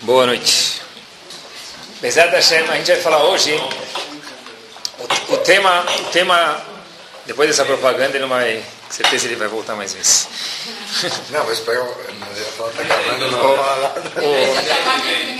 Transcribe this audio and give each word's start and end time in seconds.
Boa 0.00 0.24
noite. 0.24 0.80
Bezerra 2.00 2.30
Hashem, 2.30 2.66
a 2.68 2.76
gente 2.76 2.92
vai 2.92 3.00
falar 3.00 3.24
hoje 3.24 3.52
o, 4.98 5.34
o, 5.34 5.36
tema, 5.38 5.84
o 6.00 6.04
tema, 6.04 6.64
depois 7.26 7.50
dessa 7.50 7.62
propaganda, 7.62 8.16
ele 8.16 8.20
não 8.20 8.28
vai, 8.28 8.64
com 8.86 8.92
certeza 8.92 9.26
ele 9.26 9.36
vai 9.36 9.48
voltar 9.48 9.74
mais 9.74 9.92
vezes. 9.92 10.28
Não, 11.28 11.44
mas 11.44 11.60
para 11.60 11.74
eu, 11.74 11.84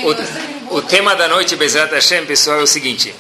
o, 0.02 0.74
o, 0.74 0.76
o 0.76 0.82
tema 0.82 1.16
da 1.16 1.28
noite, 1.28 1.56
Bezerra 1.56 1.94
Hashem, 1.94 2.26
pessoal, 2.26 2.60
é 2.60 2.62
o 2.62 2.66
seguinte. 2.66 3.14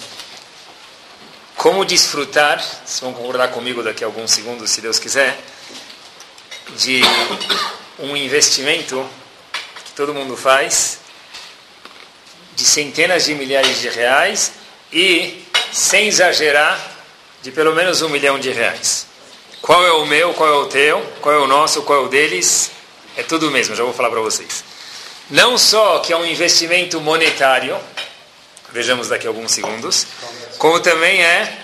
Como 1.56 1.84
desfrutar, 1.86 2.60
vocês 2.60 3.00
vão 3.00 3.14
concordar 3.14 3.48
comigo 3.48 3.82
daqui 3.82 4.04
a 4.04 4.06
alguns 4.06 4.32
segundos, 4.32 4.70
se 4.70 4.82
Deus 4.82 4.98
quiser, 4.98 5.38
de 6.76 7.00
um 8.00 8.14
investimento 8.14 9.08
que 9.84 9.92
todo 9.92 10.12
mundo 10.12 10.36
faz 10.36 11.05
de 12.56 12.64
centenas 12.64 13.26
de 13.26 13.34
milhares 13.34 13.80
de 13.80 13.88
reais 13.90 14.52
e, 14.92 15.44
sem 15.70 16.08
exagerar, 16.08 16.80
de 17.42 17.52
pelo 17.52 17.74
menos 17.74 18.00
um 18.02 18.08
milhão 18.08 18.38
de 18.38 18.50
reais. 18.50 19.06
Qual 19.60 19.86
é 19.86 19.92
o 19.92 20.06
meu, 20.06 20.32
qual 20.32 20.48
é 20.48 20.56
o 20.56 20.66
teu, 20.66 21.00
qual 21.20 21.34
é 21.34 21.38
o 21.38 21.46
nosso, 21.46 21.82
qual 21.82 22.02
é 22.02 22.06
o 22.06 22.08
deles? 22.08 22.70
É 23.16 23.22
tudo 23.22 23.50
mesmo, 23.50 23.76
já 23.76 23.84
vou 23.84 23.92
falar 23.92 24.10
para 24.10 24.20
vocês. 24.20 24.64
Não 25.30 25.58
só 25.58 25.98
que 25.98 26.12
é 26.12 26.16
um 26.16 26.24
investimento 26.24 27.00
monetário, 27.00 27.76
vejamos 28.72 29.08
daqui 29.08 29.26
a 29.26 29.30
alguns 29.30 29.52
segundos, 29.52 30.06
como 30.58 30.80
também 30.80 31.22
é, 31.22 31.58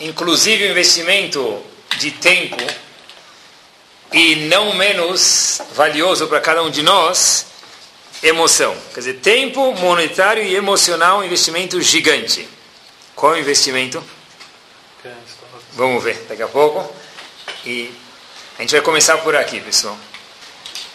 inclusive, 0.00 0.66
um 0.66 0.70
investimento 0.70 1.62
de 1.98 2.10
tempo 2.10 2.56
e 4.12 4.36
não 4.48 4.74
menos 4.74 5.60
valioso 5.74 6.26
para 6.26 6.40
cada 6.40 6.62
um 6.62 6.70
de 6.70 6.82
nós, 6.82 7.46
emoção. 8.22 8.76
Quer 8.94 9.00
dizer, 9.00 9.14
tempo 9.14 9.72
monetário 9.74 10.42
e 10.42 10.54
emocional, 10.54 11.18
um 11.18 11.24
investimento 11.24 11.80
gigante. 11.80 12.48
Qual 13.14 13.34
é 13.34 13.38
o 13.38 13.40
investimento? 13.40 14.02
Vamos 15.72 16.02
ver 16.02 16.24
daqui 16.28 16.42
a 16.42 16.48
pouco. 16.48 16.92
E 17.64 17.92
a 18.58 18.62
gente 18.62 18.72
vai 18.72 18.80
começar 18.80 19.18
por 19.18 19.36
aqui, 19.36 19.60
pessoal. 19.60 19.96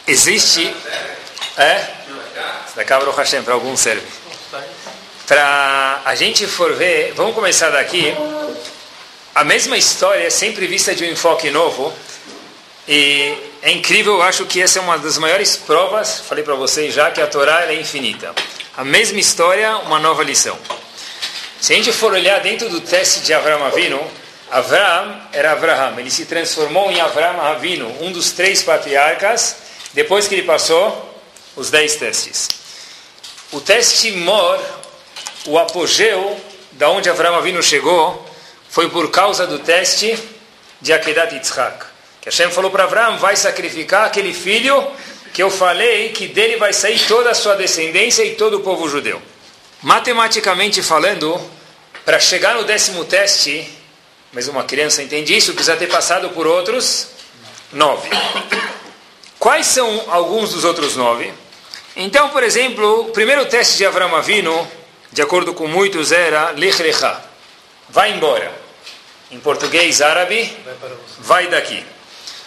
Existe. 0.08 0.74
É? 1.58 1.88
Da 2.76 2.84
Cabra 2.84 3.12
Hashem, 3.12 3.44
para 3.44 3.54
alguns 3.54 3.80
serve. 3.80 4.06
Para 5.28 6.02
a 6.04 6.16
gente 6.16 6.46
for 6.48 6.74
ver, 6.74 7.14
vamos 7.14 7.34
começar 7.34 7.70
daqui. 7.70 8.14
A 9.34 9.44
mesma 9.44 9.78
história 9.78 10.26
é 10.26 10.30
sempre 10.30 10.68
vista 10.68 10.94
de 10.94 11.04
um 11.04 11.08
enfoque 11.08 11.50
novo. 11.50 11.94
E 12.88 13.34
é 13.62 13.72
incrível, 13.72 14.16
eu 14.16 14.22
acho 14.22 14.46
que 14.46 14.62
essa 14.62 14.80
é 14.80 14.82
uma 14.82 14.98
das 14.98 15.18
maiores 15.18 15.56
provas, 15.56 16.20
falei 16.20 16.44
para 16.44 16.56
vocês 16.56 16.94
já, 16.94 17.10
que 17.12 17.22
a 17.22 17.28
Torá 17.28 17.72
é 17.72 17.80
infinita. 17.80 18.36
A 18.76 18.84
mesma 18.84 19.20
história, 19.20 19.78
uma 19.78 20.00
nova 20.00 20.22
lição. 20.22 20.58
Se 21.62 21.72
a 21.72 21.76
gente 21.78 21.94
for 21.94 22.12
olhar 22.12 22.42
dentro 22.42 22.68
do 22.68 22.82
teste 22.82 23.22
de 23.22 23.34
Avram 23.34 23.64
Avinu, 23.64 24.06
Avram 24.52 25.22
era 25.32 25.54
Avraham, 25.54 25.98
ele 25.98 26.12
se 26.12 26.26
transformou 26.26 26.92
em 26.92 27.00
Avram 27.00 27.40
Avinu, 27.40 27.88
um 28.02 28.12
dos 28.12 28.32
três 28.32 28.62
patriarcas, 28.62 29.56
depois 29.94 30.28
que 30.28 30.36
ele 30.36 30.44
passou 30.44 31.18
os 31.56 31.70
dez 31.70 31.96
testes. 31.96 32.50
O 33.54 33.62
teste 33.62 34.12
Mor, 34.12 34.60
o 35.46 35.58
apogeu 35.58 36.38
da 36.74 36.90
onde 36.90 37.10
Avram 37.10 37.36
Avinu 37.36 37.64
chegou, 37.64 38.28
foi 38.70 38.90
por 38.90 39.10
causa 39.10 39.48
do 39.48 39.60
teste 39.60 40.18
de 40.82 40.92
Akedat 40.92 41.34
Yitzhak. 41.34 41.93
Que 42.24 42.30
Hashem 42.30 42.50
falou 42.52 42.72
para 42.72 42.86
Abraão, 42.86 43.18
vai 43.18 43.36
sacrificar 43.36 44.06
aquele 44.06 44.34
filho 44.34 44.82
que 45.34 45.44
eu 45.44 45.50
falei 45.50 46.08
que 46.14 46.26
dele 46.26 46.56
vai 46.56 46.72
sair 46.72 46.98
toda 47.06 47.32
a 47.32 47.34
sua 47.34 47.56
descendência 47.56 48.24
e 48.24 48.36
todo 48.36 48.60
o 48.60 48.60
povo 48.62 48.88
judeu. 48.88 49.22
Matematicamente 49.82 50.82
falando, 50.82 51.38
para 52.06 52.22
chegar 52.22 52.56
no 52.56 52.64
décimo 52.64 53.04
teste, 53.04 53.68
mas 54.32 54.48
uma 54.48 54.64
criança 54.64 55.04
entende 55.04 55.36
isso, 55.36 55.54
precisa 55.54 55.76
ter 55.76 55.88
passado 55.88 56.30
por 56.30 56.48
outros 56.48 57.10
nove. 57.74 58.10
Quais 59.38 59.68
são 59.68 60.06
alguns 60.08 60.54
dos 60.54 60.64
outros 60.64 60.96
nove? 60.96 61.34
Então, 61.94 62.30
por 62.30 62.42
exemplo, 62.42 63.02
o 63.02 63.06
primeiro 63.10 63.46
teste 63.48 63.76
de 63.76 63.86
Avram 63.86 64.16
Avino, 64.16 64.66
de 65.12 65.22
acordo 65.22 65.54
com 65.54 65.68
muitos, 65.68 66.14
era 66.14 66.52
Lech 66.52 66.82
Lecha. 66.82 67.22
Vai 67.90 68.14
embora. 68.14 68.50
Em 69.30 69.42
português 69.42 70.02
árabe, 70.02 70.56
vai 71.20 71.48
daqui. 71.48 71.86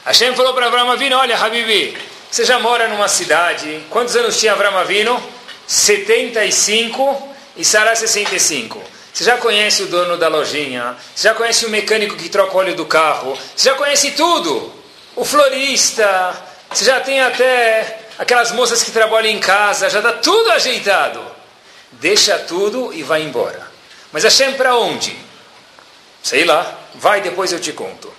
Hashem 0.06 0.36
falou 0.36 0.54
para 0.54 0.66
Avram 0.66 0.88
Avinu, 0.88 1.16
olha, 1.16 1.36
Habibi, 1.36 1.98
você 2.30 2.44
já 2.44 2.60
mora 2.60 2.86
numa 2.86 3.08
cidade, 3.08 3.82
quantos 3.90 4.14
anos 4.14 4.38
tinha 4.38 4.52
Avram 4.52 4.78
Avinu? 4.78 5.20
75 5.66 7.34
e 7.56 7.64
Sarah 7.64 7.96
65. 7.96 8.80
Você 9.12 9.24
já 9.24 9.36
conhece 9.36 9.82
o 9.82 9.86
dono 9.86 10.16
da 10.16 10.28
lojinha, 10.28 10.96
você 11.12 11.26
já 11.26 11.34
conhece 11.34 11.66
o 11.66 11.70
mecânico 11.70 12.14
que 12.14 12.28
troca 12.28 12.54
o 12.54 12.58
óleo 12.58 12.76
do 12.76 12.86
carro, 12.86 13.36
você 13.56 13.68
já 13.68 13.74
conhece 13.74 14.12
tudo. 14.12 14.72
O 15.16 15.24
florista, 15.24 16.40
você 16.70 16.84
já 16.84 17.00
tem 17.00 17.20
até 17.20 17.98
aquelas 18.16 18.52
moças 18.52 18.84
que 18.84 18.92
trabalham 18.92 19.32
em 19.32 19.40
casa, 19.40 19.90
já 19.90 19.98
está 19.98 20.12
tudo 20.12 20.52
ajeitado. 20.52 21.20
Deixa 21.90 22.38
tudo 22.38 22.94
e 22.94 23.02
vai 23.02 23.22
embora. 23.22 23.66
Mas 24.12 24.22
Hashem 24.22 24.52
para 24.52 24.76
onde? 24.76 25.18
Sei 26.22 26.44
lá, 26.44 26.78
vai 26.94 27.20
depois 27.20 27.52
eu 27.52 27.58
te 27.58 27.72
conto. 27.72 28.16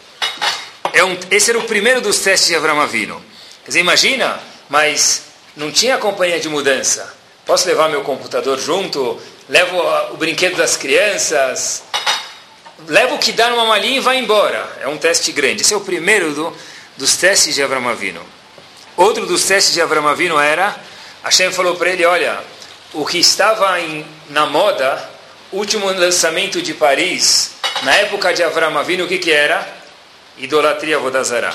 É 0.94 1.04
um, 1.04 1.18
esse 1.32 1.50
era 1.50 1.60
o 1.60 1.64
primeiro 1.64 2.02
dos 2.02 2.20
testes 2.20 2.50
de 2.50 2.56
Avram 2.56 2.80
Avino. 2.80 3.24
Quer 3.64 3.70
dizer, 3.70 3.80
imagina, 3.80 4.40
mas 4.70 5.24
não 5.56 5.72
tinha 5.72 5.98
companhia 5.98 6.40
de 6.40 6.50
mudança. 6.50 7.14
Posso 7.46 7.68
levar 7.68 7.90
meu 7.90 8.02
computador 8.02 8.60
junto? 8.60 9.20
Levo 9.50 9.78
o 10.12 10.18
brinquedo 10.18 10.58
das 10.58 10.76
crianças? 10.76 11.84
Levo 12.88 13.16
o 13.16 13.18
que 13.18 13.32
dá 13.32 13.50
numa 13.50 13.66
malinha 13.66 13.98
e 13.98 14.02
vai 14.02 14.18
embora. 14.18 14.70
É 14.82 14.88
um 14.88 14.98
teste 14.98 15.32
grande. 15.32 15.62
Esse 15.62 15.74
é 15.74 15.78
o 15.78 15.82
primeiro 15.82 16.34
do, 16.34 16.56
dos 16.98 17.16
testes 17.18 17.56
de 17.56 17.64
Avram 17.64 17.88
Avino. 17.88 18.22
Outro 18.96 19.26
dos 19.26 19.44
testes 19.44 19.74
de 19.74 19.82
Avram 19.82 20.08
Avino 20.08 20.40
era, 20.40 20.76
Hashem 21.24 21.52
falou 21.52 21.76
para 21.76 21.92
ele, 21.92 22.06
olha, 22.06 22.40
o 22.94 23.06
que 23.06 23.20
estava 23.20 23.80
em, 23.80 24.06
na 24.30 24.46
moda, 24.46 25.10
último 25.52 25.88
lançamento 25.88 26.62
de 26.62 26.74
Paris, 26.74 27.52
na 27.84 27.94
época 27.96 28.34
de 28.34 28.44
Avram 28.44 28.78
Avino, 28.78 29.06
o 29.06 29.08
que, 29.08 29.20
que 29.20 29.32
era? 29.32 29.77
Idolatria 30.38 31.00
Vodazara. 31.00 31.54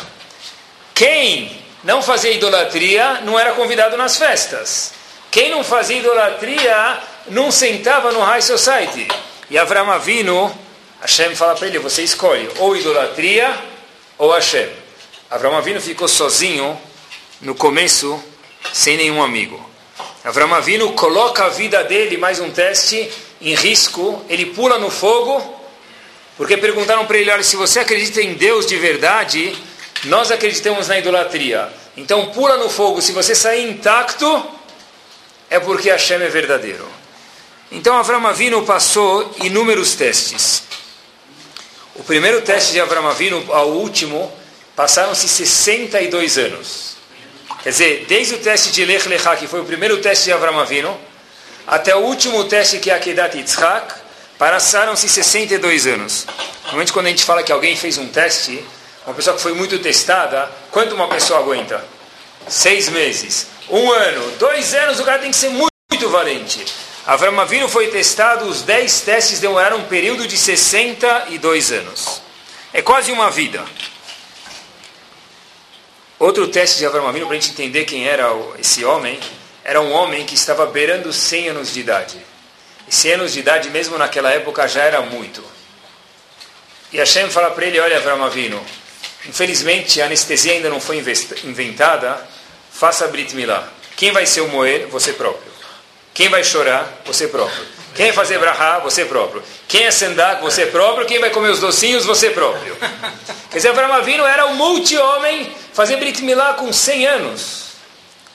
Quem 0.95 1.63
não 1.85 2.03
fazia 2.03 2.33
idolatria 2.33 3.21
não 3.23 3.39
era 3.39 3.53
convidado 3.53 3.97
nas 3.97 4.17
festas. 4.17 4.93
Quem 5.31 5.51
não 5.51 5.65
fazia 5.65 5.99
idolatria 5.99 6.99
não 7.29 7.51
sentava 7.51 8.13
no 8.13 8.21
High 8.21 8.43
Society. 8.43 9.09
E 9.51 9.59
Avram 9.59 9.91
Avinu, 9.91 10.55
Hashem 11.01 11.35
fala 11.35 11.55
para 11.55 11.67
ele, 11.67 11.79
você 11.79 12.03
escolhe 12.03 12.49
ou 12.59 12.77
idolatria 12.77 13.57
ou 14.19 14.31
Hashem. 14.33 14.69
Avram 15.31 15.57
Avinu 15.57 15.81
ficou 15.81 16.07
sozinho 16.07 16.79
no 17.41 17.55
começo, 17.55 18.23
sem 18.73 18.97
nenhum 18.97 19.23
amigo. 19.23 19.71
Avram 20.25 20.55
Avinu 20.55 20.93
coloca 20.93 21.45
a 21.45 21.49
vida 21.49 21.83
dele, 21.83 22.17
mais 22.17 22.39
um 22.39 22.51
teste, 22.51 23.11
em 23.41 23.55
risco, 23.55 24.25
ele 24.29 24.47
pula 24.47 24.79
no 24.79 24.91
fogo 24.91 25.62
porque 26.37 26.57
perguntaram 26.57 27.07
para 27.07 27.19
ele: 27.19 27.31
olha, 27.31 27.43
se 27.43 27.57
você 27.57 27.81
acredita 27.81 28.21
em 28.21 28.35
Deus 28.35 28.67
de 28.67 28.77
verdade, 28.77 29.57
nós 30.05 30.31
acreditamos 30.31 30.89
na 30.89 30.99
idolatria. 30.99 31.69
Então 31.97 32.27
pula 32.27 32.57
no 32.57 32.69
fogo. 32.69 33.03
Se 33.03 33.13
você 33.13 33.35
sair 33.35 33.69
intacto, 33.69 34.45
é 35.51 35.61
porque 35.61 35.91
Hashem 35.91 36.23
é 36.23 36.29
verdadeiro. 36.29 36.89
Então 37.71 37.97
Avram 37.97 38.27
Avinu 38.27 38.65
passou 38.65 39.35
inúmeros 39.43 39.95
testes. 39.95 40.65
O 41.95 42.03
primeiro 42.03 42.41
teste 42.41 42.73
de 42.73 42.81
Avram 42.81 43.07
Avinu 43.07 43.45
ao 43.53 43.69
último 43.71 44.33
passaram-se 44.75 45.29
62 45.29 46.39
anos. 46.39 46.97
Quer 47.63 47.71
dizer, 47.71 48.07
desde 48.09 48.35
o 48.35 48.39
teste 48.39 48.73
de 48.73 48.85
Lech 48.85 49.09
Lechá, 49.09 49.37
que 49.37 49.47
foi 49.47 49.61
o 49.61 49.65
primeiro 49.65 49.99
teste 49.99 50.25
de 50.25 50.33
Avram 50.33 50.59
Avinu, 50.59 50.99
até 51.67 51.95
o 51.95 52.01
último 52.01 52.45
teste 52.45 52.79
que 52.79 52.91
é 52.91 52.95
Akedat 52.95 53.37
Yitzhak, 53.37 53.95
Passaram-se 54.43 55.09
62 55.09 55.87
anos. 55.87 56.27
Normalmente 56.65 56.93
quando 56.93 57.07
a 57.07 57.11
gente 57.11 57.25
fala 57.25 57.45
que 57.45 57.53
alguém 57.53 57.77
fez 57.77 57.97
um 57.97 58.09
teste, 58.09 58.61
uma 59.07 59.15
pessoa 59.15 59.37
que 59.37 59.41
foi 59.41 59.53
muito 59.53 59.79
testada, 59.79 60.51
quanto 60.73 60.97
uma 60.97 61.07
pessoa 61.07 61.39
aguenta? 61.39 61.85
Seis 62.49 62.89
meses, 62.89 63.47
um 63.71 63.93
ano, 63.93 64.33
dois 64.41 64.75
anos, 64.75 64.99
o 64.99 65.05
cara 65.05 65.21
tem 65.21 65.31
que 65.31 65.37
ser 65.37 65.51
muito, 65.51 65.71
muito 65.89 66.09
valente. 66.09 66.65
Avram 67.07 67.39
Avinu 67.41 67.69
foi 67.69 67.87
testado, 67.87 68.47
os 68.47 68.63
10 68.63 69.03
testes 69.03 69.39
demoraram 69.39 69.77
um 69.77 69.85
período 69.85 70.27
de 70.27 70.37
62 70.37 71.71
anos. 71.71 72.21
É 72.73 72.83
quase 72.83 73.13
uma 73.13 73.31
vida. 73.31 73.65
Outro 76.19 76.49
teste 76.49 76.79
de 76.79 76.87
Avram 76.87 77.07
Avinu, 77.07 77.27
para 77.29 77.37
a 77.37 77.41
gente 77.41 77.53
entender 77.53 77.85
quem 77.85 78.09
era 78.09 78.27
esse 78.59 78.85
homem, 78.85 79.21
era 79.63 79.81
um 79.81 79.93
homem 79.93 80.27
que 80.27 80.35
estava 80.35 80.67
beirando 80.67 81.13
100 81.13 81.51
anos 81.51 81.73
de 81.73 81.79
idade. 81.79 82.32
E 82.89 82.95
100 82.95 83.13
anos 83.13 83.33
de 83.33 83.41
idade, 83.41 83.71
mesmo 83.71 83.97
naquela 83.99 84.31
época, 84.31 84.67
já 84.69 84.83
era 84.83 85.01
muito. 85.01 85.43
E 86.93 86.99
Hashem 86.99 87.31
fala 87.31 87.51
para 87.51 87.65
ele, 87.65 87.81
olha, 87.81 87.97
Avram 87.97 88.23
Avinu, 88.23 88.63
infelizmente 89.27 90.03
a 90.03 90.07
anestesia 90.07 90.53
ainda 90.53 90.69
não 90.69 90.79
foi 90.81 91.03
inventada, 91.45 92.29
faça 92.71 93.09
Brit 93.09 93.35
Milá. 93.35 93.67
Quem 93.97 94.13
vai 94.13 94.27
ser 94.27 94.43
o 94.43 94.49
moer? 94.49 94.87
Você 94.89 95.13
próprio. 95.13 95.53
Quem 96.13 96.29
vai 96.29 96.45
chorar? 96.45 97.01
Você 97.07 97.29
próprio. 97.29 97.65
Quem 97.95 98.07
vai 98.07 98.15
fazer 98.15 98.39
brahá? 98.39 98.79
Você 98.81 99.05
próprio. 99.05 99.43
Quem 99.69 99.85
é 99.85 99.91
sendak? 99.91 100.43
Você 100.43 100.67
próprio. 100.67 101.07
Quem 101.07 101.19
vai 101.19 101.31
comer 101.31 101.49
os 101.49 101.61
docinhos? 101.61 102.05
Você 102.05 102.31
próprio. 102.31 102.77
Quer 103.51 103.57
dizer, 103.57 103.69
Avram 103.69 103.93
Avinu 103.93 104.25
era 104.25 104.47
um 104.47 104.55
multi-homem, 104.55 105.55
fazer 105.73 105.97
Brit 105.97 106.23
Milá 106.23 106.55
com 106.55 106.73
100 106.73 107.07
anos. 107.07 107.63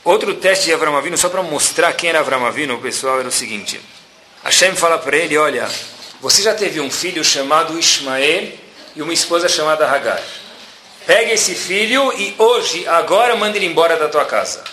Outro 0.04 0.34
teste 0.36 0.66
de 0.66 0.74
Avram 0.74 0.96
Avinu, 0.96 1.18
só 1.18 1.30
para 1.30 1.44
mostrar 1.44 1.92
quem 1.94 2.10
era 2.10 2.20
Avram 2.20 2.46
Avinu, 2.46 2.80
pessoal, 2.80 3.20
era 3.20 3.28
o 3.28 3.32
seguinte. 3.32 3.82
Hashem 4.48 4.78
fala 4.78 4.98
para 4.98 5.18
ele, 5.18 5.38
olha, 5.38 5.68
você 6.22 6.42
já 6.42 6.54
teve 6.54 6.80
um 6.80 6.90
filho 6.90 7.22
chamado 7.22 7.78
Ismael 7.78 8.54
e 8.96 9.02
uma 9.02 9.12
esposa 9.12 9.50
chamada 9.50 9.86
Hagar. 9.86 10.24
Pega 11.06 11.34
esse 11.34 11.54
filho 11.54 12.14
e 12.18 12.34
hoje, 12.38 12.88
agora, 12.88 13.36
manda 13.36 13.58
ele 13.58 13.66
embora 13.66 13.98
da 13.98 14.08
tua 14.08 14.24
casa. 14.24 14.64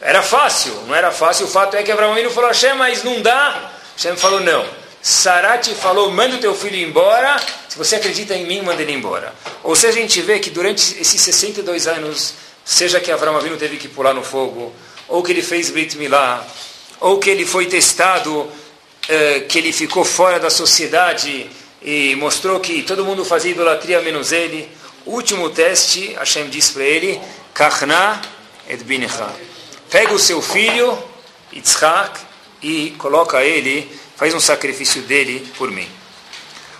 Era 0.00 0.22
fácil, 0.22 0.72
não 0.86 0.94
era 0.94 1.10
fácil. 1.10 1.46
O 1.46 1.48
fato 1.48 1.76
é 1.76 1.82
que 1.82 1.90
Abraão 1.90 2.12
Avinu 2.12 2.30
falou, 2.30 2.48
Hashem, 2.48 2.74
mas 2.74 3.02
não 3.02 3.20
dá. 3.20 3.72
Hashem 3.96 4.16
falou, 4.16 4.38
não. 4.38 4.64
Sarate 5.02 5.74
falou, 5.74 6.08
manda 6.12 6.36
o 6.36 6.38
teu 6.38 6.54
filho 6.54 6.76
embora. 6.76 7.42
Se 7.68 7.76
você 7.76 7.96
acredita 7.96 8.36
em 8.36 8.46
mim, 8.46 8.62
manda 8.62 8.80
ele 8.80 8.92
embora. 8.92 9.34
Ou 9.64 9.74
seja, 9.74 9.98
a 9.98 10.00
gente 10.00 10.22
vê 10.22 10.38
que 10.38 10.50
durante 10.50 10.96
esses 11.00 11.20
62 11.20 11.88
anos, 11.88 12.34
seja 12.64 13.00
que 13.00 13.10
Abraão 13.10 13.36
Avinu 13.36 13.56
teve 13.56 13.78
que 13.78 13.88
pular 13.88 14.14
no 14.14 14.22
fogo, 14.22 14.72
ou 15.08 15.24
que 15.24 15.32
ele 15.32 15.42
fez 15.42 15.70
Brit 15.70 15.98
Milá, 15.98 16.46
ou 17.00 17.18
que 17.18 17.30
ele 17.30 17.46
foi 17.46 17.66
testado, 17.66 18.50
eh, 19.08 19.40
que 19.48 19.58
ele 19.58 19.72
ficou 19.72 20.04
fora 20.04 20.38
da 20.38 20.50
sociedade 20.50 21.48
e 21.82 22.14
mostrou 22.16 22.60
que 22.60 22.82
todo 22.82 23.04
mundo 23.04 23.24
fazia 23.24 23.52
idolatria 23.52 24.00
menos 24.00 24.32
ele. 24.32 24.68
Último 25.06 25.50
teste, 25.50 26.14
Hashem 26.14 26.48
disse 26.48 26.72
para 26.72 26.84
ele, 26.84 27.20
Kachna 27.54 28.20
et 28.68 28.82
binecha 28.84 29.28
pega 29.90 30.12
o 30.12 30.18
seu 30.18 30.42
filho, 30.42 30.98
Yitzhak, 31.52 32.20
e 32.62 32.90
coloca 32.98 33.42
ele, 33.42 33.90
faz 34.16 34.34
um 34.34 34.40
sacrifício 34.40 35.02
dele 35.02 35.46
por 35.56 35.70
mim. 35.70 35.88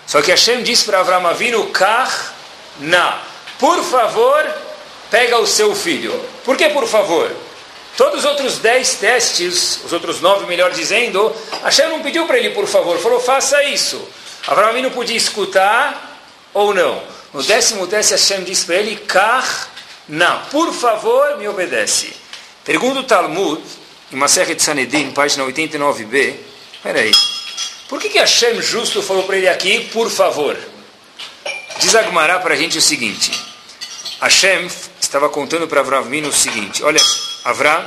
Só 0.05 0.21
que 0.21 0.31
Hashem 0.31 0.63
diz 0.63 0.83
para 0.83 0.99
Avram 0.99 1.25
Avinu, 1.25 1.67
Kach 1.67 2.31
na, 2.79 3.21
por 3.57 3.83
favor, 3.83 4.45
pega 5.09 5.37
o 5.39 5.47
seu 5.47 5.75
filho. 5.75 6.13
Por 6.43 6.57
que 6.57 6.69
por 6.69 6.87
favor? 6.87 7.31
Todos 7.99 8.19
os 8.19 8.25
outros 8.25 8.59
dez 8.59 8.95
testes, 8.95 9.81
os 9.83 9.91
outros 9.91 10.21
nove, 10.21 10.45
melhor 10.45 10.71
dizendo, 10.71 11.35
Hashem 11.61 11.89
não 11.89 12.01
pediu 12.01 12.25
para 12.25 12.37
ele 12.37 12.51
por 12.51 12.65
favor, 12.65 12.97
falou 12.97 13.19
faça 13.19 13.61
isso. 13.65 14.01
Avram 14.47 14.69
Avinu 14.69 14.89
podia 14.89 15.17
escutar 15.17 16.17
ou 16.53 16.73
não. 16.73 17.03
No 17.33 17.43
décimo 17.43 17.85
teste, 17.87 18.13
Hashem 18.13 18.45
diz 18.45 18.63
para 18.63 18.75
ele, 18.75 18.95
Kach 18.95 19.67
na, 20.07 20.37
por 20.49 20.71
favor, 20.73 21.37
me 21.37 21.49
obedece. 21.49 22.13
Pergunta 22.63 23.01
o 23.01 23.03
Talmud, 23.03 23.61
em 24.13 24.15
Masechet 24.15 24.63
Sanedin, 24.63 25.11
página 25.11 25.43
89b, 25.43 26.35
peraí, 26.81 27.11
por 27.89 27.99
que, 27.99 28.07
que 28.07 28.19
Hashem 28.19 28.61
justo 28.61 29.03
falou 29.03 29.23
para 29.23 29.35
ele 29.35 29.49
aqui, 29.49 29.89
por 29.91 30.09
favor? 30.09 30.57
Diz 31.79 31.93
Agmará 31.93 32.39
para 32.39 32.53
a 32.53 32.57
gente 32.57 32.77
o 32.77 32.81
seguinte, 32.81 33.29
Hashem 34.21 34.69
estava 35.09 35.27
contando 35.27 35.67
para 35.67 35.81
Avram 35.81 36.07
o 36.27 36.31
seguinte, 36.31 36.83
olha, 36.83 37.01
Avram, 37.43 37.83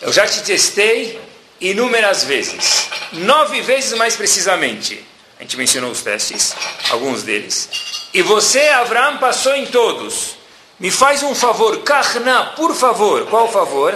eu 0.00 0.10
já 0.10 0.26
te 0.26 0.42
testei 0.42 1.20
inúmeras 1.60 2.24
vezes, 2.24 2.88
nove 3.12 3.60
vezes 3.60 3.92
mais 3.92 4.16
precisamente, 4.16 5.04
a 5.38 5.42
gente 5.42 5.58
mencionou 5.58 5.90
os 5.90 6.00
testes, 6.00 6.54
alguns 6.88 7.22
deles, 7.22 7.68
e 8.14 8.22
você, 8.22 8.68
Avram, 8.68 9.18
passou 9.18 9.54
em 9.54 9.66
todos, 9.66 10.38
me 10.80 10.90
faz 10.90 11.22
um 11.22 11.34
favor, 11.34 11.82
Kahna, 11.82 12.54
por 12.56 12.74
favor, 12.74 13.26
qual 13.26 13.52
favor? 13.52 13.94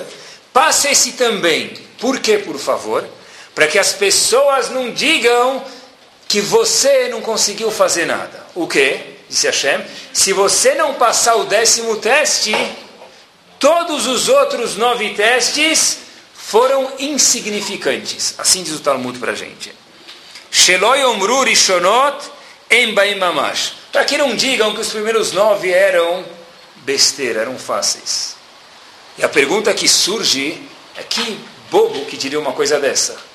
Passa 0.52 0.90
esse 0.90 1.12
também. 1.12 1.74
Por 1.98 2.20
que, 2.20 2.38
por 2.38 2.58
favor? 2.58 3.06
Para 3.54 3.66
que 3.66 3.78
as 3.78 3.94
pessoas 3.94 4.68
não 4.68 4.90
digam 4.90 5.64
que 6.28 6.42
você 6.42 7.08
não 7.08 7.22
conseguiu 7.22 7.70
fazer 7.70 8.04
nada. 8.04 8.46
O 8.54 8.68
que? 8.68 9.15
Disse 9.28 9.46
Hashem. 9.46 9.84
Se 10.12 10.32
você 10.32 10.74
não 10.74 10.94
passar 10.94 11.36
o 11.36 11.44
décimo 11.44 11.96
teste, 11.96 12.52
todos 13.58 14.06
os 14.06 14.28
outros 14.28 14.76
nove 14.76 15.14
testes 15.14 15.98
foram 16.34 16.92
insignificantes. 16.98 18.34
Assim 18.38 18.62
diz 18.62 18.74
o 18.74 18.80
Talmud 18.80 19.18
para 19.18 19.32
a 19.32 19.34
gente. 19.34 19.72
Sheloi. 20.50 21.00
Para 23.92 24.04
que 24.04 24.18
não 24.18 24.34
digam 24.34 24.74
que 24.74 24.80
os 24.80 24.88
primeiros 24.88 25.32
nove 25.32 25.70
eram 25.70 26.24
besteira, 26.78 27.42
eram 27.42 27.58
fáceis. 27.58 28.36
E 29.18 29.24
a 29.24 29.28
pergunta 29.28 29.72
que 29.72 29.88
surge 29.88 30.62
é 30.96 31.02
que 31.02 31.38
bobo 31.70 32.04
que 32.06 32.16
diria 32.16 32.38
uma 32.38 32.52
coisa 32.52 32.78
dessa? 32.78 33.25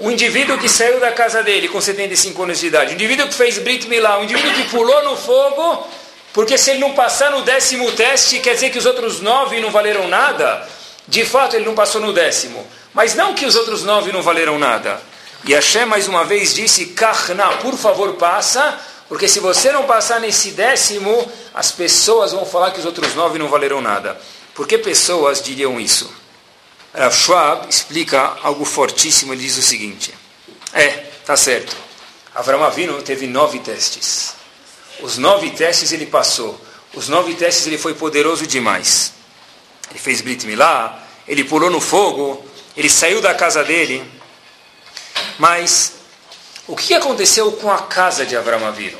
Um 0.00 0.10
indivíduo 0.10 0.56
que 0.56 0.68
saiu 0.68 0.98
da 0.98 1.12
casa 1.12 1.42
dele 1.42 1.68
com 1.68 1.80
75 1.80 2.42
anos 2.42 2.58
de 2.58 2.66
idade, 2.68 2.92
um 2.92 2.94
indivíduo 2.94 3.28
que 3.28 3.34
fez 3.34 3.58
Brit 3.58 3.86
Milá, 3.86 4.18
um 4.18 4.24
indivíduo 4.24 4.52
que 4.54 4.70
pulou 4.70 5.04
no 5.04 5.16
fogo, 5.16 5.86
porque 6.32 6.56
se 6.56 6.70
ele 6.70 6.78
não 6.78 6.94
passar 6.94 7.30
no 7.32 7.42
décimo 7.42 7.90
teste, 7.92 8.38
quer 8.38 8.54
dizer 8.54 8.70
que 8.70 8.78
os 8.78 8.86
outros 8.86 9.20
nove 9.20 9.60
não 9.60 9.70
valeram 9.70 10.08
nada? 10.08 10.66
De 11.06 11.24
fato, 11.24 11.56
ele 11.56 11.66
não 11.66 11.74
passou 11.74 12.00
no 12.00 12.12
décimo. 12.12 12.66
Mas 12.94 13.14
não 13.14 13.34
que 13.34 13.44
os 13.44 13.56
outros 13.56 13.82
nove 13.84 14.10
não 14.10 14.22
valeram 14.22 14.58
nada. 14.58 15.00
E 15.44 15.52
Hashem 15.52 15.86
mais 15.86 16.08
uma 16.08 16.24
vez 16.24 16.54
disse, 16.54 16.86
Kahna, 16.86 17.48
por 17.58 17.76
favor 17.76 18.14
passa, 18.14 18.78
porque 19.08 19.26
se 19.26 19.40
você 19.40 19.72
não 19.72 19.84
passar 19.84 20.20
nesse 20.20 20.52
décimo, 20.52 21.30
as 21.52 21.72
pessoas 21.72 22.32
vão 22.32 22.46
falar 22.46 22.70
que 22.70 22.80
os 22.80 22.86
outros 22.86 23.14
nove 23.14 23.38
não 23.38 23.48
valeram 23.48 23.80
nada. 23.80 24.18
Por 24.54 24.66
que 24.66 24.78
pessoas 24.78 25.42
diriam 25.42 25.80
isso? 25.80 26.10
Rav 26.94 27.14
Schwab 27.14 27.68
explica 27.68 28.36
algo 28.42 28.64
fortíssimo, 28.64 29.32
ele 29.32 29.42
diz 29.42 29.56
o 29.56 29.62
seguinte, 29.62 30.12
é, 30.72 30.88
tá 31.24 31.36
certo, 31.36 31.76
Avram 32.34 32.64
Avinu 32.64 33.00
teve 33.02 33.26
nove 33.26 33.60
testes, 33.60 34.34
os 35.00 35.16
nove 35.16 35.50
testes 35.50 35.92
ele 35.92 36.06
passou, 36.06 36.60
os 36.94 37.08
nove 37.08 37.34
testes 37.34 37.66
ele 37.66 37.78
foi 37.78 37.94
poderoso 37.94 38.46
demais, 38.46 39.12
ele 39.90 39.98
fez 39.98 40.20
Brit 40.20 40.46
Milá, 40.46 41.06
ele 41.28 41.44
pulou 41.44 41.70
no 41.70 41.80
fogo, 41.80 42.44
ele 42.76 42.90
saiu 42.90 43.20
da 43.20 43.34
casa 43.34 43.62
dele, 43.62 44.04
mas 45.38 45.92
o 46.66 46.76
que 46.76 46.94
aconteceu 46.94 47.52
com 47.52 47.70
a 47.70 47.78
casa 47.82 48.26
de 48.26 48.36
Avram 48.36 48.66
Avinu? 48.66 48.98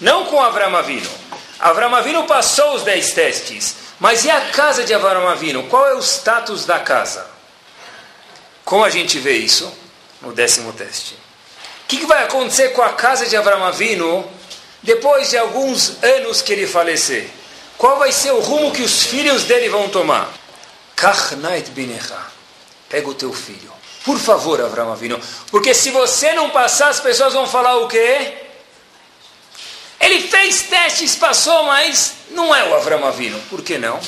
Não 0.00 0.26
com 0.26 0.40
Avram 0.42 0.76
Avinu. 0.76 1.10
Avram 1.58 1.94
Avinu 1.94 2.24
passou 2.24 2.74
os 2.74 2.82
dez 2.82 3.12
testes, 3.12 3.74
mas 4.00 4.24
e 4.24 4.30
a 4.30 4.40
casa 4.50 4.84
de 4.84 4.94
Avaram 4.94 5.28
Avino? 5.28 5.64
Qual 5.64 5.86
é 5.86 5.94
o 5.94 6.02
status 6.02 6.64
da 6.64 6.78
casa? 6.78 7.26
Como 8.64 8.84
a 8.84 8.90
gente 8.90 9.18
vê 9.18 9.32
isso 9.32 9.72
no 10.20 10.32
décimo 10.32 10.72
teste? 10.72 11.14
O 11.14 11.88
que, 11.88 11.98
que 11.98 12.06
vai 12.06 12.24
acontecer 12.24 12.68
com 12.70 12.82
a 12.82 12.92
casa 12.92 13.26
de 13.26 13.36
Avram 13.36 13.64
Avino 13.64 14.28
depois 14.82 15.30
de 15.30 15.38
alguns 15.38 16.02
anos 16.02 16.42
que 16.42 16.52
ele 16.52 16.66
falecer? 16.66 17.28
Qual 17.78 17.98
vai 17.98 18.12
ser 18.12 18.32
o 18.32 18.40
rumo 18.40 18.72
que 18.72 18.82
os 18.82 19.04
filhos 19.04 19.44
dele 19.44 19.68
vão 19.68 19.88
tomar? 19.88 20.30
Kachnait 20.94 21.70
binecha. 21.70 22.18
Pega 22.88 23.08
o 23.08 23.14
teu 23.14 23.32
filho. 23.32 23.72
Por 24.04 24.18
favor, 24.18 24.60
Avram 24.60 24.92
Avino. 24.92 25.20
Porque 25.50 25.72
se 25.72 25.90
você 25.90 26.32
não 26.32 26.50
passar, 26.50 26.88
as 26.88 27.00
pessoas 27.00 27.32
vão 27.32 27.46
falar 27.46 27.76
o 27.76 27.88
quê? 27.88 28.47
Ele 30.00 30.20
fez 30.28 30.62
testes, 30.62 31.16
passou, 31.16 31.64
mas 31.64 32.14
não 32.30 32.54
é 32.54 32.68
o 32.68 32.74
Avram 32.74 33.04
Avino. 33.04 33.40
Por 33.50 33.62
que 33.62 33.78
não? 33.78 34.00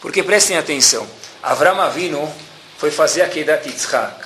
Porque 0.00 0.22
prestem 0.22 0.56
atenção. 0.56 1.08
Avram 1.42 1.80
Avino 1.80 2.32
foi 2.78 2.90
fazer 2.90 3.22
a 3.22 3.28
Kedat 3.28 3.66
Yitzhak. 3.66 4.24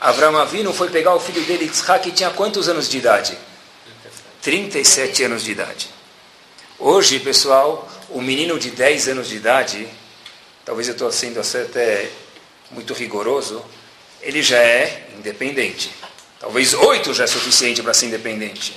Avram 0.00 0.36
Avino 0.36 0.72
foi 0.72 0.90
pegar 0.90 1.14
o 1.14 1.20
filho 1.20 1.42
dele, 1.42 1.64
Yitzhak, 1.64 2.08
e 2.08 2.12
tinha 2.12 2.30
quantos 2.30 2.68
anos 2.68 2.88
de 2.88 2.98
idade? 2.98 3.38
37 4.42 5.24
anos 5.24 5.44
de 5.44 5.52
idade. 5.52 5.88
Hoje, 6.78 7.18
pessoal, 7.20 7.88
o 8.10 8.20
menino 8.20 8.58
de 8.58 8.70
10 8.70 9.08
anos 9.08 9.28
de 9.28 9.36
idade, 9.36 9.88
talvez 10.64 10.88
eu 10.88 10.92
estou 10.92 11.10
sendo 11.10 11.40
até 11.40 12.10
muito 12.70 12.92
rigoroso, 12.92 13.64
ele 14.20 14.42
já 14.42 14.58
é 14.58 15.08
independente. 15.16 15.90
Talvez 16.38 16.74
8 16.74 17.14
já 17.14 17.24
é 17.24 17.26
suficiente 17.26 17.82
para 17.82 17.94
ser 17.94 18.06
independente. 18.06 18.74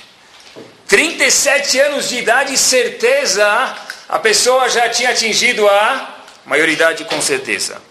37 0.88 1.80
anos 1.82 2.08
de 2.08 2.18
idade, 2.18 2.58
certeza, 2.58 3.76
a 4.08 4.20
pessoa 4.20 4.70
já 4.70 4.88
tinha 4.88 5.10
atingido 5.10 5.68
a 5.68 6.24
maioridade 6.46 7.04
com 7.04 7.22
certeza. 7.22 7.82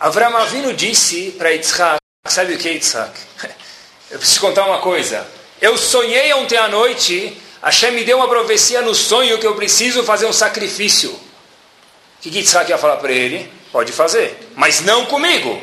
Avram 0.00 0.34
Avinu 0.34 0.72
disse 0.72 1.32
para 1.32 1.50
Yitzhak, 1.50 1.98
sabe 2.26 2.54
o 2.54 2.58
que 2.58 2.68
é 2.68 2.72
Yitzhak? 2.72 3.12
Eu 4.10 4.18
preciso 4.18 4.40
contar 4.40 4.64
uma 4.64 4.78
coisa. 4.78 5.26
Eu 5.60 5.76
sonhei 5.76 6.32
ontem 6.34 6.56
à 6.56 6.68
noite, 6.68 7.36
Hashem 7.62 7.90
me 7.90 8.04
deu 8.04 8.16
uma 8.18 8.28
profecia 8.28 8.80
no 8.80 8.94
sonho 8.94 9.38
que 9.38 9.46
eu 9.46 9.56
preciso 9.56 10.04
fazer 10.04 10.26
um 10.26 10.32
sacrifício. 10.32 11.10
O 11.10 11.20
que 12.20 12.28
Yitzhak 12.28 12.70
ia 12.70 12.78
falar 12.78 12.98
para 12.98 13.10
ele? 13.10 13.50
Pode 13.72 13.90
fazer, 13.92 14.38
mas 14.54 14.80
não 14.80 15.06
comigo. 15.06 15.60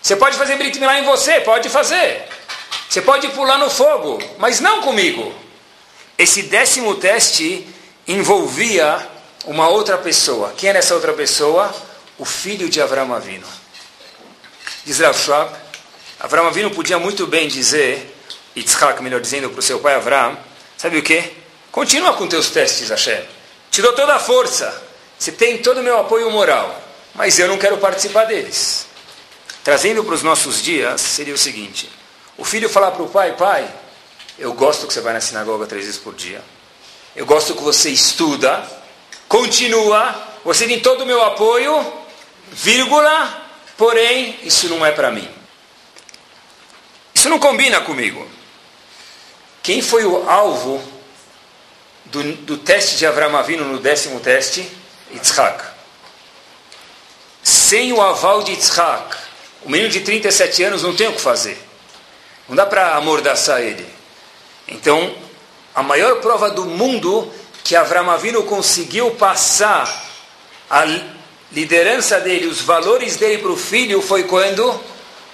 Você 0.00 0.16
pode 0.16 0.36
fazer 0.36 0.56
Brit 0.56 0.78
Milá 0.80 0.98
em 0.98 1.04
você, 1.04 1.40
pode 1.40 1.68
fazer. 1.68 2.24
Você 2.88 3.02
pode 3.02 3.28
pular 3.28 3.58
no 3.58 3.68
fogo, 3.68 4.18
mas 4.38 4.58
não 4.60 4.80
comigo. 4.80 5.34
Esse 6.20 6.42
décimo 6.42 6.94
teste 6.94 7.66
envolvia 8.06 9.08
uma 9.44 9.68
outra 9.68 9.98
pessoa. 9.98 10.54
Quem 10.56 10.68
era 10.68 10.78
essa 10.78 10.94
outra 10.94 11.12
pessoa? 11.12 11.74
o 12.20 12.24
filho 12.26 12.68
de 12.68 12.82
Avram 12.82 13.14
Avino. 13.14 13.46
Diz 14.84 14.98
Rav 14.98 15.18
Schwab, 15.18 15.50
Avram 16.20 16.46
Avino 16.46 16.70
podia 16.70 16.98
muito 16.98 17.26
bem 17.26 17.48
dizer, 17.48 18.14
Yitzhak, 18.54 19.02
melhor 19.02 19.22
dizendo, 19.22 19.48
para 19.48 19.58
o 19.58 19.62
seu 19.62 19.80
pai 19.80 19.94
Avram, 19.94 20.38
sabe 20.76 20.98
o 20.98 21.02
que? 21.02 21.24
Continua 21.72 22.12
com 22.12 22.28
teus 22.28 22.50
testes, 22.50 22.90
Hashem. 22.90 23.24
Te 23.70 23.80
dou 23.80 23.94
toda 23.94 24.14
a 24.14 24.18
força. 24.18 24.82
Você 25.18 25.32
tem 25.32 25.58
todo 25.58 25.80
o 25.80 25.82
meu 25.82 25.98
apoio 25.98 26.30
moral. 26.30 26.78
Mas 27.14 27.38
eu 27.38 27.48
não 27.48 27.56
quero 27.56 27.78
participar 27.78 28.24
deles. 28.24 28.86
Trazendo 29.64 30.04
para 30.04 30.14
os 30.14 30.22
nossos 30.22 30.62
dias, 30.62 31.00
seria 31.00 31.32
o 31.32 31.38
seguinte. 31.38 31.90
O 32.36 32.44
filho 32.44 32.68
falar 32.68 32.90
para 32.90 33.02
o 33.02 33.08
pai, 33.08 33.34
pai, 33.34 33.66
eu 34.40 34.54
gosto 34.54 34.86
que 34.86 34.94
você 34.94 35.02
vai 35.02 35.12
na 35.12 35.20
sinagoga 35.20 35.66
três 35.66 35.84
vezes 35.84 36.00
por 36.00 36.14
dia. 36.14 36.42
Eu 37.14 37.26
gosto 37.26 37.54
que 37.54 37.62
você 37.62 37.90
estuda. 37.90 38.66
Continua. 39.28 40.14
Você 40.42 40.66
tem 40.66 40.80
todo 40.80 41.02
o 41.02 41.06
meu 41.06 41.22
apoio. 41.22 41.92
Vírgula. 42.50 43.46
Porém, 43.76 44.38
isso 44.42 44.66
não 44.70 44.84
é 44.84 44.92
para 44.92 45.10
mim. 45.10 45.28
Isso 47.14 47.28
não 47.28 47.38
combina 47.38 47.82
comigo. 47.82 48.26
Quem 49.62 49.82
foi 49.82 50.06
o 50.06 50.28
alvo 50.28 50.82
do, 52.06 52.32
do 52.36 52.56
teste 52.56 52.96
de 52.96 53.06
Avram 53.06 53.36
Avinu 53.36 53.66
no 53.66 53.78
décimo 53.78 54.20
teste? 54.20 54.66
Yitzhak. 55.12 55.62
Sem 57.42 57.92
o 57.92 58.00
aval 58.00 58.42
de 58.42 58.52
Yitzhak, 58.52 59.16
o 59.62 59.70
menino 59.70 59.90
de 59.90 60.00
37 60.00 60.64
anos 60.64 60.82
não 60.82 60.96
tem 60.96 61.08
o 61.08 61.12
que 61.12 61.20
fazer. 61.20 61.62
Não 62.48 62.56
dá 62.56 62.64
para 62.64 62.96
amordaçar 62.96 63.60
ele. 63.60 63.99
Então, 64.70 65.14
a 65.74 65.82
maior 65.82 66.20
prova 66.20 66.50
do 66.50 66.64
mundo 66.64 67.30
que 67.64 67.76
Avram 67.76 68.10
Avinu 68.10 68.44
conseguiu 68.44 69.10
passar 69.12 70.08
a 70.68 70.84
liderança 71.52 72.20
dele, 72.20 72.46
os 72.46 72.60
valores 72.60 73.16
dele 73.16 73.38
para 73.38 73.50
o 73.50 73.56
filho, 73.56 74.00
foi 74.00 74.24
quando? 74.24 74.80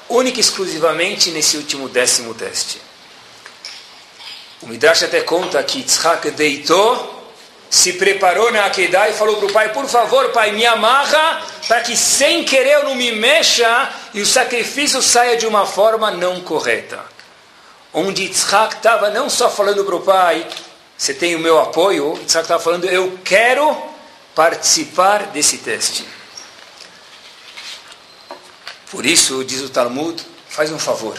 Única 0.08 0.38
e 0.38 0.40
exclusivamente 0.40 1.30
nesse 1.30 1.56
último 1.56 1.88
décimo 1.88 2.34
teste. 2.34 2.80
O 4.62 4.66
Midrash 4.66 5.02
até 5.02 5.20
conta 5.20 5.62
que 5.62 5.78
Yitzhak 5.78 6.30
deitou, 6.30 7.14
se 7.68 7.94
preparou 7.94 8.50
na 8.50 8.64
Akedah 8.66 9.10
e 9.10 9.12
falou 9.12 9.36
para 9.36 9.46
o 9.46 9.52
pai, 9.52 9.72
por 9.72 9.86
favor, 9.86 10.30
pai, 10.30 10.52
me 10.52 10.64
amarra 10.64 11.42
para 11.68 11.80
que 11.82 11.96
sem 11.96 12.44
querer 12.44 12.74
eu 12.74 12.84
não 12.84 12.94
me 12.94 13.12
mexa 13.12 13.90
e 14.14 14.20
o 14.20 14.26
sacrifício 14.26 15.02
saia 15.02 15.36
de 15.36 15.46
uma 15.46 15.66
forma 15.66 16.10
não 16.10 16.40
correta. 16.40 17.15
Onde 17.98 18.24
Yitzhak 18.24 18.76
estava 18.76 19.08
não 19.08 19.30
só 19.30 19.48
falando 19.48 19.82
para 19.82 19.96
o 19.96 20.02
pai, 20.02 20.46
você 20.98 21.14
tem 21.14 21.34
o 21.34 21.38
meu 21.38 21.58
apoio, 21.58 22.12
Yitzhak 22.20 22.44
estava 22.44 22.62
falando, 22.62 22.84
eu 22.84 23.18
quero 23.24 23.74
participar 24.34 25.28
desse 25.28 25.56
teste. 25.56 26.06
Por 28.90 29.06
isso, 29.06 29.42
diz 29.44 29.62
o 29.62 29.70
Talmud, 29.70 30.22
faz 30.46 30.70
um 30.70 30.78
favor. 30.78 31.18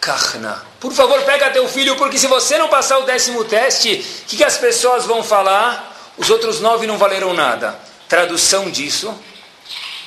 Kahna. 0.00 0.64
Por 0.78 0.92
favor, 0.92 1.20
pega 1.22 1.50
teu 1.50 1.66
filho, 1.68 1.96
porque 1.96 2.16
se 2.16 2.28
você 2.28 2.56
não 2.56 2.68
passar 2.68 2.98
o 2.98 3.04
décimo 3.04 3.44
teste, 3.44 3.92
o 4.22 4.26
que, 4.28 4.36
que 4.36 4.44
as 4.44 4.56
pessoas 4.56 5.04
vão 5.04 5.24
falar? 5.24 6.12
Os 6.16 6.30
outros 6.30 6.60
nove 6.60 6.86
não 6.86 6.98
valeram 6.98 7.34
nada. 7.34 7.76
Tradução 8.08 8.70
disso. 8.70 9.12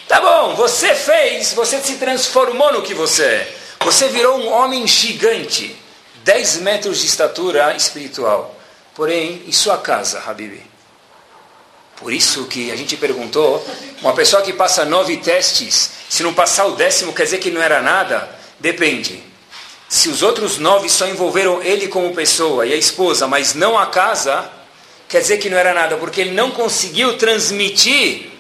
Tá 0.08 0.22
bom, 0.22 0.56
você 0.56 0.96
fez, 0.96 1.52
você 1.52 1.82
se 1.82 1.98
transformou 1.98 2.72
no 2.72 2.84
que 2.84 2.94
você 2.94 3.26
é. 3.26 3.56
Você 3.82 4.08
virou 4.08 4.38
um 4.38 4.50
homem 4.54 4.88
gigante, 4.88 5.84
10 6.26 6.58
metros 6.62 7.02
de 7.02 7.06
estatura 7.06 7.76
espiritual. 7.76 8.60
Porém, 8.96 9.44
e 9.46 9.54
sua 9.54 9.78
casa, 9.78 10.24
Habibi? 10.26 10.60
Por 11.98 12.12
isso 12.12 12.46
que 12.46 12.72
a 12.72 12.76
gente 12.76 12.98
perguntou, 12.98 13.64
uma 14.02 14.12
pessoa 14.12 14.42
que 14.42 14.52
passa 14.52 14.84
nove 14.84 15.18
testes, 15.18 15.92
se 16.10 16.24
não 16.24 16.34
passar 16.34 16.66
o 16.66 16.76
décimo, 16.76 17.14
quer 17.14 17.26
dizer 17.26 17.38
que 17.38 17.52
não 17.52 17.62
era 17.62 17.80
nada? 17.80 18.28
Depende. 18.60 19.22
Se 19.88 20.10
os 20.10 20.24
outros 20.24 20.58
nove 20.58 20.90
só 20.90 21.08
envolveram 21.08 21.62
ele 21.62 21.88
como 21.88 22.16
pessoa 22.16 22.66
e 22.66 22.74
a 22.74 22.76
esposa, 22.76 23.28
mas 23.28 23.54
não 23.54 23.78
a 23.78 23.86
casa, 23.86 24.50
quer 25.08 25.22
dizer 25.22 25.38
que 25.38 25.48
não 25.48 25.60
era 25.60 25.76
nada, 25.76 25.96
porque 25.96 26.22
ele 26.22 26.32
não 26.32 26.50
conseguiu 26.50 27.20
transmitir 27.20 28.32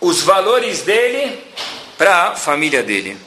os 0.00 0.22
valores 0.22 0.82
dele 0.82 1.38
para 1.96 2.30
a 2.30 2.34
família 2.34 2.82
dele. 2.82 3.25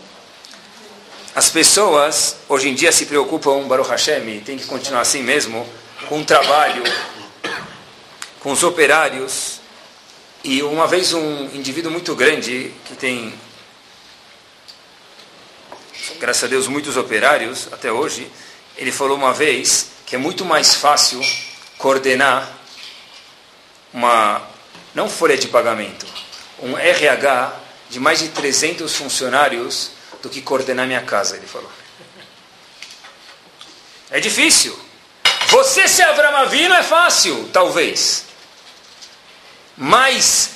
As 1.39 1.49
pessoas 1.49 2.35
hoje 2.49 2.67
em 2.67 2.75
dia 2.75 2.91
se 2.91 3.05
preocupam, 3.05 3.65
Baruch 3.65 3.89
Hashem, 3.89 4.41
tem 4.41 4.57
que 4.57 4.65
continuar 4.65 4.99
assim 4.99 5.23
mesmo, 5.23 5.65
com 6.09 6.19
o 6.19 6.25
trabalho, 6.25 6.83
com 8.41 8.51
os 8.51 8.61
operários. 8.61 9.61
E 10.43 10.61
uma 10.61 10.85
vez 10.85 11.13
um 11.13 11.45
indivíduo 11.55 11.89
muito 11.89 12.13
grande, 12.13 12.73
que 12.83 12.93
tem, 12.93 13.33
graças 16.19 16.43
a 16.43 16.47
Deus, 16.47 16.67
muitos 16.67 16.97
operários 16.97 17.69
até 17.71 17.89
hoje, 17.89 18.29
ele 18.75 18.91
falou 18.91 19.15
uma 19.15 19.31
vez 19.31 19.91
que 20.05 20.17
é 20.17 20.19
muito 20.19 20.43
mais 20.43 20.75
fácil 20.75 21.21
coordenar 21.77 22.51
uma, 23.93 24.41
não 24.93 25.09
folha 25.09 25.37
de 25.37 25.47
pagamento, 25.47 26.05
um 26.61 26.77
RH 26.77 27.57
de 27.89 27.97
mais 27.97 28.19
de 28.19 28.27
300 28.27 28.93
funcionários 28.93 29.97
do 30.21 30.29
que 30.29 30.41
coordenar 30.41 30.85
minha 30.85 31.01
casa, 31.01 31.35
ele 31.35 31.47
falou. 31.47 31.71
É 34.11 34.19
difícil. 34.19 34.77
Você 35.47 35.87
ser 35.87 36.03
Avramavino 36.03 36.73
é 36.75 36.83
fácil, 36.83 37.49
talvez. 37.53 38.25
Mas 39.77 40.51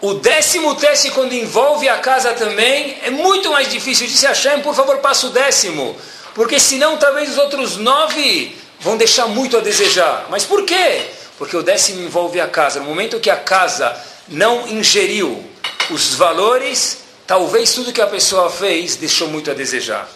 o 0.00 0.14
décimo 0.14 0.74
teste, 0.74 1.10
quando 1.10 1.32
envolve 1.32 1.88
a 1.88 1.98
casa 1.98 2.34
também, 2.34 2.98
é 3.02 3.10
muito 3.10 3.50
mais 3.50 3.70
difícil. 3.70 4.06
Disse 4.06 4.26
Hashem, 4.26 4.60
por 4.60 4.74
favor, 4.74 4.98
passa 4.98 5.26
o 5.26 5.30
décimo. 5.30 5.96
Porque 6.34 6.60
senão 6.60 6.98
talvez 6.98 7.30
os 7.30 7.38
outros 7.38 7.76
nove 7.76 8.56
vão 8.80 8.96
deixar 8.96 9.26
muito 9.26 9.56
a 9.56 9.60
desejar. 9.60 10.26
Mas 10.28 10.44
por 10.44 10.64
quê? 10.64 11.06
Porque 11.38 11.56
o 11.56 11.62
décimo 11.62 12.02
envolve 12.02 12.40
a 12.40 12.48
casa. 12.48 12.80
No 12.80 12.86
momento 12.86 13.20
que 13.20 13.30
a 13.30 13.36
casa 13.36 13.98
não 14.28 14.68
ingeriu 14.68 15.48
os 15.90 16.14
valores, 16.14 16.98
talvez 17.26 17.72
tudo 17.72 17.92
que 17.92 18.00
a 18.00 18.06
pessoa 18.06 18.50
fez 18.50 18.96
deixou 18.96 19.28
muito 19.28 19.50
a 19.50 19.54
desejar. 19.54 20.08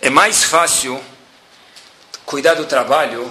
É 0.00 0.10
mais 0.10 0.44
fácil 0.44 1.00
cuidar 2.24 2.54
do 2.54 2.64
trabalho 2.64 3.30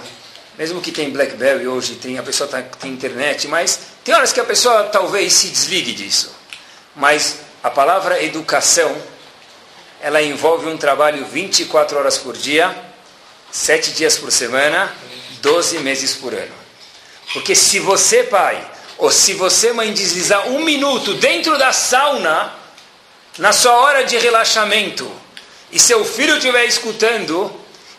mesmo 0.58 0.82
que 0.82 0.92
tem 0.92 1.10
BlackBerry 1.10 1.66
hoje, 1.66 1.94
tem, 1.94 2.18
a 2.18 2.22
pessoa 2.22 2.48
tá, 2.48 2.62
tem 2.62 2.92
internet, 2.92 3.48
mas 3.48 3.78
tem 4.04 4.14
horas 4.14 4.32
que 4.32 4.40
a 4.40 4.44
pessoa 4.44 4.84
talvez 4.84 5.32
se 5.32 5.48
desligue 5.48 5.92
disso. 5.92 6.30
Mas 6.94 7.38
a 7.62 7.70
palavra 7.70 8.22
educação, 8.22 8.94
ela 10.00 10.20
envolve 10.20 10.66
um 10.66 10.76
trabalho 10.76 11.24
24 11.24 11.98
horas 11.98 12.18
por 12.18 12.36
dia, 12.36 12.76
7 13.50 13.92
dias 13.92 14.18
por 14.18 14.30
semana, 14.30 14.94
12 15.40 15.78
meses 15.78 16.14
por 16.14 16.34
ano. 16.34 16.54
Porque 17.32 17.54
se 17.54 17.78
você, 17.78 18.24
pai, 18.24 18.62
ou 19.02 19.10
se 19.10 19.34
você, 19.34 19.72
mãe, 19.72 19.92
deslizar 19.92 20.46
um 20.46 20.62
minuto 20.62 21.14
dentro 21.14 21.58
da 21.58 21.72
sauna, 21.72 22.52
na 23.36 23.52
sua 23.52 23.72
hora 23.72 24.04
de 24.04 24.16
relaxamento, 24.16 25.10
e 25.72 25.78
seu 25.80 26.04
filho 26.04 26.36
estiver 26.36 26.66
escutando, 26.66 27.50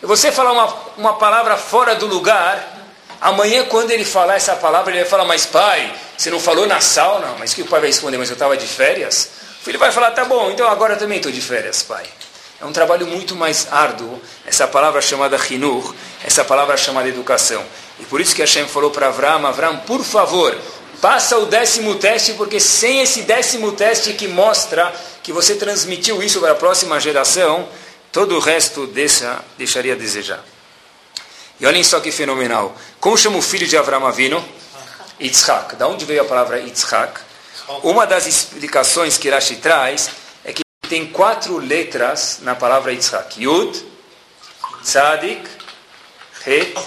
e 0.02 0.06
você 0.06 0.32
falar 0.32 0.52
uma, 0.52 0.74
uma 0.96 1.12
palavra 1.16 1.58
fora 1.58 1.94
do 1.94 2.06
lugar, 2.06 2.86
amanhã 3.20 3.66
quando 3.66 3.90
ele 3.90 4.02
falar 4.02 4.36
essa 4.36 4.56
palavra, 4.56 4.92
ele 4.92 5.00
vai 5.00 5.10
falar, 5.10 5.26
mas 5.26 5.44
pai, 5.44 5.94
você 6.16 6.30
não 6.30 6.40
falou 6.40 6.66
na 6.66 6.80
sauna? 6.80 7.36
Mas 7.38 7.52
que 7.52 7.60
o 7.60 7.66
pai 7.66 7.80
vai 7.80 7.90
responder? 7.90 8.16
Mas 8.16 8.30
eu 8.30 8.34
estava 8.34 8.56
de 8.56 8.66
férias? 8.66 9.28
O 9.60 9.64
filho 9.64 9.78
vai 9.78 9.92
falar, 9.92 10.10
tá 10.12 10.24
bom, 10.24 10.50
então 10.50 10.66
agora 10.66 10.96
também 10.96 11.18
estou 11.18 11.30
de 11.30 11.42
férias, 11.42 11.82
pai. 11.82 12.06
É 12.58 12.64
um 12.64 12.72
trabalho 12.72 13.06
muito 13.06 13.36
mais 13.36 13.68
árduo, 13.70 14.22
essa 14.46 14.66
palavra 14.66 15.02
chamada 15.02 15.38
Hinur, 15.50 15.94
essa 16.24 16.42
palavra 16.42 16.78
chamada 16.78 17.06
educação. 17.10 17.62
E 18.00 18.04
por 18.06 18.22
isso 18.22 18.34
que 18.34 18.40
Hashem 18.40 18.66
falou 18.66 18.90
para 18.90 19.08
Avram, 19.08 19.46
Avram, 19.46 19.76
por 19.80 20.02
favor, 20.02 20.58
passa 21.00 21.38
o 21.38 21.46
décimo 21.46 21.96
teste, 21.96 22.34
porque 22.34 22.58
sem 22.60 23.00
esse 23.00 23.22
décimo 23.22 23.72
teste 23.72 24.12
que 24.14 24.28
mostra 24.28 24.92
que 25.22 25.32
você 25.32 25.54
transmitiu 25.54 26.22
isso 26.22 26.40
para 26.40 26.52
a 26.52 26.56
próxima 26.56 27.00
geração, 27.00 27.68
Todo 28.14 28.36
o 28.36 28.38
resto 28.38 28.86
deixa, 28.86 29.42
deixaria 29.58 29.94
a 29.94 29.96
desejar. 29.96 30.40
E 31.58 31.66
olhem 31.66 31.82
só 31.82 31.98
que 31.98 32.12
fenomenal. 32.12 32.76
Como 33.00 33.18
chama 33.18 33.38
o 33.38 33.42
filho 33.42 33.66
de 33.66 33.76
Avram 33.76 34.06
Avino? 34.06 34.42
Yitzhak. 35.20 35.74
Da 35.74 35.88
onde 35.88 36.04
veio 36.04 36.22
a 36.22 36.24
palavra 36.24 36.60
Yitzhak? 36.60 37.20
Uma 37.82 38.06
das 38.06 38.28
explicações 38.28 39.18
que 39.18 39.28
Rashi 39.28 39.56
traz 39.56 40.10
é 40.44 40.52
que 40.52 40.62
tem 40.88 41.08
quatro 41.08 41.58
letras 41.58 42.38
na 42.42 42.54
palavra 42.54 42.92
Yitzhak. 42.92 43.42
Yud, 43.42 43.84
Tzadik, 44.84 45.44
Het 46.46 46.78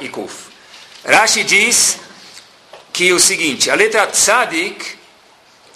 e 0.00 0.08
Kuf. 0.08 0.48
Rashi 1.04 1.44
diz 1.44 1.98
que 2.94 3.12
o 3.12 3.18
seguinte, 3.18 3.72
a 3.72 3.74
letra 3.74 4.06
Tzadik, 4.06 4.96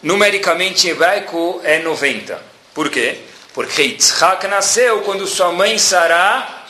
numericamente 0.04 0.86
em 0.86 0.90
hebraico, 0.90 1.60
é 1.64 1.80
90. 1.80 2.40
Por 2.72 2.88
quê? 2.88 3.18
Porque 3.52 3.82
Yitzhak 3.82 4.46
nasceu 4.46 5.00
quando 5.02 5.26
sua 5.26 5.50
mãe 5.50 5.76
Sarah 5.78 6.64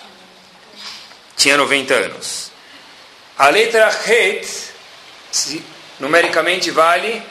tinha 1.36 1.54
90 1.58 1.94
anos. 1.94 2.50
A 3.36 3.50
letra 3.50 3.90
Het 4.06 4.48
numericamente 6.00 6.70
vale 6.70 7.22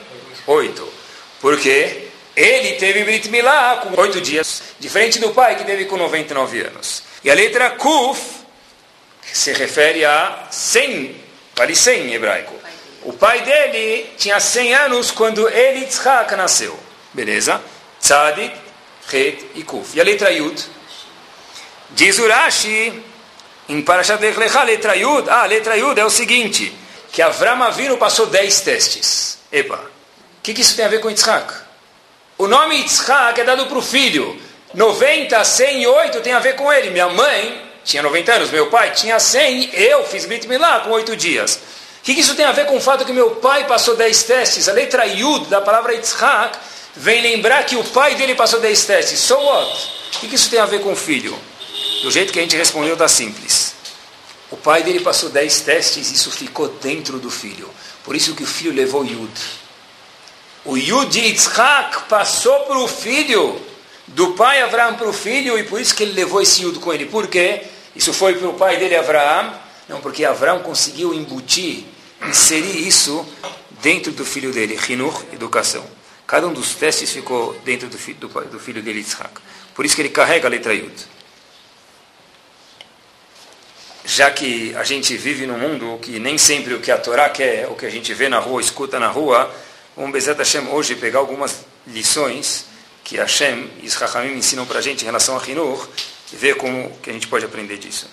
8. 0.46 0.94
Porque 1.42 2.10
ele 2.36 2.74
teve 2.74 3.04
Brit 3.04 3.30
Milá 3.30 3.78
com 3.78 4.00
8 4.00 4.22
dias, 4.22 4.62
diferente 4.80 5.18
do 5.18 5.32
pai 5.34 5.56
que 5.56 5.64
teve 5.64 5.86
com 5.86 5.98
99 5.98 6.62
anos. 6.62 7.02
E 7.24 7.32
a 7.32 7.34
letra 7.34 7.72
Kuf 7.72 8.22
se 9.24 9.54
refere 9.54 10.06
a 10.06 10.48
100, 10.52 11.16
vale 11.56 11.76
100 11.76 12.10
em 12.10 12.14
hebraico. 12.14 12.68
O 13.08 13.14
pai 13.14 13.40
dele 13.42 14.06
tinha 14.18 14.38
100 14.38 14.74
anos 14.74 15.12
quando 15.12 15.48
ele, 15.48 15.86
Tzchak, 15.86 16.36
nasceu. 16.36 16.78
Beleza? 17.14 17.62
Tzadik, 18.02 18.54
Het 19.10 19.46
e 19.56 19.64
Kuf. 19.64 19.96
E 19.96 20.02
a 20.02 20.04
letra 20.04 20.30
Yud? 20.30 20.62
Diz 21.92 22.20
Urashi, 22.20 23.02
em 23.70 23.82
Parashat 23.82 24.22
Lecha, 24.22 24.62
letra 24.64 24.94
Yud, 24.98 25.30
ah, 25.30 25.44
a 25.44 25.46
letra 25.46 25.78
Yud 25.78 25.98
é 25.98 26.04
o 26.04 26.10
seguinte, 26.10 26.78
que 27.10 27.22
Avram 27.22 27.64
Avinu 27.64 27.96
passou 27.96 28.26
10 28.26 28.60
testes. 28.60 29.38
Epa, 29.54 29.78
o 29.78 30.42
que, 30.44 30.54
que 30.54 30.60
isso 30.60 30.76
tem 30.76 30.84
a 30.84 30.90
ver 30.90 31.00
com 31.00 31.10
Yitzhak? 31.10 31.54
O 32.38 32.46
nome 32.46 32.76
Yitzhak 32.76 33.40
é 33.40 33.46
dado 33.46 33.68
para 33.68 33.78
o 33.78 33.82
filho. 33.82 34.38
90, 34.74 35.46
108 35.46 36.20
tem 36.20 36.34
a 36.34 36.40
ver 36.40 36.58
com 36.58 36.74
ele. 36.74 36.90
Minha 36.90 37.08
mãe 37.08 37.72
tinha 37.86 38.04
90 38.04 38.34
anos, 38.34 38.52
meu 38.52 38.68
pai 38.68 38.92
tinha 38.92 39.18
100, 39.18 39.70
eu 39.76 40.04
fiz 40.04 40.26
Brit 40.26 40.46
Milá 40.46 40.82
com 40.82 40.90
8 40.90 41.16
dias. 41.16 41.62
Que, 42.08 42.16
que 42.16 42.22
isso 42.22 42.36
tem 42.36 42.46
a 42.46 42.54
ver 42.54 42.68
com 42.68 42.78
o 42.78 42.80
fato 42.80 43.04
que 43.04 43.12
meu 43.12 43.32
pai 43.32 43.68
passou 43.68 43.94
10 43.94 44.24
testes? 44.24 44.70
A 44.70 44.72
letra 44.72 45.06
Yud 45.06 45.48
da 45.48 45.60
palavra 45.60 45.94
Yitzhak 45.94 46.58
vem 46.96 47.22
lembrar 47.22 47.66
que 47.66 47.76
o 47.76 47.84
pai 47.84 48.16
dele 48.16 48.34
passou 48.34 48.62
10 48.62 48.86
testes. 48.86 49.20
So 49.20 49.36
what? 49.36 49.90
O 50.16 50.20
que, 50.22 50.30
que 50.30 50.36
isso 50.36 50.50
tem 50.50 50.58
a 50.58 50.66
ver 50.66 50.80
com 50.80 50.94
o 50.94 50.96
filho? 50.96 51.38
Do 52.04 52.10
jeito 52.10 52.32
que 52.32 52.40
a 52.40 52.42
gente 52.42 52.56
respondeu, 52.56 52.94
está 52.94 53.10
simples. 53.10 53.76
O 54.50 54.56
pai 54.56 54.84
dele 54.84 55.02
passou 55.02 55.28
10 55.28 55.60
testes 55.60 56.10
e 56.10 56.14
isso 56.14 56.32
ficou 56.32 56.70
dentro 56.70 57.20
do 57.20 57.30
filho. 57.30 57.70
Por 58.06 58.16
isso 58.16 58.34
que 58.34 58.44
o 58.44 58.48
filho 58.48 58.72
levou 58.72 59.04
Yud. 59.04 59.42
O 60.64 60.78
Yud 60.78 61.12
de 61.12 61.20
Yitzhak 61.20 62.04
passou 62.04 62.62
para 62.62 62.78
o 62.78 62.88
filho, 62.88 63.62
do 64.08 64.32
pai 64.32 64.62
Abraão 64.62 64.96
para 64.96 65.10
o 65.10 65.14
filho, 65.14 65.60
e 65.60 65.64
por 65.64 65.82
isso 65.82 65.94
que 65.94 66.04
ele 66.04 66.14
levou 66.14 66.42
esse 66.42 66.64
Yud 66.64 66.80
com 66.80 66.94
ele. 66.94 67.08
Por 67.08 67.28
quê? 67.28 67.64
Isso 67.94 68.14
foi 68.14 68.36
para 68.36 68.48
o 68.48 68.54
pai 68.54 68.78
dele, 68.78 68.96
Abraão? 68.96 69.54
Não, 69.90 70.00
porque 70.00 70.24
Abraão 70.24 70.60
conseguiu 70.60 71.14
embutir, 71.14 71.97
inserir 72.24 72.88
isso 72.88 73.26
dentro 73.82 74.12
do 74.12 74.26
filho 74.26 74.52
dele. 74.52 74.80
Hinur, 74.90 75.24
educação. 75.34 75.86
Cada 76.26 76.48
um 76.48 76.54
dos 76.54 76.76
testes 76.76 77.12
ficou 77.12 77.54
dentro 77.64 77.88
do, 77.88 77.98
do, 77.98 78.28
do 78.46 78.60
filho 78.60 78.82
dele, 78.82 79.00
Yitzhak. 79.00 79.40
Por 79.74 79.86
isso 79.86 79.96
que 79.96 80.02
ele 80.02 80.10
carrega 80.10 80.48
a 80.48 80.50
letra 80.50 80.74
Yud 80.74 81.18
já 84.08 84.32
que 84.32 84.74
a 84.76 84.86
gente 84.86 85.18
vive 85.18 85.46
num 85.46 85.60
mundo 85.60 86.00
que 86.02 86.18
nem 86.18 86.38
sempre 86.38 86.74
o 86.74 86.80
que 86.80 86.90
a 86.90 86.98
Torá 86.98 87.30
quer, 87.30 87.68
o 87.68 87.76
que 87.76 87.86
a 87.86 87.90
gente 87.90 88.14
vê 88.14 88.30
na 88.30 88.40
rua, 88.40 88.62
escuta 88.62 88.98
na 88.98 89.10
rua, 89.10 89.54
vamos 89.98 90.14
Bezat 90.14 90.38
Hashem 90.38 90.66
hoje 90.70 90.96
pegar 90.96 91.20
algumas 91.20 91.66
lições 91.86 92.66
que 93.04 93.18
Hashem 93.18 93.70
e 93.84 93.88
os 93.88 93.96
Hachamim 93.96 94.38
ensinam 94.38 94.66
para 94.66 94.80
a 94.80 94.82
gente 94.82 95.02
em 95.02 95.06
relação 95.06 95.38
a 95.38 95.46
Hinur 95.46 95.90
e 96.32 96.36
ver 96.38 96.56
como 96.56 96.90
que 97.04 97.10
a 97.10 97.14
gente 97.14 97.28
pode 97.28 97.44
aprender 97.44 97.78
disso. 97.78 98.08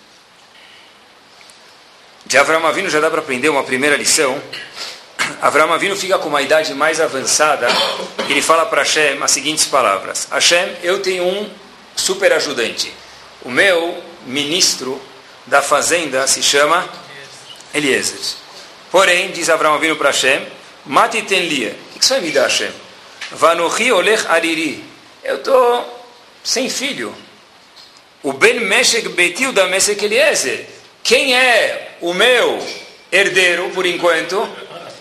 De 2.26 2.38
Avram 2.38 2.66
Avinu 2.66 2.88
já 2.88 3.00
dá 3.00 3.11
para 3.11 3.21
aprender 3.21 3.49
uma 3.49 3.64
primeira 3.64 3.97
lição. 3.97 4.40
Avram 5.43 5.73
Avinu 5.73 5.97
fica 5.97 6.19
com 6.19 6.28
uma 6.28 6.43
idade 6.43 6.75
mais 6.75 7.00
avançada 7.00 7.69
ele 8.28 8.40
fala 8.40 8.66
para 8.66 8.83
Hashem 8.83 9.23
as 9.23 9.31
seguintes 9.31 9.66
palavras. 9.66 10.28
Hashem, 10.31 10.76
eu 10.83 11.00
tenho 11.00 11.25
um 11.25 11.50
super 11.95 12.33
ajudante. 12.33 12.93
O 13.43 13.50
meu 13.50 14.02
ministro 14.26 15.00
da 15.47 15.61
fazenda 15.61 16.26
se 16.26 16.43
chama 16.43 16.88
Eliezer. 17.75 18.19
Porém, 18.90 19.31
diz 19.31 19.50
Abraão 19.50 19.78
vindo 19.78 19.97
para 19.97 20.11
Hashem, 20.11 20.47
mate 20.87 21.23
ten 21.23 21.40
lia. 21.40 21.76
O 21.95 21.99
que 21.99 22.04
você 22.04 22.14
vai 22.14 22.23
me 22.23 22.31
dar, 22.31 22.45
Hashem? 22.45 22.71
Vanuchi 23.33 23.93
olech 23.93 24.26
ariri. 24.28 24.83
Eu 25.23 25.37
estou 25.37 26.06
sem 26.43 26.71
filho. 26.71 27.15
O 28.23 28.32
Ben 28.32 28.60
Meshek 28.60 29.10
Betil 29.10 29.52
da 29.52 29.67
Meshek 29.67 30.02
Eliezer. 30.02 30.67
Quem 31.02 31.34
é 31.37 31.94
o 32.04 32.12
meu 32.12 32.62
herdeiro, 33.10 33.71
por 33.71 33.86
enquanto? 33.86 34.47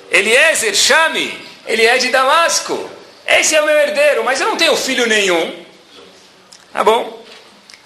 Eliezer, 0.09 0.73
chame. 0.73 1.37
Ele 1.67 1.85
é 1.85 1.97
de 1.97 2.07
Damasco. 2.07 2.89
Esse 3.27 3.55
é 3.55 3.61
o 3.61 3.65
meu 3.65 3.75
herdeiro, 3.75 4.23
mas 4.23 4.39
eu 4.39 4.47
não 4.47 4.55
tenho 4.55 4.75
filho 4.77 5.05
nenhum. 5.05 5.65
Tá 6.71 6.81
bom. 6.81 7.21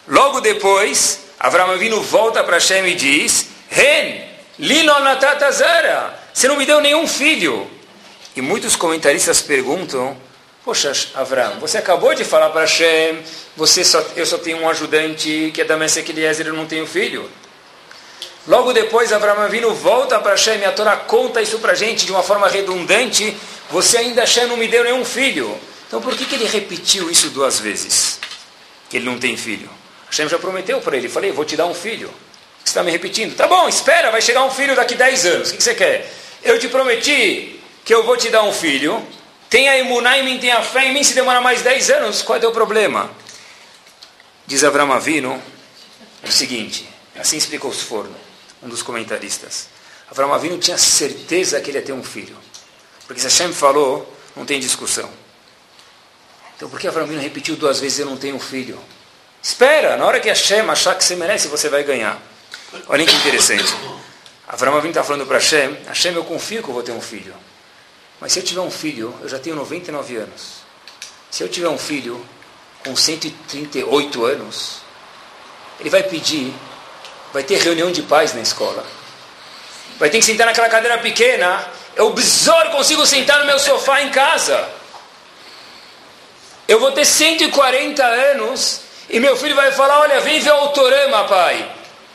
Logo 0.07 0.39
depois, 0.39 1.21
Avram 1.39 1.71
Avinu 1.71 1.99
volta 2.01 2.43
para 2.43 2.57
Hashem 2.57 2.87
e 2.87 2.95
diz: 2.95 3.47
Ren, 3.69 4.21
lilo 4.59 4.99
natatazara, 4.99 6.17
você 6.31 6.47
não 6.47 6.55
me 6.55 6.65
deu 6.65 6.79
nenhum 6.79 7.07
filho. 7.07 7.69
E 8.35 8.41
muitos 8.41 8.75
comentaristas 8.75 9.41
perguntam: 9.41 10.15
Poxa, 10.63 10.91
Avram, 11.15 11.59
você 11.59 11.79
acabou 11.79 12.13
de 12.13 12.23
falar 12.23 12.51
para 12.51 12.61
Hashem, 12.61 13.19
você 13.55 13.83
só, 13.83 14.03
eu 14.15 14.25
só 14.27 14.37
tenho 14.37 14.59
um 14.59 14.69
ajudante 14.69 15.51
que 15.53 15.61
é 15.61 15.65
da 15.65 15.75
Messe 15.75 15.99
Eliezer, 15.99 16.45
eu 16.45 16.53
não 16.53 16.67
tenho 16.67 16.85
filho. 16.85 17.27
Logo 18.47 18.71
depois, 18.71 19.11
Avram 19.11 19.41
Avinu 19.41 19.73
volta 19.73 20.19
para 20.19 20.31
Hashem 20.31 20.59
e 20.59 20.65
a 20.65 20.71
Torá 20.71 20.95
conta 20.95 21.41
isso 21.41 21.59
para 21.59 21.73
a 21.73 21.75
gente 21.75 22.05
de 22.05 22.11
uma 22.11 22.23
forma 22.23 22.47
redundante. 22.47 23.35
Você 23.69 23.97
ainda, 23.97 24.21
Hashem, 24.21 24.47
não 24.47 24.55
me 24.55 24.67
deu 24.67 24.83
nenhum 24.83 25.03
filho. 25.03 25.57
Então 25.87 26.01
por 26.01 26.15
que, 26.15 26.25
que 26.25 26.35
ele 26.35 26.45
repetiu 26.45 27.09
isso 27.11 27.29
duas 27.29 27.59
vezes? 27.59 28.19
Que 28.89 28.97
ele 28.97 29.05
não 29.05 29.19
tem 29.19 29.35
filho. 29.35 29.69
Hashem 30.09 30.29
já 30.29 30.39
prometeu 30.39 30.79
para 30.79 30.95
ele. 30.95 31.09
Falei, 31.09 31.31
vou 31.31 31.43
te 31.43 31.57
dar 31.57 31.65
um 31.65 31.73
filho. 31.73 32.09
Você 32.63 32.71
está 32.71 32.83
me 32.83 32.91
repetindo? 32.91 33.35
Tá 33.35 33.47
bom, 33.47 33.67
espera, 33.67 34.11
vai 34.11 34.21
chegar 34.21 34.43
um 34.45 34.51
filho 34.51 34.75
daqui 34.75 34.95
10 34.95 35.25
anos. 35.25 35.51
O 35.51 35.57
que 35.57 35.63
você 35.63 35.75
quer? 35.75 36.11
Eu 36.41 36.57
te 36.57 36.69
prometi 36.69 37.59
que 37.83 37.93
eu 37.93 38.03
vou 38.03 38.15
te 38.15 38.29
dar 38.29 38.43
um 38.43 38.53
filho. 38.53 39.05
Tenha 39.49 39.77
imuná 39.77 40.17
em 40.17 40.23
mim, 40.23 40.37
tenha 40.37 40.61
fé 40.61 40.85
em 40.85 40.93
mim. 40.93 41.03
Se 41.03 41.13
demorar 41.13 41.41
mais 41.41 41.61
10 41.61 41.89
anos, 41.89 42.21
qual 42.21 42.35
é 42.35 42.39
o 42.39 42.41
teu 42.41 42.51
problema? 42.51 43.09
Diz 44.45 44.63
Avram 44.63 44.93
Avino 44.93 45.41
o 46.23 46.31
seguinte, 46.31 46.87
assim 47.17 47.37
explicou 47.37 47.69
os 47.69 47.81
forno, 47.81 48.15
um 48.67 48.69
dos 48.69 48.83
comentaristas. 48.83 49.69
Avram 50.11 50.33
Avino 50.33 50.57
tinha 50.57 50.77
certeza 50.77 51.59
que 51.59 51.71
ele 51.71 51.79
ia 51.79 51.83
ter 51.83 51.93
um 51.93 52.03
filho. 52.03 52.37
Porque 53.07 53.19
se 53.19 53.27
Hashem 53.27 53.53
falou, 53.53 54.13
não 54.35 54.45
tem 54.45 54.59
discussão. 54.59 55.09
Então 56.55 56.69
por 56.69 56.79
que 56.79 56.87
Avram 56.87 57.03
Avino 57.03 57.21
repetiu 57.21 57.55
duas 57.55 57.79
vezes, 57.79 57.99
eu 57.99 58.05
não 58.05 58.17
tenho 58.17 58.35
um 58.35 58.39
filho? 58.39 58.79
Espera, 59.41 59.95
na 59.95 60.05
hora 60.05 60.19
que 60.19 60.27
Hashem 60.27 60.59
achar 60.69 60.95
que 60.95 61.03
você 61.03 61.15
merece, 61.15 61.47
você 61.47 61.69
vai 61.69 61.83
ganhar. 61.83 62.21
Olha 62.87 63.05
que 63.05 63.15
interessante. 63.15 63.73
Avram 64.47 64.75
Avinu 64.75 64.89
está 64.89 65.03
falando 65.03 65.25
para 65.25 65.37
Hashem, 65.37 65.77
Hashem, 65.87 66.13
eu 66.13 66.23
confio 66.23 66.61
que 66.61 66.69
eu 66.69 66.73
vou 66.73 66.83
ter 66.83 66.91
um 66.91 67.01
filho. 67.01 67.33
Mas 68.19 68.33
se 68.33 68.39
eu 68.39 68.43
tiver 68.43 68.61
um 68.61 68.71
filho, 68.71 69.13
eu 69.21 69.29
já 69.29 69.39
tenho 69.39 69.55
99 69.55 70.17
anos. 70.17 70.67
Se 71.29 71.43
eu 71.43 71.49
tiver 71.49 71.69
um 71.69 71.77
filho 71.77 72.23
com 72.83 72.95
138 72.95 74.25
anos, 74.25 74.81
ele 75.79 75.89
vai 75.89 76.03
pedir, 76.03 76.53
vai 77.37 77.43
ter 77.43 77.59
reunião 77.59 77.91
de 77.91 78.01
pais 78.01 78.33
na 78.33 78.41
escola. 78.41 78.83
Vai 79.99 80.09
ter 80.09 80.17
que 80.17 80.25
sentar 80.25 80.47
naquela 80.47 80.69
cadeira 80.69 80.97
pequena. 80.97 81.63
Eu 81.95 82.09
besouro 82.09 82.71
consigo 82.71 83.05
sentar 83.05 83.37
no 83.37 83.45
meu 83.45 83.59
sofá 83.59 84.01
em 84.01 84.09
casa. 84.09 84.67
Eu 86.67 86.79
vou 86.79 86.91
ter 86.91 87.05
140 87.05 88.03
anos 88.03 88.81
e 89.07 89.19
meu 89.19 89.37
filho 89.37 89.55
vai 89.55 89.71
falar: 89.71 89.99
Olha, 89.99 90.19
vem 90.21 90.39
ver 90.39 90.49
o 90.49 90.55
autorama, 90.55 91.25
pai. 91.25 91.71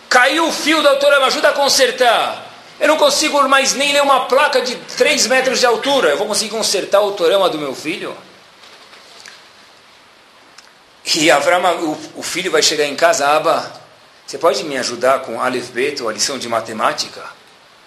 Caiu 0.08 0.48
o 0.48 0.52
fio 0.52 0.82
do 0.82 0.88
autorama, 0.88 1.26
ajuda 1.26 1.50
a 1.50 1.52
consertar. 1.52 2.44
Eu 2.80 2.88
não 2.88 2.96
consigo 2.96 3.48
mais 3.48 3.74
nem 3.74 3.92
ler 3.92 4.02
uma 4.02 4.26
placa 4.26 4.60
de 4.60 4.74
3 4.74 5.28
metros 5.28 5.60
de 5.60 5.66
altura. 5.66 6.08
Eu 6.08 6.18
vou 6.18 6.26
conseguir 6.26 6.50
consertar 6.50 7.00
o 7.00 7.04
autorama 7.04 7.48
do 7.48 7.58
meu 7.58 7.76
filho? 7.76 8.16
E 11.14 11.30
Avram, 11.30 11.62
o, 11.76 11.98
o 12.16 12.22
filho 12.24 12.50
vai 12.50 12.60
chegar 12.60 12.86
em 12.86 12.96
casa, 12.96 13.28
Aba, 13.28 13.81
você 14.26 14.38
pode 14.38 14.64
me 14.64 14.76
ajudar 14.78 15.20
com 15.20 15.40
Aleph 15.40 15.70
Bet, 15.70 16.02
ou 16.02 16.08
a 16.08 16.12
lição 16.12 16.38
de 16.38 16.48
matemática? 16.48 17.22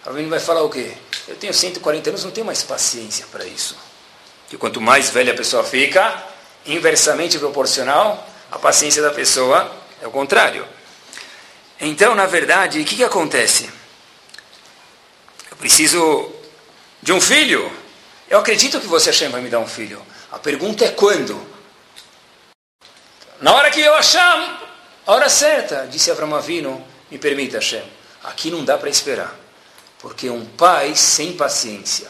Avram 0.05 0.29
vai 0.29 0.39
falar 0.39 0.61
o 0.61 0.69
quê? 0.69 0.91
Eu 1.27 1.35
tenho 1.35 1.53
140 1.53 2.09
anos, 2.09 2.23
não 2.23 2.31
tenho 2.31 2.45
mais 2.45 2.61
paciência 2.61 3.25
para 3.31 3.45
isso. 3.45 3.75
E 4.51 4.57
quanto 4.57 4.79
mais 4.79 5.09
velha 5.09 5.33
a 5.33 5.35
pessoa 5.35 5.63
fica, 5.63 6.23
inversamente 6.65 7.39
proporcional, 7.39 8.27
a 8.51 8.59
paciência 8.59 9.01
da 9.01 9.09
pessoa 9.09 9.71
é 10.01 10.07
o 10.07 10.11
contrário. 10.11 10.67
Então, 11.79 12.13
na 12.13 12.27
verdade, 12.27 12.79
o 12.79 12.85
que, 12.85 12.97
que 12.97 13.03
acontece? 13.03 13.69
Eu 15.49 15.57
preciso 15.57 16.31
de 17.01 17.11
um 17.11 17.19
filho. 17.19 17.71
Eu 18.29 18.39
acredito 18.39 18.79
que 18.79 18.87
você, 18.87 19.09
Hashem, 19.09 19.29
vai 19.29 19.41
me 19.41 19.49
dar 19.49 19.59
um 19.59 19.67
filho. 19.67 20.01
A 20.31 20.37
pergunta 20.37 20.85
é 20.85 20.89
quando? 20.89 21.41
Na 23.41 23.53
hora 23.53 23.71
que 23.71 23.81
eu 23.81 23.93
achar 23.95 24.74
a 25.05 25.13
hora 25.13 25.29
certa, 25.29 25.87
disse 25.89 26.09
Avram 26.09 26.35
Avino, 26.35 26.83
me 27.11 27.17
permita, 27.17 27.57
Hashem. 27.57 27.83
Aqui 28.23 28.49
não 28.49 28.65
dá 28.65 28.77
para 28.77 28.89
esperar. 28.89 29.35
Porque 29.99 30.29
um 30.29 30.45
pai 30.45 30.95
sem 30.95 31.33
paciência, 31.33 32.07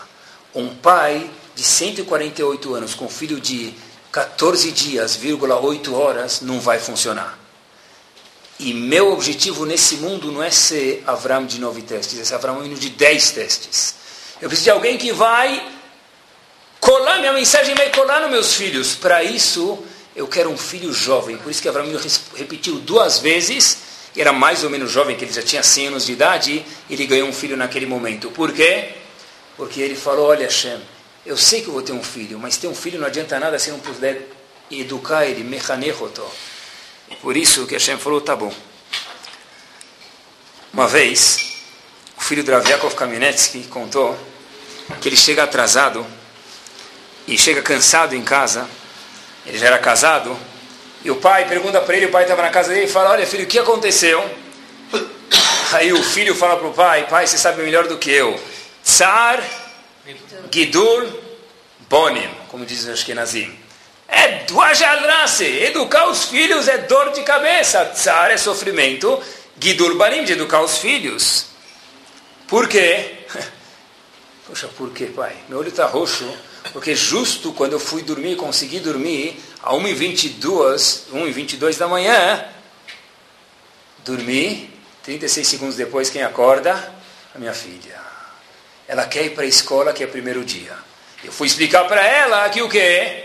um 0.54 0.74
pai 0.76 1.30
de 1.56 1.64
148 1.64 2.74
anos 2.74 2.94
com 2.94 3.08
filho 3.08 3.40
de 3.40 3.74
14 4.12 4.72
dias, 4.72 5.20
8 5.22 5.96
horas, 5.96 6.42
não 6.42 6.60
vai 6.60 6.80
funcionar. 6.80 7.38
E 8.58 8.74
meu 8.74 9.12
objetivo 9.12 9.66
nesse 9.66 9.98
mundo 9.98 10.32
não 10.32 10.42
é 10.42 10.50
ser 10.50 11.04
Avram 11.06 11.46
de 11.46 11.60
nove 11.60 11.82
testes, 11.82 12.20
é 12.20 12.24
ser 12.24 12.36
Avram 12.36 12.64
de 12.68 12.90
10 12.90 13.32
testes. 13.32 13.96
Eu 14.42 14.48
preciso 14.48 14.66
de 14.66 14.72
alguém 14.72 14.98
que 14.98 15.12
vai 15.12 15.72
colar 16.80 17.20
minha 17.20 17.34
mensagem, 17.34 17.76
vai 17.76 17.90
colar 17.90 18.22
nos 18.22 18.32
meus 18.32 18.54
filhos. 18.54 18.96
Para 18.96 19.24
isso, 19.24 19.84
eu 20.16 20.28
quero 20.28 20.50
um 20.50 20.58
filho 20.58 20.94
jovem. 20.94 21.38
Por 21.38 21.52
isso 21.52 21.62
que 21.62 21.68
Abraão 21.68 21.88
repetiu 22.36 22.76
duas 22.80 23.20
vezes. 23.20 23.78
Era 24.16 24.32
mais 24.32 24.64
ou 24.64 24.70
menos 24.70 24.90
jovem, 24.90 25.18
que 25.18 25.26
ele 25.26 25.34
já 25.34 25.42
tinha 25.42 25.62
100 25.62 25.88
anos 25.88 26.06
de 26.06 26.14
idade. 26.14 26.66
E 26.90 26.94
ele 26.94 27.06
ganhou 27.06 27.28
um 27.28 27.34
filho 27.34 27.58
naquele 27.58 27.86
momento. 27.86 28.32
Por 28.32 28.54
quê? 28.54 28.94
Porque 29.58 29.82
ele 29.82 29.96
falou, 29.96 30.28
olha 30.28 30.46
Hashem, 30.46 30.80
eu 31.26 31.36
sei 31.36 31.62
que 31.62 31.68
eu 31.68 31.74
vou 31.74 31.82
ter 31.82 31.92
um 31.92 32.04
filho, 32.04 32.38
mas 32.38 32.58
ter 32.58 32.68
um 32.68 32.76
filho 32.76 33.00
não 33.00 33.08
adianta 33.08 33.40
nada 33.40 33.58
se 33.58 33.72
não 33.72 33.80
puder 33.80 34.30
educar 34.70 35.26
ele, 35.26 35.44
mechanechoto. 35.44 36.24
Por 37.22 37.36
isso 37.36 37.66
que 37.66 37.74
Hashem 37.74 37.98
falou, 37.98 38.22
tá 38.22 38.36
bom. 38.36 38.54
Uma 40.74 40.88
vez, 40.88 41.56
o 42.18 42.22
filho 42.22 42.44
do 42.44 42.52
Rav 42.52 42.68
Yaakov 42.68 42.96
Kamenetsky 42.96 43.64
contou 43.64 44.18
que 45.02 45.10
ele 45.10 45.16
chega 45.16 45.44
atrasado 45.44 46.06
e 47.28 47.38
chega 47.38 47.62
cansado 47.62 48.14
em 48.14 48.22
casa. 48.22 48.70
Ele 49.46 49.58
já 49.58 49.68
era 49.68 49.78
casado. 49.78 50.38
E 51.04 51.12
o 51.12 51.18
pai 51.18 51.48
pergunta 51.48 51.80
para 51.82 51.96
ele, 51.96 52.08
o 52.08 52.12
pai 52.12 52.24
estava 52.24 52.42
na 52.42 52.50
casa 52.50 52.74
dele 52.74 52.86
e 52.86 52.90
fala, 52.90 53.12
olha 53.12 53.28
filho, 53.28 53.44
o 53.44 53.48
que 53.48 53.60
aconteceu? 53.60 54.24
Aí 55.74 55.94
o 55.94 56.02
filho 56.02 56.34
fala 56.34 56.58
para 56.58 56.68
o 56.68 56.74
pai, 56.74 57.06
pai, 57.08 57.28
você 57.28 57.38
sabe 57.38 57.62
melhor 57.62 57.88
do 57.88 57.98
que 57.98 58.10
eu. 58.10 58.40
Tsar 58.84 59.44
Gidul 60.52 61.08
Bonim, 61.90 62.30
como 62.50 62.66
diz 62.66 62.86
o 62.86 62.92
Ashkenazim. 62.92 63.56
É 64.08 64.44
duajadrase, 64.46 65.46
educar 65.46 66.08
os 66.08 66.26
filhos 66.26 66.68
é 66.68 66.80
dor 66.80 67.12
de 67.12 67.22
cabeça. 67.24 67.86
Tsar 67.86 68.32
é 68.32 68.38
sofrimento, 68.38 69.22
Gidul 69.60 69.96
Banim, 69.98 70.24
de 70.24 70.34
educar 70.34 70.62
os 70.62 70.78
filhos. 70.78 71.48
Por 72.48 72.68
quê? 72.68 73.26
Poxa, 74.48 74.68
por 74.70 74.92
quê, 74.92 75.06
pai? 75.08 75.36
Meu 75.50 75.60
olho 75.60 75.70
está 75.70 75.86
roxo, 75.86 76.32
porque 76.72 76.96
justo 76.96 77.52
quando 77.54 77.74
eu 77.74 77.80
fui 77.80 78.02
dormir, 78.02 78.36
consegui 78.36 78.80
dormir, 78.80 79.40
a 79.62 79.74
1h22, 79.74 81.04
1h22 81.14 81.78
da 81.78 81.88
manhã, 81.88 82.46
dormi, 84.04 84.70
36 85.04 85.48
segundos 85.48 85.76
depois, 85.76 86.10
quem 86.10 86.24
acorda? 86.24 86.94
A 87.34 87.40
minha 87.40 87.54
filha. 87.54 88.00
Ela 88.88 89.06
quer 89.06 89.26
ir 89.26 89.30
para 89.32 89.44
a 89.44 89.48
escola, 89.48 89.94
que 89.94 90.04
é 90.04 90.06
o 90.06 90.10
primeiro 90.10 90.44
dia. 90.44 90.74
Eu 91.24 91.32
fui 91.32 91.48
explicar 91.48 91.86
para 91.86 92.06
ela 92.06 92.48
que 92.50 92.62
o 92.62 92.70
quê? 92.70 93.24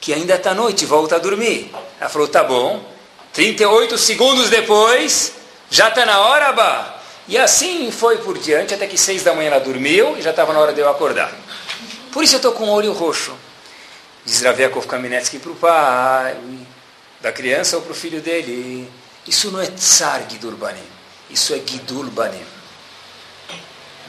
Que 0.00 0.12
ainda 0.14 0.34
está 0.34 0.54
noite, 0.54 0.86
volta 0.86 1.16
a 1.16 1.18
dormir. 1.18 1.70
Ela 2.00 2.08
falou, 2.08 2.28
tá 2.28 2.44
bom. 2.44 2.84
38 3.32 3.98
segundos 3.98 4.48
depois, 4.50 5.32
já 5.70 5.88
está 5.88 6.06
na 6.06 6.20
hora. 6.20 7.02
E 7.26 7.38
assim 7.38 7.90
foi 7.90 8.18
por 8.18 8.38
diante, 8.38 8.74
até 8.74 8.86
que 8.86 8.98
seis 8.98 9.22
da 9.22 9.34
manhã 9.34 9.48
ela 9.48 9.60
dormiu 9.60 10.16
e 10.16 10.22
já 10.22 10.30
estava 10.30 10.52
na 10.52 10.60
hora 10.60 10.72
de 10.72 10.80
eu 10.80 10.88
acordar. 10.88 11.32
Por 12.12 12.22
isso 12.22 12.34
eu 12.34 12.36
estou 12.36 12.52
com 12.52 12.64
o 12.64 12.70
olho 12.70 12.92
roxo. 12.92 13.32
Diz 14.24 14.42
Raviakov 14.42 14.86
Kaminetsky 14.86 15.38
para 15.38 15.50
o 15.50 15.54
pai, 15.56 16.36
da 17.20 17.32
criança 17.32 17.76
ou 17.76 17.82
para 17.82 17.92
o 17.92 17.94
filho 17.94 18.20
dele. 18.20 18.88
Isso 19.26 19.50
não 19.50 19.60
é 19.60 19.66
Tsar 19.66 20.22
Gidul 20.28 20.52
Banim, 20.52 20.84
isso 21.30 21.54
é 21.54 21.60
Gidul 21.64 22.04
Banim. 22.10 22.44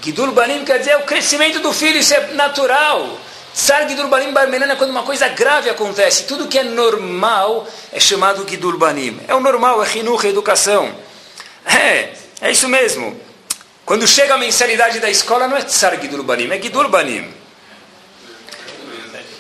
Gidul 0.02 0.34
Banim 0.34 0.66
quer 0.66 0.80
dizer 0.80 0.98
o 0.98 1.04
crescimento 1.04 1.60
do 1.60 1.72
filho, 1.72 1.98
isso 1.98 2.14
é 2.14 2.34
natural. 2.34 3.18
Tsar 3.56 3.88
Gidul 3.88 4.10
Banim 4.10 4.34
Barmenan 4.34 4.72
é 4.72 4.76
quando 4.76 4.90
uma 4.90 5.04
coisa 5.04 5.30
grave 5.30 5.70
acontece. 5.70 6.26
Tudo 6.26 6.48
que 6.48 6.60
é 6.60 6.64
normal 6.64 7.66
é 7.92 8.00
chamado 8.00 8.46
Gidul 8.48 8.78
Banim. 8.78 9.20
É 9.28 9.34
o 9.34 9.40
normal, 9.40 9.84
é 9.84 9.98
Hinuch, 9.98 10.28
é 10.28 10.30
educação. 10.30 10.94
É, 11.66 12.14
é 12.42 12.52
isso 12.52 12.68
mesmo. 12.68 13.18
Quando 13.86 14.06
chega 14.08 14.34
a 14.34 14.38
mensalidade 14.38 15.00
da 15.00 15.10
escola, 15.10 15.48
não 15.48 15.56
é 15.56 15.62
Tsar 15.62 16.00
Gidul 16.02 16.24
Banim, 16.24 16.52
é 16.52 16.62
Gidul 16.62 16.90
Banim. 16.90 17.43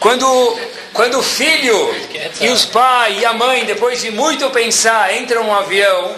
Quando, 0.03 0.59
quando 0.91 1.19
o 1.19 1.23
filho 1.23 1.95
e 2.41 2.49
os 2.49 2.65
pais 2.65 3.21
e 3.21 3.25
a 3.25 3.31
mãe, 3.31 3.63
depois 3.63 4.01
de 4.01 4.11
muito 4.11 4.49
pensar, 4.49 5.15
entram 5.15 5.45
num 5.45 5.53
avião, 5.53 6.13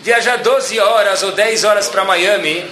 viajar 0.00 0.36
12 0.36 0.78
horas 0.78 1.24
ou 1.24 1.32
10 1.32 1.64
horas 1.64 1.88
para 1.88 2.04
Miami, 2.04 2.64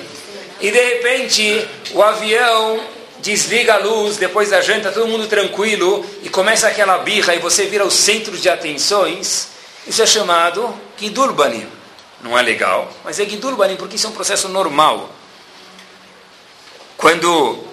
e 0.60 0.70
de 0.70 0.80
repente 0.80 1.68
o 1.92 2.00
avião 2.00 2.80
desliga 3.18 3.74
a 3.74 3.78
luz, 3.78 4.18
depois 4.18 4.50
da 4.50 4.60
janta, 4.60 4.92
todo 4.92 5.08
mundo 5.08 5.26
tranquilo, 5.26 6.06
e 6.22 6.28
começa 6.28 6.68
aquela 6.68 6.98
birra, 6.98 7.34
e 7.34 7.40
você 7.40 7.66
vira 7.66 7.84
o 7.84 7.90
centro 7.90 8.36
de 8.36 8.48
atenções, 8.48 9.48
isso 9.84 10.00
é 10.00 10.06
chamado 10.06 10.72
Gidul 10.96 11.32
Banim 11.32 11.68
não 12.22 12.38
é 12.38 12.42
legal, 12.42 12.88
mas 13.02 13.18
é 13.18 13.24
Gidul 13.24 13.56
Banim, 13.56 13.74
porque 13.74 13.96
isso 13.96 14.06
é 14.06 14.10
um 14.10 14.12
processo 14.12 14.48
normal. 14.48 15.10
Quando 16.96 17.71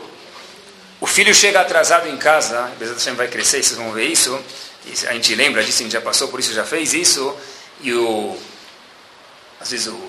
o 1.01 1.07
filho 1.07 1.33
chega 1.33 1.61
atrasado 1.61 2.07
em 2.07 2.17
casa, 2.17 2.71
Bezat 2.77 3.11
vai 3.11 3.27
crescer, 3.27 3.63
vocês 3.63 3.77
vão 3.77 3.91
ver 3.91 4.05
isso, 4.05 4.37
a 5.07 5.13
gente 5.13 5.33
lembra 5.35 5.63
disso, 5.63 5.79
a 5.79 5.83
gente 5.83 5.93
já 5.93 6.01
passou 6.01 6.27
por 6.27 6.39
isso, 6.39 6.53
já 6.53 6.65
fez 6.65 6.93
isso, 6.93 7.35
e 7.81 7.93
o, 7.93 8.37
às 9.61 9.71
vezes 9.71 9.87
o, 9.87 9.99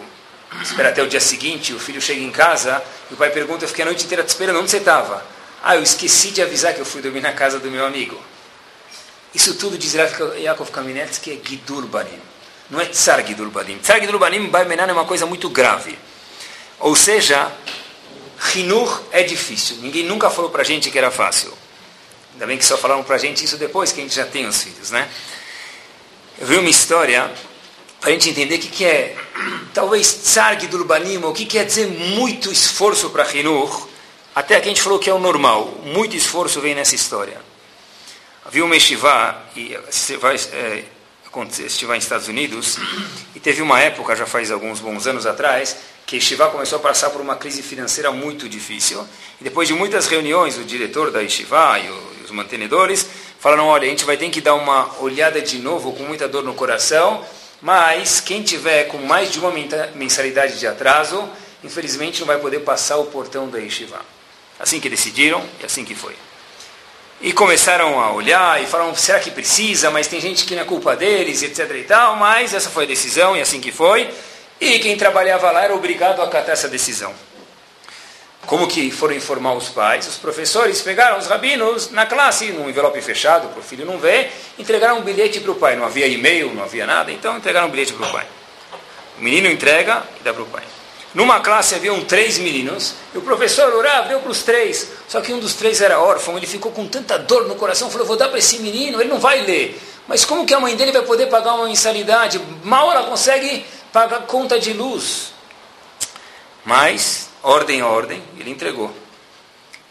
espera 0.62 0.88
até 0.88 1.02
o 1.02 1.06
dia 1.06 1.20
seguinte, 1.20 1.72
o 1.72 1.78
filho 1.78 2.00
chega 2.00 2.20
em 2.20 2.30
casa, 2.30 2.82
e 3.10 3.14
o 3.14 3.16
pai 3.16 3.30
pergunta, 3.30 3.64
eu 3.64 3.68
fiquei 3.68 3.82
a 3.82 3.86
noite 3.86 4.04
inteira 4.04 4.24
te 4.24 4.28
esperando, 4.28 4.58
onde 4.58 4.70
você 4.70 4.78
estava? 4.78 5.24
Ah, 5.62 5.76
eu 5.76 5.82
esqueci 5.82 6.30
de 6.30 6.42
avisar 6.42 6.74
que 6.74 6.80
eu 6.80 6.86
fui 6.86 7.02
dormir 7.02 7.20
na 7.20 7.32
casa 7.32 7.58
do 7.58 7.70
meu 7.70 7.84
amigo. 7.84 8.20
Isso 9.34 9.54
tudo 9.54 9.78
diz 9.78 9.94
Yaakov 9.94 10.70
Kamenetsky 10.70 11.32
é 11.32 11.48
Gidul 11.48 11.82
Banim. 11.82 12.18
Não 12.68 12.80
é 12.80 12.86
Tsar 12.86 13.24
Gidul 13.24 13.50
Banim. 13.50 13.78
Tsar 13.78 14.00
Gidul 14.00 14.18
Banim, 14.18 14.48
Baimenan 14.48 14.86
é 14.86 14.92
uma 14.92 15.04
coisa 15.04 15.26
muito 15.26 15.48
grave. 15.50 15.98
Ou 16.78 16.96
seja, 16.96 17.52
Hinur 18.54 19.02
é 19.12 19.22
difícil. 19.22 19.76
Ninguém 19.80 20.04
nunca 20.04 20.30
falou 20.30 20.50
para 20.50 20.62
a 20.62 20.64
gente 20.64 20.90
que 20.90 20.98
era 20.98 21.10
fácil. 21.10 21.52
Ainda 22.32 22.46
bem 22.46 22.56
que 22.56 22.64
só 22.64 22.78
falaram 22.78 23.02
para 23.02 23.16
a 23.16 23.18
gente 23.18 23.44
isso 23.44 23.56
depois 23.56 23.92
que 23.92 24.00
a 24.00 24.02
gente 24.02 24.14
já 24.14 24.24
tem 24.24 24.46
os 24.46 24.62
filhos, 24.62 24.90
né? 24.90 25.08
Eu 26.38 26.46
vi 26.46 26.56
uma 26.56 26.70
história 26.70 27.30
para 28.00 28.08
a 28.08 28.12
gente 28.12 28.30
entender 28.30 28.54
o 28.54 28.58
que, 28.58 28.68
que 28.68 28.84
é, 28.84 29.14
talvez, 29.74 30.10
Tsar 30.12 30.58
Gidul 30.58 30.84
Banim, 30.84 31.18
o 31.18 31.32
que 31.32 31.44
quer 31.44 31.66
dizer 31.66 31.86
muito 31.86 32.50
esforço 32.50 33.10
para 33.10 33.30
Hinur. 33.30 33.88
Até 34.34 34.58
que 34.58 34.66
a 34.66 34.68
gente 34.68 34.80
falou 34.80 34.98
que 34.98 35.10
é 35.10 35.12
o 35.12 35.18
normal. 35.18 35.66
Muito 35.84 36.16
esforço 36.16 36.60
vem 36.60 36.74
nessa 36.74 36.94
história. 36.94 37.40
Havia 38.44 38.64
uma 38.64 38.74
yeshiva, 38.74 39.42
e 39.54 39.76
vai... 40.18 40.36
É, 40.36 40.84
estiver 41.64 41.94
nos 41.94 42.04
Estados 42.04 42.26
Unidos, 42.26 42.76
e 43.36 43.38
teve 43.38 43.62
uma 43.62 43.78
época, 43.78 44.16
já 44.16 44.26
faz 44.26 44.50
alguns 44.50 44.80
bons 44.80 45.06
anos 45.06 45.26
atrás, 45.26 45.76
que 46.10 46.16
Yeshiva 46.16 46.48
começou 46.48 46.80
a 46.80 46.82
passar 46.82 47.10
por 47.10 47.20
uma 47.20 47.36
crise 47.36 47.62
financeira 47.62 48.10
muito 48.10 48.48
difícil. 48.48 49.06
E 49.40 49.44
depois 49.44 49.68
de 49.68 49.74
muitas 49.74 50.08
reuniões, 50.08 50.58
o 50.58 50.64
diretor 50.64 51.12
da 51.12 51.20
Yeshiva 51.20 51.78
e 51.78 51.88
os 52.24 52.32
mantenedores 52.32 53.06
falaram, 53.38 53.68
olha, 53.68 53.86
a 53.86 53.88
gente 53.88 54.04
vai 54.04 54.16
ter 54.16 54.28
que 54.28 54.40
dar 54.40 54.56
uma 54.56 55.00
olhada 55.00 55.40
de 55.40 55.58
novo, 55.60 55.92
com 55.92 56.02
muita 56.02 56.26
dor 56.26 56.42
no 56.42 56.52
coração, 56.52 57.24
mas 57.62 58.18
quem 58.18 58.42
tiver 58.42 58.88
com 58.88 58.98
mais 58.98 59.30
de 59.30 59.38
uma 59.38 59.52
mensalidade 59.94 60.58
de 60.58 60.66
atraso, 60.66 61.30
infelizmente 61.62 62.18
não 62.18 62.26
vai 62.26 62.38
poder 62.38 62.58
passar 62.58 62.96
o 62.96 63.04
portão 63.04 63.48
da 63.48 63.58
Yeshiva. 63.58 64.00
Assim 64.58 64.80
que 64.80 64.88
decidiram, 64.88 65.40
e 65.62 65.66
assim 65.66 65.84
que 65.84 65.94
foi. 65.94 66.16
E 67.20 67.32
começaram 67.32 68.00
a 68.00 68.10
olhar 68.10 68.60
e 68.60 68.66
falaram, 68.66 68.96
será 68.96 69.20
que 69.20 69.30
precisa? 69.30 69.92
Mas 69.92 70.08
tem 70.08 70.20
gente 70.20 70.44
que 70.44 70.56
não 70.56 70.62
é 70.62 70.64
culpa 70.64 70.96
deles, 70.96 71.40
etc 71.44 71.70
e 71.70 71.84
tal. 71.84 72.16
Mas 72.16 72.52
essa 72.52 72.68
foi 72.68 72.82
a 72.82 72.88
decisão 72.88 73.36
e 73.36 73.40
assim 73.40 73.60
que 73.60 73.70
foi. 73.70 74.10
E 74.60 74.78
quem 74.78 74.96
trabalhava 74.96 75.50
lá 75.50 75.64
era 75.64 75.74
obrigado 75.74 76.20
a 76.20 76.24
acatar 76.24 76.50
essa 76.50 76.68
decisão. 76.68 77.14
Como 78.46 78.66
que 78.66 78.90
foram 78.90 79.14
informar 79.14 79.54
os 79.54 79.68
pais? 79.68 80.06
Os 80.06 80.16
professores 80.16 80.82
pegaram 80.82 81.18
os 81.18 81.26
rabinos 81.26 81.90
na 81.90 82.04
classe, 82.04 82.46
num 82.52 82.68
envelope 82.68 83.00
fechado, 83.00 83.48
para 83.48 83.60
o 83.60 83.62
filho 83.62 83.86
não 83.86 83.98
ver, 83.98 84.32
entregaram 84.58 84.98
um 84.98 85.02
bilhete 85.02 85.40
para 85.40 85.52
o 85.52 85.54
pai. 85.54 85.76
Não 85.76 85.84
havia 85.84 86.06
e-mail, 86.06 86.52
não 86.52 86.64
havia 86.64 86.86
nada, 86.86 87.10
então 87.12 87.36
entregaram 87.36 87.68
um 87.68 87.70
bilhete 87.70 87.92
para 87.92 88.06
o 88.06 88.12
pai. 88.12 88.26
O 89.18 89.22
menino 89.22 89.48
entrega 89.48 90.02
e 90.18 90.22
dá 90.22 90.32
para 90.34 90.42
o 90.42 90.46
pai. 90.46 90.64
Numa 91.14 91.40
classe 91.40 91.74
haviam 91.74 92.00
três 92.04 92.38
meninos, 92.38 92.94
e 93.14 93.18
o 93.18 93.22
professor 93.22 93.74
orava, 93.74 94.08
deu 94.08 94.20
para 94.20 94.30
os 94.30 94.42
três. 94.42 94.88
Só 95.08 95.20
que 95.20 95.32
um 95.32 95.40
dos 95.40 95.54
três 95.54 95.80
era 95.80 96.00
órfão, 96.00 96.36
ele 96.36 96.46
ficou 96.46 96.70
com 96.70 96.86
tanta 96.86 97.18
dor 97.18 97.48
no 97.48 97.56
coração, 97.56 97.90
falou, 97.90 98.06
vou 98.06 98.16
dar 98.16 98.28
para 98.28 98.38
esse 98.38 98.58
menino, 98.60 99.00
ele 99.00 99.08
não 99.08 99.18
vai 99.18 99.42
ler. 99.42 99.80
Mas 100.06 100.24
como 100.24 100.46
que 100.46 100.54
a 100.54 100.60
mãe 100.60 100.76
dele 100.76 100.92
vai 100.92 101.02
poder 101.02 101.26
pagar 101.26 101.54
uma 101.54 101.66
mensalidade? 101.66 102.40
Mal 102.64 102.90
ela 102.90 103.04
consegue 103.04 103.64
pagar 103.92 104.26
conta 104.26 104.58
de 104.58 104.72
luz. 104.72 105.32
Mas, 106.64 107.28
ordem, 107.42 107.82
ordem, 107.82 108.22
ele 108.38 108.50
entregou. 108.50 108.94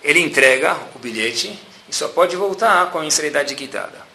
Ele 0.03 0.19
entrega 0.19 0.77
o 0.95 0.99
bilhete 0.99 1.59
e 1.87 1.95
só 1.95 2.07
pode 2.07 2.35
voltar 2.35 2.91
com 2.91 2.99
a 2.99 3.01
mensalidade 3.01 3.55
quitada. 3.55 4.07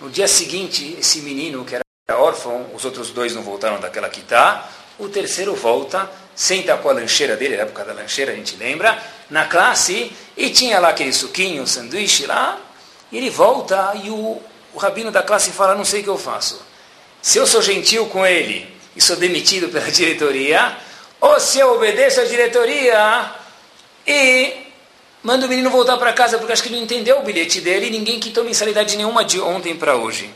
No 0.00 0.10
dia 0.10 0.28
seguinte, 0.28 0.96
esse 0.98 1.20
menino, 1.20 1.64
que 1.64 1.74
era 1.74 1.84
órfão, 2.18 2.70
os 2.74 2.84
outros 2.84 3.10
dois 3.10 3.34
não 3.34 3.42
voltaram 3.42 3.80
daquela 3.80 4.08
quitar, 4.08 4.70
o 4.98 5.08
terceiro 5.08 5.54
volta 5.54 6.08
senta 6.36 6.76
com 6.76 6.90
a 6.90 6.92
lancheira 6.92 7.34
dele, 7.34 7.56
na 7.56 7.62
época 7.62 7.82
da 7.82 7.94
lancheira, 7.94 8.32
a 8.32 8.34
gente 8.34 8.56
lembra, 8.56 9.02
na 9.30 9.46
classe, 9.46 10.12
e 10.36 10.50
tinha 10.50 10.78
lá 10.78 10.90
aquele 10.90 11.12
suquinho, 11.12 11.66
sanduíche 11.66 12.26
lá, 12.26 12.60
e 13.10 13.16
ele 13.16 13.30
volta 13.30 13.92
e 14.04 14.10
o, 14.10 14.40
o 14.74 14.78
rabino 14.78 15.10
da 15.10 15.22
classe 15.22 15.50
fala, 15.50 15.74
não 15.74 15.84
sei 15.84 16.02
o 16.02 16.04
que 16.04 16.10
eu 16.10 16.18
faço. 16.18 16.60
Se 17.22 17.38
eu 17.38 17.46
sou 17.46 17.62
gentil 17.62 18.06
com 18.06 18.24
ele 18.26 18.75
e 18.96 19.02
sou 19.02 19.16
demitido 19.16 19.68
pela 19.68 19.90
diretoria, 19.92 20.76
ou 21.20 21.38
se 21.38 21.58
eu 21.58 21.74
obedeço 21.74 22.20
à 22.20 22.24
diretoria 22.24 23.30
e 24.06 24.52
manda 25.22 25.46
o 25.46 25.48
menino 25.48 25.70
voltar 25.70 25.96
para 25.98 26.12
casa 26.12 26.38
porque 26.38 26.52
acho 26.52 26.62
que 26.62 26.68
ele 26.68 26.76
não 26.76 26.84
entendeu 26.84 27.18
o 27.18 27.22
bilhete 27.22 27.60
dele 27.60 27.86
e 27.86 27.90
ninguém 27.90 28.18
quitou 28.18 28.42
mensalidade 28.44 28.96
nenhuma 28.96 29.24
de 29.24 29.40
ontem 29.40 29.76
para 29.76 29.96
hoje. 29.96 30.32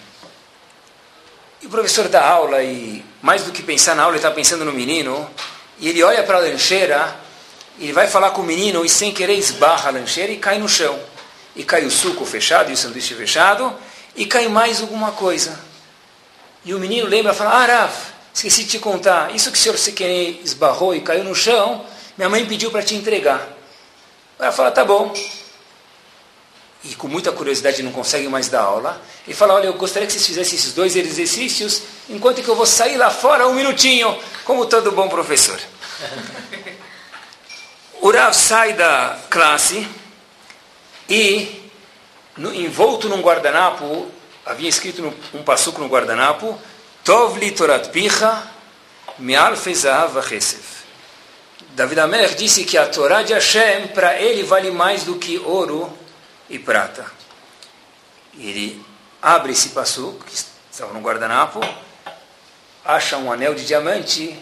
E 1.63 1.67
o 1.67 1.71
professor 1.71 2.09
dá 2.09 2.27
aula 2.27 2.63
e, 2.63 3.05
mais 3.21 3.43
do 3.45 3.53
que 3.53 3.63
pensar 3.63 3.95
na 3.95 4.05
aula, 4.05 4.15
ele 4.15 4.19
está 4.19 4.31
pensando 4.31 4.65
no 4.65 4.73
menino. 4.73 5.29
E 5.79 5.89
ele 5.89 6.03
olha 6.03 6.23
para 6.23 6.39
a 6.39 6.41
lancheira, 6.41 7.15
ele 7.79 7.93
vai 7.93 8.07
falar 8.07 8.31
com 8.31 8.41
o 8.41 8.45
menino 8.45 8.85
e, 8.85 8.89
sem 8.89 9.13
querer, 9.13 9.35
esbarra 9.35 9.91
a 9.91 9.93
lancheira 9.93 10.33
e 10.33 10.39
cai 10.39 10.59
no 10.59 10.69
chão. 10.69 10.99
E 11.55 11.63
cai 11.63 11.85
o 11.85 11.91
suco 11.91 12.25
fechado 12.25 12.71
e 12.71 12.73
o 12.73 12.77
sanduíche 12.77 13.15
fechado, 13.15 13.75
e 14.17 14.25
cai 14.25 14.49
mais 14.49 14.81
alguma 14.81 15.13
coisa. 15.13 15.61
E 16.65 16.73
o 16.73 16.79
menino 16.79 17.07
lembra 17.07 17.33
e 17.33 17.35
fala: 17.35 17.51
Ah, 17.51 17.67
Rav, 17.67 17.93
esqueci 18.35 18.65
de 18.65 18.71
te 18.71 18.79
contar. 18.79 19.35
Isso 19.35 19.51
que 19.51 19.59
o 19.59 19.61
senhor 19.61 19.79
se 19.79 19.93
querer 19.93 20.41
esbarrou 20.45 20.95
e 20.95 21.01
caiu 21.01 21.25
no 21.25 21.35
chão, 21.35 21.85
minha 22.17 22.29
mãe 22.29 22.45
pediu 22.47 22.71
para 22.71 22.83
te 22.83 22.95
entregar. 22.95 23.49
Ela 24.39 24.53
fala: 24.53 24.71
Tá 24.71 24.85
bom 24.85 25.13
e 26.83 26.95
com 26.95 27.09
muita 27.09 27.31
curiosidade 27.31 27.83
não 27.83 27.93
consegue 27.93 28.29
mais 28.29 28.49
dar 28.49 28.63
aula, 28.63 29.01
e 29.29 29.35
fala, 29.35 29.55
olha, 29.55 29.67
eu 29.67 29.75
gostaria 29.75 30.07
que 30.07 30.13
vocês 30.13 30.27
fizessem 30.27 30.59
esses 30.59 30.73
dois 30.73 30.97
exercícios, 30.97 31.83
enquanto 32.09 32.43
que 32.43 32.49
eu 32.49 32.57
vou 32.57 32.65
sair 32.65 32.97
lá 32.97 33.11
fora 33.11 33.47
um 33.47 33.55
minutinho, 33.55 34.19
como 34.45 34.67
todo 34.67 34.93
bom 34.93 35.09
professor. 35.09 35.59
O 38.03 38.11
Rav 38.11 38.33
sai 38.33 38.73
da 38.73 39.19
classe 39.29 39.87
e, 41.07 41.71
no, 42.35 42.55
envolto 42.55 43.11
num 43.11 43.21
guardanapo, 43.21 44.11
havia 44.47 44.71
escrito 44.71 45.03
no, 45.03 45.15
um 45.39 45.43
passuco 45.43 45.83
no 45.83 45.87
guardanapo, 45.87 46.59
Tov 47.11 47.39
li 47.39 47.51
torat 47.51 47.91
picha, 47.91 48.41
mi'al 49.19 49.57
fezahav 49.57 50.13
vachesef. 50.13 50.85
David 51.75 51.99
Amelech 51.99 52.37
disse 52.37 52.63
que 52.63 52.79
a 52.79 52.87
Torá 52.87 53.25
de 53.25 53.33
Hashem, 53.33 53.89
para 53.89 54.21
ele, 54.21 54.45
vale 54.45 54.71
mais 54.71 55.03
do 55.03 55.17
que 55.17 55.37
ouro 55.39 55.93
e 56.49 56.57
prata. 56.57 57.05
Ele 58.39 58.81
abre 59.21 59.51
esse 59.51 59.71
passo 59.71 60.21
que 60.25 60.33
estava 60.71 60.95
no 60.95 61.01
guardanapo, 61.01 61.59
acha 62.85 63.17
um 63.17 63.33
anel 63.33 63.57
de 63.57 63.67
diamante, 63.67 64.41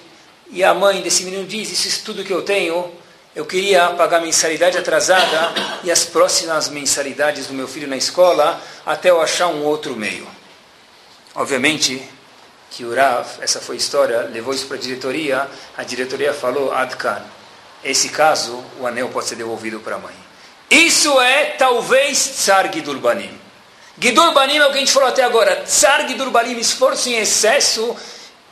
e 0.51 0.63
a 0.63 0.75
mãe 0.75 1.01
desse 1.01 1.25
menino 1.25 1.47
diz: 1.47 1.73
Isso 1.73 2.01
é 2.01 2.05
tudo 2.05 2.23
que 2.23 2.35
eu 2.35 2.43
tenho. 2.43 2.93
Eu 3.35 3.47
queria 3.47 3.89
pagar 3.93 4.21
mensalidade 4.21 4.77
atrasada 4.77 5.55
e 5.83 5.91
as 5.91 6.05
próximas 6.05 6.69
mensalidades 6.69 7.47
do 7.47 7.55
meu 7.55 7.67
filho 7.67 7.89
na 7.89 7.97
escola 7.97 8.63
até 8.85 9.09
eu 9.09 9.23
achar 9.23 9.47
um 9.47 9.65
outro 9.65 9.97
meio. 9.97 10.29
Obviamente 11.35 12.18
que 12.71 12.85
o 12.85 12.95
Rav, 12.95 13.27
essa 13.41 13.61
foi 13.61 13.77
a 13.77 13.79
história, 13.79 14.21
levou 14.23 14.53
isso 14.55 14.67
para 14.67 14.77
a 14.77 14.81
diretoria. 14.81 15.49
A 15.77 15.83
diretoria 15.83 16.33
falou: 16.35 16.73
Adkan, 16.73 17.23
esse 17.83 18.09
caso, 18.09 18.63
o 18.81 18.87
anel 18.87 19.09
pode 19.09 19.27
ser 19.27 19.37
devolvido 19.37 19.81
para 19.81 19.97
a 19.97 19.99
mãe. 19.99 20.15
Isso 20.71 21.21
é 21.21 21.57
talvez 21.59 22.19
Tsar 22.19 22.73
Gidul 22.73 22.99
Banim. 22.99 23.31
Gidul 23.99 24.33
Banim 24.33 24.59
é 24.59 24.67
o 24.67 24.71
que 24.71 24.77
a 24.77 24.81
gente 24.81 24.93
falou 24.93 25.09
até 25.09 25.23
agora. 25.23 25.63
Tsar 25.65 26.07
Gidul 26.07 26.31
Banim, 26.31 26.59
esforço 26.59 27.09
em 27.09 27.17
excesso, 27.17 27.97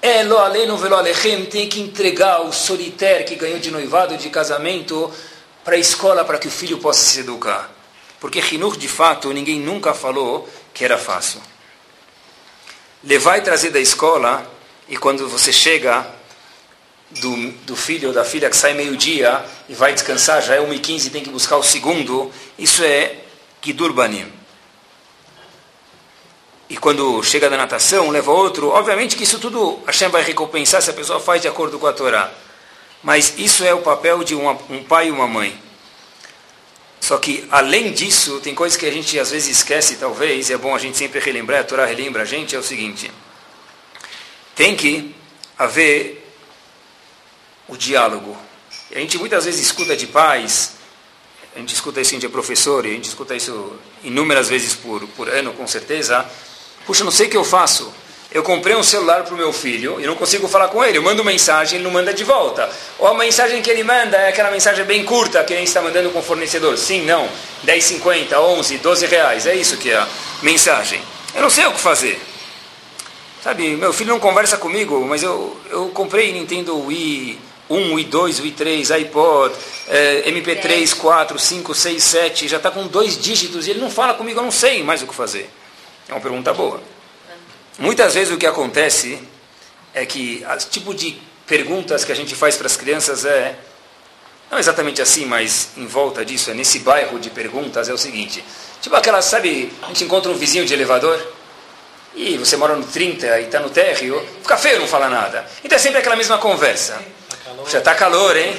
é 0.01 0.23
lo 0.23 0.39
aleno 0.39 0.77
velo 0.77 0.97
alechem, 0.97 1.45
tem 1.47 1.69
que 1.69 1.81
entregar 1.81 2.41
o 2.43 2.53
solitário 2.53 3.27
que 3.27 3.35
ganhou 3.35 3.59
de 3.59 3.71
noivado, 3.71 4.17
de 4.17 4.31
casamento, 4.31 5.13
para 5.65 5.77
a 5.77 5.79
escola, 5.79 6.25
para 6.25 6.39
que 6.39 6.49
o 6.49 6.51
filho 6.51 6.79
possa 6.79 7.01
se 7.01 7.21
educar. 7.21 7.71
Porque 8.21 8.41
Hinur, 8.41 8.77
de 8.77 8.89
fato, 8.89 9.33
ninguém 9.33 9.61
nunca 9.61 9.93
falou 9.93 10.49
que 10.73 10.85
era 10.85 10.97
fácil. 10.97 11.41
Levar 13.07 13.39
e 13.39 13.41
trazer 13.41 13.71
da 13.71 13.79
escola, 13.79 14.45
e 14.89 14.97
quando 14.97 15.29
você 15.29 15.53
chega 15.53 16.05
do, 17.11 17.53
do 17.65 17.77
filho 17.77 18.09
ou 18.09 18.15
da 18.15 18.25
filha 18.25 18.51
que 18.51 18.57
sai 18.57 18.75
meio-dia 18.75 19.45
e 19.69 19.75
vai 19.75 19.95
descansar, 19.95 20.43
já 20.43 20.57
é 20.57 20.59
1h15 20.59 21.07
e 21.07 21.11
tem 21.11 21.23
que 21.23 21.31
buscar 21.31 21.57
o 21.57 21.63
segundo, 21.63 22.33
isso 22.59 22.83
é 22.83 23.15
Gidur 23.63 23.93
Banim. 23.93 24.27
E 26.69 26.77
quando 26.77 27.23
chega 27.23 27.49
da 27.49 27.57
natação, 27.57 28.11
leva 28.11 28.33
outro, 28.33 28.71
obviamente 28.71 29.15
que 29.15 29.23
isso 29.23 29.39
tudo 29.39 29.79
Hashem 29.87 30.09
vai 30.09 30.23
recompensar 30.23 30.83
se 30.83 30.91
a 30.91 30.95
pessoa 30.95 31.21
faz 31.21 31.41
de 31.41 31.47
acordo 31.47 31.79
com 31.79 31.87
a 31.87 31.93
Torá. 31.93 32.29
Mas 33.05 33.35
isso 33.39 33.63
é 33.63 33.73
o 33.73 33.83
papel 33.83 34.25
de 34.25 34.35
uma, 34.35 34.59
um 34.69 34.83
pai 34.83 35.09
e 35.09 35.11
uma 35.13 35.29
mãe. 35.29 35.57
Só 37.01 37.19
que, 37.19 37.47
além 37.51 37.93
disso, 37.93 38.41
tem 38.41 38.55
coisas 38.55 38.77
que 38.77 38.87
a 38.87 38.91
gente 38.91 39.19
às 39.19 39.31
vezes 39.31 39.49
esquece, 39.49 39.97
talvez, 39.97 40.51
e 40.51 40.53
é 40.53 40.57
bom 40.57 40.75
a 40.75 40.79
gente 40.79 40.97
sempre 40.97 41.21
relembrar, 41.21 41.61
a 41.61 41.65
Torá 41.65 41.87
relembra 41.87 42.23
a 42.23 42.25
gente, 42.25 42.57
é 42.57 42.59
o 42.59 42.63
seguinte. 42.63 43.11
Tem 44.55 44.75
que 44.75 45.15
haver 45.59 46.27
o 47.69 47.77
diálogo. 47.77 48.37
A 48.95 48.99
gente 48.99 49.19
muitas 49.19 49.45
vezes 49.45 49.61
escuta 49.61 49.97
de 49.97 50.07
pais, 50.07 50.73
a 51.55 51.59
gente 51.59 51.75
escuta 51.75 52.01
isso 52.01 52.19
de 52.19 52.29
professor, 52.29 52.85
e 52.85 52.91
a 52.91 52.93
gente 52.93 53.09
escuta 53.09 53.35
isso 53.35 53.77
inúmeras 54.03 54.49
vezes 54.49 54.75
por, 54.75 55.07
por 55.09 55.29
ano, 55.29 55.53
com 55.53 55.67
certeza. 55.67 56.29
Puxa, 56.85 57.05
não 57.05 57.11
sei 57.11 57.27
o 57.27 57.31
que 57.31 57.37
eu 57.37 57.45
faço. 57.45 57.93
Eu 58.31 58.43
comprei 58.43 58.75
um 58.75 58.83
celular 58.83 59.23
para 59.23 59.35
o 59.35 59.37
meu 59.37 59.53
filho 59.53 60.01
e 60.01 60.07
não 60.07 60.17
consigo 60.17 60.49
falar 60.49 60.69
com 60.69 60.85
ele. 60.85 60.99
Eu 60.99 61.03
mando 61.03 61.25
mensagem, 61.25 61.77
ele 61.77 61.85
não 61.85 61.93
manda 61.93 62.13
de 62.13 62.25
volta. 62.25 62.69
Ou 62.99 63.07
a 63.07 63.15
mensagem 63.15 63.63
que 63.63 63.71
ele 63.71 63.85
manda 63.85 64.17
é 64.17 64.29
aquela 64.29 64.51
mensagem 64.51 64.85
bem 64.85 65.05
curta 65.05 65.43
que 65.45 65.53
ele 65.53 65.63
está 65.63 65.81
mandando 65.81 66.11
com 66.11 66.19
o 66.19 66.23
fornecedor. 66.23 66.77
Sim, 66.77 67.03
não. 67.03 67.29
10, 67.63 67.85
50, 67.85 68.41
11, 68.41 68.79
12 68.79 69.07
reais. 69.07 69.47
É 69.47 69.55
isso 69.55 69.77
que 69.77 69.91
é 69.91 69.97
a 69.97 70.09
mensagem. 70.43 71.01
Eu 71.35 71.43
não 71.43 71.51
sei 71.51 71.67
o 71.67 71.73
que 71.73 71.81
fazer. 71.81 72.21
Sabe, 73.43 73.77
meu 73.77 73.93
filho 73.93 74.11
não 74.11 74.19
conversa 74.19 74.57
comigo, 74.57 75.07
mas 75.07 75.23
eu, 75.23 75.57
eu 75.71 75.89
comprei 75.91 76.33
Nintendo 76.33 76.77
Wii 76.85 77.39
1, 77.71 77.97
i2, 77.97 78.43
i3, 78.43 78.91
iPod, 78.93 79.55
é, 79.87 80.31
MP3, 80.31 80.97
4, 80.97 81.39
5, 81.39 81.75
6, 81.75 82.03
7, 82.03 82.49
já 82.49 82.57
está 82.57 82.73
com 82.73 82.89
dois 82.89 83.17
dígitos 83.17 83.67
e 83.67 83.71
ele 83.71 83.81
não 83.81 83.91
fala 83.91 84.15
comigo, 84.15 84.41
eu 84.41 84.45
não 84.45 84.51
sei 84.51 84.83
mais 84.83 85.01
o 85.03 85.07
que 85.07 85.15
fazer. 85.15 85.49
É 86.09 86.13
uma 86.13 86.21
pergunta 86.21 86.53
boa. 86.53 86.81
Muitas 87.79 88.15
vezes 88.15 88.33
o 88.33 88.39
que 88.39 88.47
acontece 88.47 89.19
é 89.93 90.07
que 90.07 90.45
o 90.49 90.57
tipo 90.71 90.95
de 90.95 91.21
perguntas 91.47 92.05
que 92.05 92.13
a 92.13 92.15
gente 92.15 92.35
faz 92.35 92.57
para 92.57 92.67
as 92.67 92.77
crianças 92.77 93.25
é, 93.25 93.55
não 94.51 94.59
exatamente 94.59 95.03
assim, 95.03 95.27
mas 95.27 95.71
em 95.77 95.87
volta 95.87 96.25
disso, 96.25 96.51
é 96.51 96.55
nesse 96.55 96.79
bairro 96.79 97.19
de 97.19 97.31
perguntas, 97.31 97.89
é 97.89 97.93
o 97.93 97.99
seguinte. 97.99 98.43
Tipo 98.81 98.97
aquela, 98.97 99.21
sabe, 99.21 99.73
a 99.83 99.89
gente 99.89 100.05
encontra 100.05 100.31
um 100.31 100.37
vizinho 100.37 100.65
de 100.65 100.73
elevador 100.73 101.21
e 102.15 102.39
você 102.39 102.57
mora 102.57 102.75
no 102.75 102.85
30 102.85 103.41
e 103.41 103.45
está 103.45 103.61
no 103.61 103.69
térreo, 103.69 104.27
fica 104.43 104.57
feio 104.57 104.81
não 104.81 104.87
falar 104.87 105.11
nada. 105.11 105.45
Então 105.63 105.77
é 105.77 105.79
sempre 105.79 105.99
aquela 105.99 106.17
mesma 106.17 106.39
conversa. 106.39 106.99
Já 107.69 107.79
está 107.79 107.95
calor, 107.95 108.37
hein? 108.37 108.55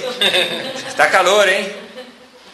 Está 0.87 1.07
calor, 1.07 1.47
hein? 1.47 1.73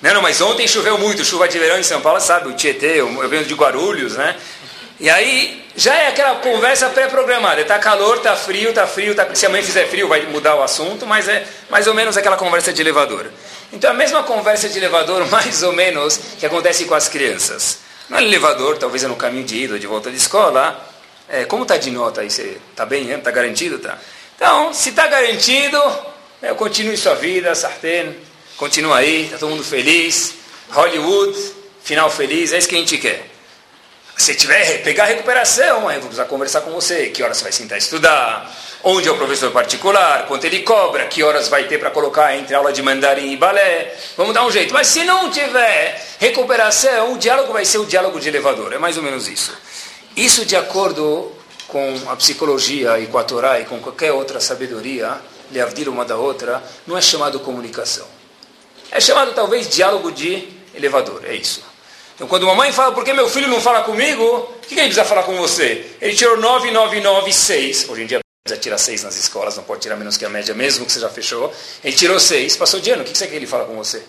Não, 0.02 0.14
não, 0.14 0.22
mas 0.22 0.42
ontem 0.42 0.68
choveu 0.68 0.98
muito, 0.98 1.24
chuva 1.24 1.48
de 1.48 1.58
verão 1.58 1.80
em 1.80 1.84
São 1.84 2.02
Paulo, 2.02 2.20
sabe? 2.20 2.50
O 2.50 2.54
Tietê, 2.54 3.00
eu 3.00 3.30
venho 3.30 3.46
de 3.46 3.54
Guarulhos, 3.54 4.18
né? 4.18 4.36
E 5.00 5.10
aí 5.10 5.64
já 5.76 5.96
é 5.96 6.08
aquela 6.08 6.36
conversa 6.36 6.90
pré-programada. 6.90 7.62
Está 7.62 7.80
calor, 7.80 8.18
está 8.18 8.36
frio, 8.36 8.70
está 8.70 8.86
frio. 8.86 9.16
Tá... 9.16 9.34
Se 9.34 9.46
amanhã 9.46 9.64
fizer 9.64 9.88
frio, 9.88 10.08
vai 10.08 10.26
mudar 10.28 10.56
o 10.56 10.64
assunto, 10.64 11.06
mas 11.06 11.28
é 11.28 11.46
mais 11.70 11.88
ou 11.88 11.94
menos 11.94 12.16
aquela 12.16 12.38
conversa 12.38 12.72
de 12.72 12.82
elevador. 12.82 13.32
Então 13.72 13.90
a 13.90 13.94
mesma 13.94 14.24
conversa 14.24 14.70
de 14.70 14.78
elevador, 14.78 15.28
mais 15.32 15.64
ou 15.64 15.74
menos, 15.74 16.20
que 16.40 16.46
acontece 16.46 16.86
com 16.86 16.94
as 16.94 17.10
crianças. 17.10 17.80
No 18.10 18.20
elevador, 18.20 18.78
talvez 18.78 19.04
é 19.04 19.08
no 19.08 19.16
caminho 19.16 19.46
de 19.46 19.64
ida 19.64 19.74
ou 19.74 19.80
de 19.80 19.88
volta 19.88 20.12
de 20.12 20.18
escola. 20.18 20.90
É, 21.28 21.46
como 21.46 21.64
está 21.64 21.78
de 21.78 21.90
nota 21.90 22.22
aí? 22.22 22.28
Está 22.28 22.86
bem? 22.86 23.10
Está 23.10 23.32
garantido? 23.32 23.80
Tá? 23.80 23.98
Então, 24.36 24.74
se 24.74 24.90
está 24.90 25.08
garantido, 25.08 25.82
é, 26.42 26.54
continue 26.54 26.98
sua 26.98 27.16
vida, 27.16 27.56
Sarten, 27.56 28.16
continua 28.58 28.98
aí, 28.98 29.26
está 29.26 29.38
todo 29.38 29.50
mundo 29.50 29.64
feliz. 29.64 30.36
Hollywood, 30.70 31.38
final 31.84 32.10
feliz, 32.10 32.52
é 32.52 32.58
isso 32.58 32.68
que 32.68 32.76
a 32.76 32.80
gente 32.80 32.98
quer. 32.98 33.33
Se 34.16 34.36
tiver, 34.36 34.84
pegar 34.84 35.04
a 35.04 35.08
recuperação, 35.08 35.88
aí 35.88 35.96
vou 35.98 36.08
precisar 36.08 36.26
conversar 36.26 36.62
com 36.62 36.72
você. 36.72 37.08
Que 37.08 37.24
horas 37.24 37.38
você 37.38 37.44
vai 37.44 37.52
sentar 37.52 37.78
estudar? 37.78 38.50
Onde 38.84 39.08
é 39.08 39.12
o 39.12 39.18
professor 39.18 39.52
particular? 39.52 40.28
Quanto 40.28 40.46
ele 40.46 40.60
cobra? 40.60 41.08
Que 41.08 41.24
horas 41.24 41.48
vai 41.48 41.64
ter 41.66 41.80
para 41.80 41.90
colocar 41.90 42.36
entre 42.36 42.54
aula 42.54 42.72
de 42.72 42.82
mandarim 42.82 43.32
e 43.32 43.38
balé? 43.38 43.96
Vamos 44.16 44.34
dar 44.34 44.46
um 44.46 44.52
jeito. 44.52 44.74
Mas 44.74 44.88
se 44.88 45.04
não 45.04 45.32
tiver 45.32 46.00
recuperação, 46.20 47.14
o 47.14 47.18
diálogo 47.18 47.52
vai 47.52 47.66
ser 47.66 47.80
o 47.80 47.86
diálogo 47.86 48.20
de 48.20 48.30
elevador. 48.30 48.74
É 48.74 48.78
mais 48.78 48.98
ou 48.98 49.04
menos 49.04 49.28
isso. 49.28 49.58
Isso 50.16 50.46
de 50.46 50.56
acordo 50.56 51.32
com 51.68 52.00
a 52.08 52.16
psicologia 52.16 53.00
e 53.00 53.08
com 53.08 53.18
a 53.18 53.24
Torá 53.24 53.60
e 53.60 53.66
com 53.66 53.80
qualquer 53.80 54.12
outra 54.12 54.40
sabedoria, 54.40 55.18
leavdir 55.52 55.90
uma 55.90 56.06
da 56.06 56.16
outra, 56.18 56.62
não 56.86 56.96
é 56.96 57.02
chamado 57.02 57.40
comunicação. 57.40 58.06
É 58.92 59.00
chamado 59.00 59.34
talvez 59.34 59.68
diálogo 59.68 60.12
de 60.12 60.48
elevador, 60.76 61.22
é 61.26 61.34
isso. 61.34 61.73
Então 62.24 62.30
quando 62.30 62.44
uma 62.44 62.56
mãe 62.56 62.72
fala, 62.72 62.94
por 62.94 63.04
que 63.04 63.12
meu 63.12 63.28
filho 63.28 63.50
não 63.50 63.60
fala 63.60 63.84
comigo? 63.84 64.24
O 64.24 64.60
que, 64.62 64.70
que 64.70 64.76
ele 64.76 64.84
precisa 64.84 65.04
falar 65.04 65.24
com 65.24 65.36
você? 65.36 65.86
Ele 66.00 66.16
tirou 66.16 66.38
9996, 66.38 67.90
hoje 67.90 68.02
em 68.02 68.06
dia 68.06 68.22
precisa 68.46 68.62
tirar 68.62 68.78
6 68.78 69.04
nas 69.04 69.18
escolas, 69.18 69.58
não 69.58 69.64
pode 69.66 69.82
tirar 69.82 69.98
menos 69.98 70.16
que 70.16 70.24
a 70.24 70.30
média, 70.30 70.56
mesmo 70.56 70.86
que 70.86 70.94
você 70.94 71.02
já 71.02 71.10
fechou. 71.10 71.54
Ele 71.84 71.94
tirou 71.94 72.18
6, 72.18 72.56
passou 72.56 72.80
de 72.80 72.92
ano, 72.92 73.02
o 73.02 73.06
que, 73.06 73.18
você 73.18 73.26
quer 73.26 73.32
que 73.32 73.36
ele 73.36 73.46
fala 73.46 73.66
com 73.66 73.76
você? 73.76 74.02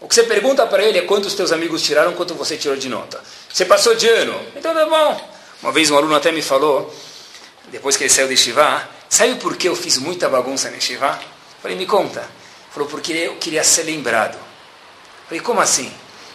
O 0.00 0.06
que 0.06 0.14
você 0.14 0.22
pergunta 0.22 0.64
para 0.68 0.84
ele 0.84 1.00
é 1.00 1.02
quantos 1.02 1.34
teus 1.34 1.50
amigos 1.50 1.82
tiraram, 1.82 2.12
quanto 2.12 2.32
você 2.32 2.56
tirou 2.56 2.76
de 2.76 2.88
nota. 2.88 3.20
Você 3.52 3.64
passou 3.64 3.96
de 3.96 4.08
ano, 4.08 4.40
então 4.54 4.72
tá 4.72 4.86
bom. 4.86 5.28
Uma 5.64 5.72
vez 5.72 5.90
um 5.90 5.96
aluno 5.96 6.14
até 6.14 6.30
me 6.30 6.42
falou, 6.42 6.94
depois 7.72 7.96
que 7.96 8.04
ele 8.04 8.10
saiu 8.10 8.28
de 8.28 8.36
Shivá, 8.36 8.88
Sabe 9.08 9.34
por 9.34 9.56
que 9.56 9.68
eu 9.68 9.74
fiz 9.74 9.98
muita 9.98 10.28
bagunça 10.28 10.70
no 10.70 10.80
Shiva? 10.80 11.20
Falei, 11.60 11.76
me 11.76 11.86
conta. 11.86 12.24
Falou, 12.70 12.88
porque 12.88 13.12
eu 13.12 13.36
queria 13.36 13.62
ser 13.62 13.82
lembrado. 13.82 14.38
Falei, 15.26 15.40
como 15.40 15.60
assim? 15.60 15.92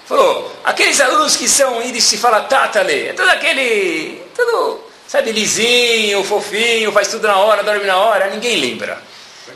Falou, 0.08 0.56
aqueles 0.64 1.02
alunos 1.02 1.36
que 1.36 1.50
são 1.50 1.82
e 1.82 2.00
se 2.00 2.18
fala 2.18 2.42
tatale, 2.42 3.10
é 3.10 3.14
todo 3.14 3.28
aquele, 3.28 4.22
todo, 4.34 4.80
sabe, 5.06 5.34
lisinho, 5.34 6.24
fofinho, 6.24 6.94
faz 6.94 7.10
tudo 7.10 7.28
na 7.28 7.38
hora, 7.38 7.62
dorme 7.62 7.86
na 7.86 7.98
hora, 7.98 8.30
ninguém 8.30 8.58
lembra. 8.58 9.02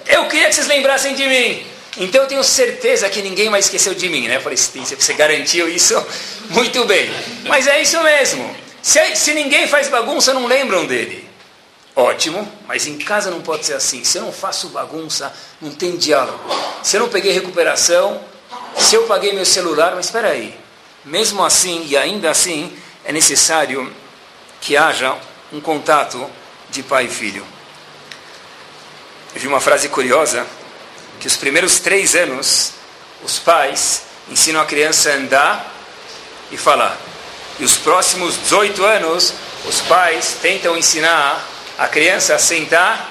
Eu 0.05 0.27
queria 0.27 0.49
que 0.49 0.55
vocês 0.55 0.67
lembrassem 0.67 1.15
de 1.15 1.25
mim. 1.25 1.65
Então 1.97 2.23
eu 2.23 2.27
tenho 2.27 2.43
certeza 2.43 3.09
que 3.09 3.21
ninguém 3.21 3.49
mais 3.49 3.65
esqueceu 3.65 3.93
de 3.93 4.09
mim, 4.09 4.27
né? 4.27 4.37
Eu 4.37 4.41
falei, 4.41 4.57
você 4.57 5.13
garantiu 5.13 5.69
isso 5.69 5.95
muito 6.51 6.83
bem. 6.83 7.09
Mas 7.45 7.67
é 7.67 7.81
isso 7.81 8.01
mesmo. 8.03 8.53
Se, 8.81 9.15
se 9.15 9.33
ninguém 9.33 9.69
faz 9.69 9.87
bagunça, 9.87 10.33
não 10.33 10.47
lembram 10.47 10.85
dele. 10.85 11.29
Ótimo, 11.95 12.49
mas 12.67 12.87
em 12.87 12.97
casa 12.97 13.29
não 13.29 13.41
pode 13.41 13.65
ser 13.65 13.73
assim. 13.73 14.03
Se 14.03 14.17
eu 14.17 14.23
não 14.23 14.33
faço 14.33 14.69
bagunça, 14.69 15.31
não 15.61 15.71
tem 15.71 15.95
diálogo. 15.95 16.39
Se 16.83 16.97
eu 16.97 17.01
não 17.01 17.09
peguei 17.09 17.31
recuperação, 17.31 18.21
se 18.77 18.95
eu 18.95 19.03
paguei 19.03 19.33
meu 19.33 19.45
celular, 19.45 19.93
mas 19.95 20.05
espera 20.05 20.29
aí. 20.29 20.57
Mesmo 21.03 21.43
assim 21.43 21.85
e 21.87 21.97
ainda 21.97 22.29
assim, 22.29 22.75
é 23.03 23.11
necessário 23.11 23.91
que 24.59 24.77
haja 24.77 25.17
um 25.51 25.59
contato 25.59 26.29
de 26.69 26.83
pai 26.83 27.05
e 27.05 27.09
filho. 27.09 27.45
Eu 29.33 29.41
vi 29.41 29.47
uma 29.47 29.59
frase 29.59 29.89
curiosa, 29.89 30.45
que 31.19 31.27
os 31.27 31.37
primeiros 31.37 31.79
três 31.79 32.15
anos, 32.15 32.73
os 33.23 33.39
pais 33.39 34.03
ensinam 34.29 34.61
a 34.61 34.65
criança 34.65 35.11
a 35.11 35.15
andar 35.15 35.73
e 36.51 36.57
falar. 36.57 36.97
E 37.59 37.63
os 37.63 37.77
próximos 37.77 38.37
18 38.37 38.83
anos, 38.83 39.33
os 39.65 39.81
pais 39.81 40.37
tentam 40.41 40.77
ensinar 40.77 41.47
a 41.77 41.87
criança 41.87 42.35
a 42.35 42.39
sentar 42.39 43.09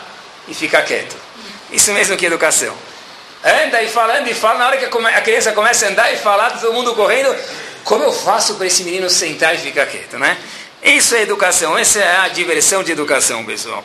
e 0.48 0.54
ficar 0.54 0.82
quieto. 0.82 1.16
Isso 1.70 1.92
mesmo 1.92 2.16
que 2.16 2.26
educação. 2.26 2.74
Anda 3.42 3.82
e 3.82 3.88
falando 3.88 4.28
e 4.28 4.34
fala, 4.34 4.58
na 4.58 4.66
hora 4.66 4.76
que 4.76 4.84
a 4.84 5.20
criança 5.22 5.52
começa 5.52 5.86
a 5.86 5.88
andar 5.88 6.12
e 6.12 6.16
falar, 6.16 6.60
todo 6.60 6.74
mundo 6.74 6.94
correndo, 6.94 7.34
como 7.84 8.04
eu 8.04 8.12
faço 8.12 8.56
para 8.56 8.66
esse 8.66 8.84
menino 8.84 9.08
sentar 9.08 9.54
e 9.54 9.58
ficar 9.58 9.86
quieto, 9.86 10.18
né? 10.18 10.36
Isso 10.82 11.14
é 11.14 11.22
educação, 11.22 11.76
essa 11.76 11.98
é 11.98 12.16
a 12.18 12.28
diversão 12.28 12.82
de 12.82 12.92
educação, 12.92 13.44
pessoal. 13.44 13.84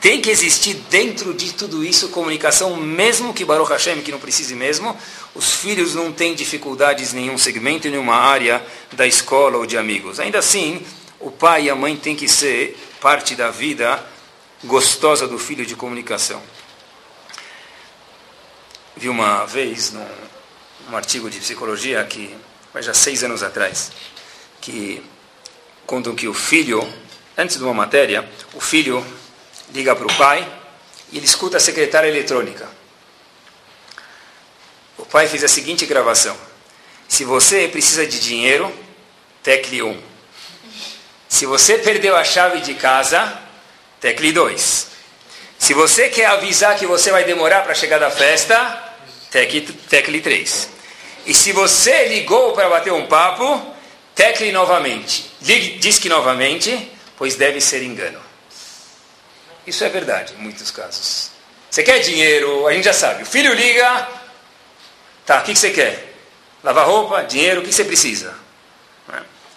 Tem 0.00 0.20
que 0.20 0.28
existir 0.28 0.74
dentro 0.90 1.32
de 1.32 1.52
tudo 1.52 1.84
isso 1.84 2.08
comunicação, 2.08 2.76
mesmo 2.76 3.32
que 3.32 3.44
Baruch 3.44 3.70
Hashem, 3.70 4.02
que 4.02 4.12
não 4.12 4.18
precise 4.18 4.54
mesmo, 4.54 4.96
os 5.34 5.52
filhos 5.52 5.94
não 5.94 6.12
têm 6.12 6.34
dificuldades 6.34 7.12
em 7.12 7.20
nenhum 7.20 7.38
segmento, 7.38 7.88
em 7.88 7.92
nenhuma 7.92 8.16
área 8.16 8.62
da 8.92 9.06
escola 9.06 9.56
ou 9.56 9.66
de 9.66 9.78
amigos. 9.78 10.20
Ainda 10.20 10.40
assim, 10.40 10.84
o 11.18 11.30
pai 11.30 11.64
e 11.64 11.70
a 11.70 11.74
mãe 11.74 11.96
têm 11.96 12.14
que 12.14 12.28
ser 12.28 12.76
parte 13.00 13.34
da 13.34 13.50
vida 13.50 14.04
gostosa 14.64 15.26
do 15.26 15.38
filho 15.38 15.64
de 15.64 15.74
comunicação. 15.74 16.42
Vi 18.96 19.08
uma 19.08 19.44
vez 19.44 19.92
num, 19.92 20.08
num 20.88 20.96
artigo 20.96 21.28
de 21.28 21.38
psicologia 21.38 22.02
que 22.04 22.34
faz 22.72 22.86
já 22.86 22.94
seis 22.94 23.22
anos 23.22 23.42
atrás, 23.42 23.92
que 24.60 25.02
contam 25.86 26.14
que 26.14 26.26
o 26.26 26.34
filho, 26.34 26.80
antes 27.36 27.56
de 27.56 27.62
uma 27.62 27.74
matéria, 27.74 28.28
o 28.54 28.60
filho 28.60 29.04
liga 29.72 29.94
para 29.94 30.06
o 30.06 30.16
pai 30.16 30.46
e 31.12 31.18
ele 31.18 31.26
escuta 31.26 31.58
a 31.58 31.60
secretária 31.60 32.08
eletrônica. 32.08 32.68
O 34.96 35.04
pai 35.04 35.28
fez 35.28 35.44
a 35.44 35.48
seguinte 35.48 35.84
gravação: 35.86 36.36
Se 37.06 37.24
você 37.24 37.68
precisa 37.68 38.06
de 38.06 38.18
dinheiro, 38.18 38.74
tecle 39.42 39.82
1. 39.82 40.02
Se 41.28 41.44
você 41.44 41.78
perdeu 41.78 42.16
a 42.16 42.24
chave 42.24 42.60
de 42.60 42.74
casa, 42.74 43.46
Tecle 44.00 44.30
2. 44.30 44.86
Se 45.58 45.74
você 45.74 46.08
quer 46.08 46.26
avisar 46.26 46.76
que 46.76 46.86
você 46.86 47.10
vai 47.10 47.24
demorar 47.24 47.62
para 47.62 47.74
chegar 47.74 47.98
da 47.98 48.10
festa, 48.10 48.85
tecle, 49.30 49.62
tecle 49.88 50.20
3. 50.20 50.68
E 51.26 51.34
se 51.34 51.52
você 51.52 52.08
ligou 52.08 52.52
para 52.52 52.68
bater 52.68 52.92
um 52.92 53.06
papo, 53.06 53.74
tecle 54.14 54.52
novamente. 54.52 55.30
Ligue, 55.42 55.78
diz 55.78 55.98
que 55.98 56.08
novamente, 56.08 56.90
pois 57.16 57.34
deve 57.34 57.60
ser 57.60 57.82
engano. 57.82 58.20
Isso 59.66 59.82
é 59.84 59.88
verdade 59.88 60.34
em 60.38 60.42
muitos 60.42 60.70
casos. 60.70 61.30
Você 61.68 61.82
quer 61.82 61.98
dinheiro, 61.98 62.66
a 62.66 62.72
gente 62.72 62.84
já 62.84 62.92
sabe. 62.92 63.24
O 63.24 63.26
filho 63.26 63.52
liga, 63.52 64.08
tá, 65.26 65.40
o 65.40 65.42
que 65.42 65.54
você 65.54 65.70
quer? 65.70 66.14
Lavar 66.62 66.86
roupa, 66.86 67.22
dinheiro, 67.22 67.60
o 67.60 67.64
que 67.64 67.72
você 67.72 67.84
precisa? 67.84 68.34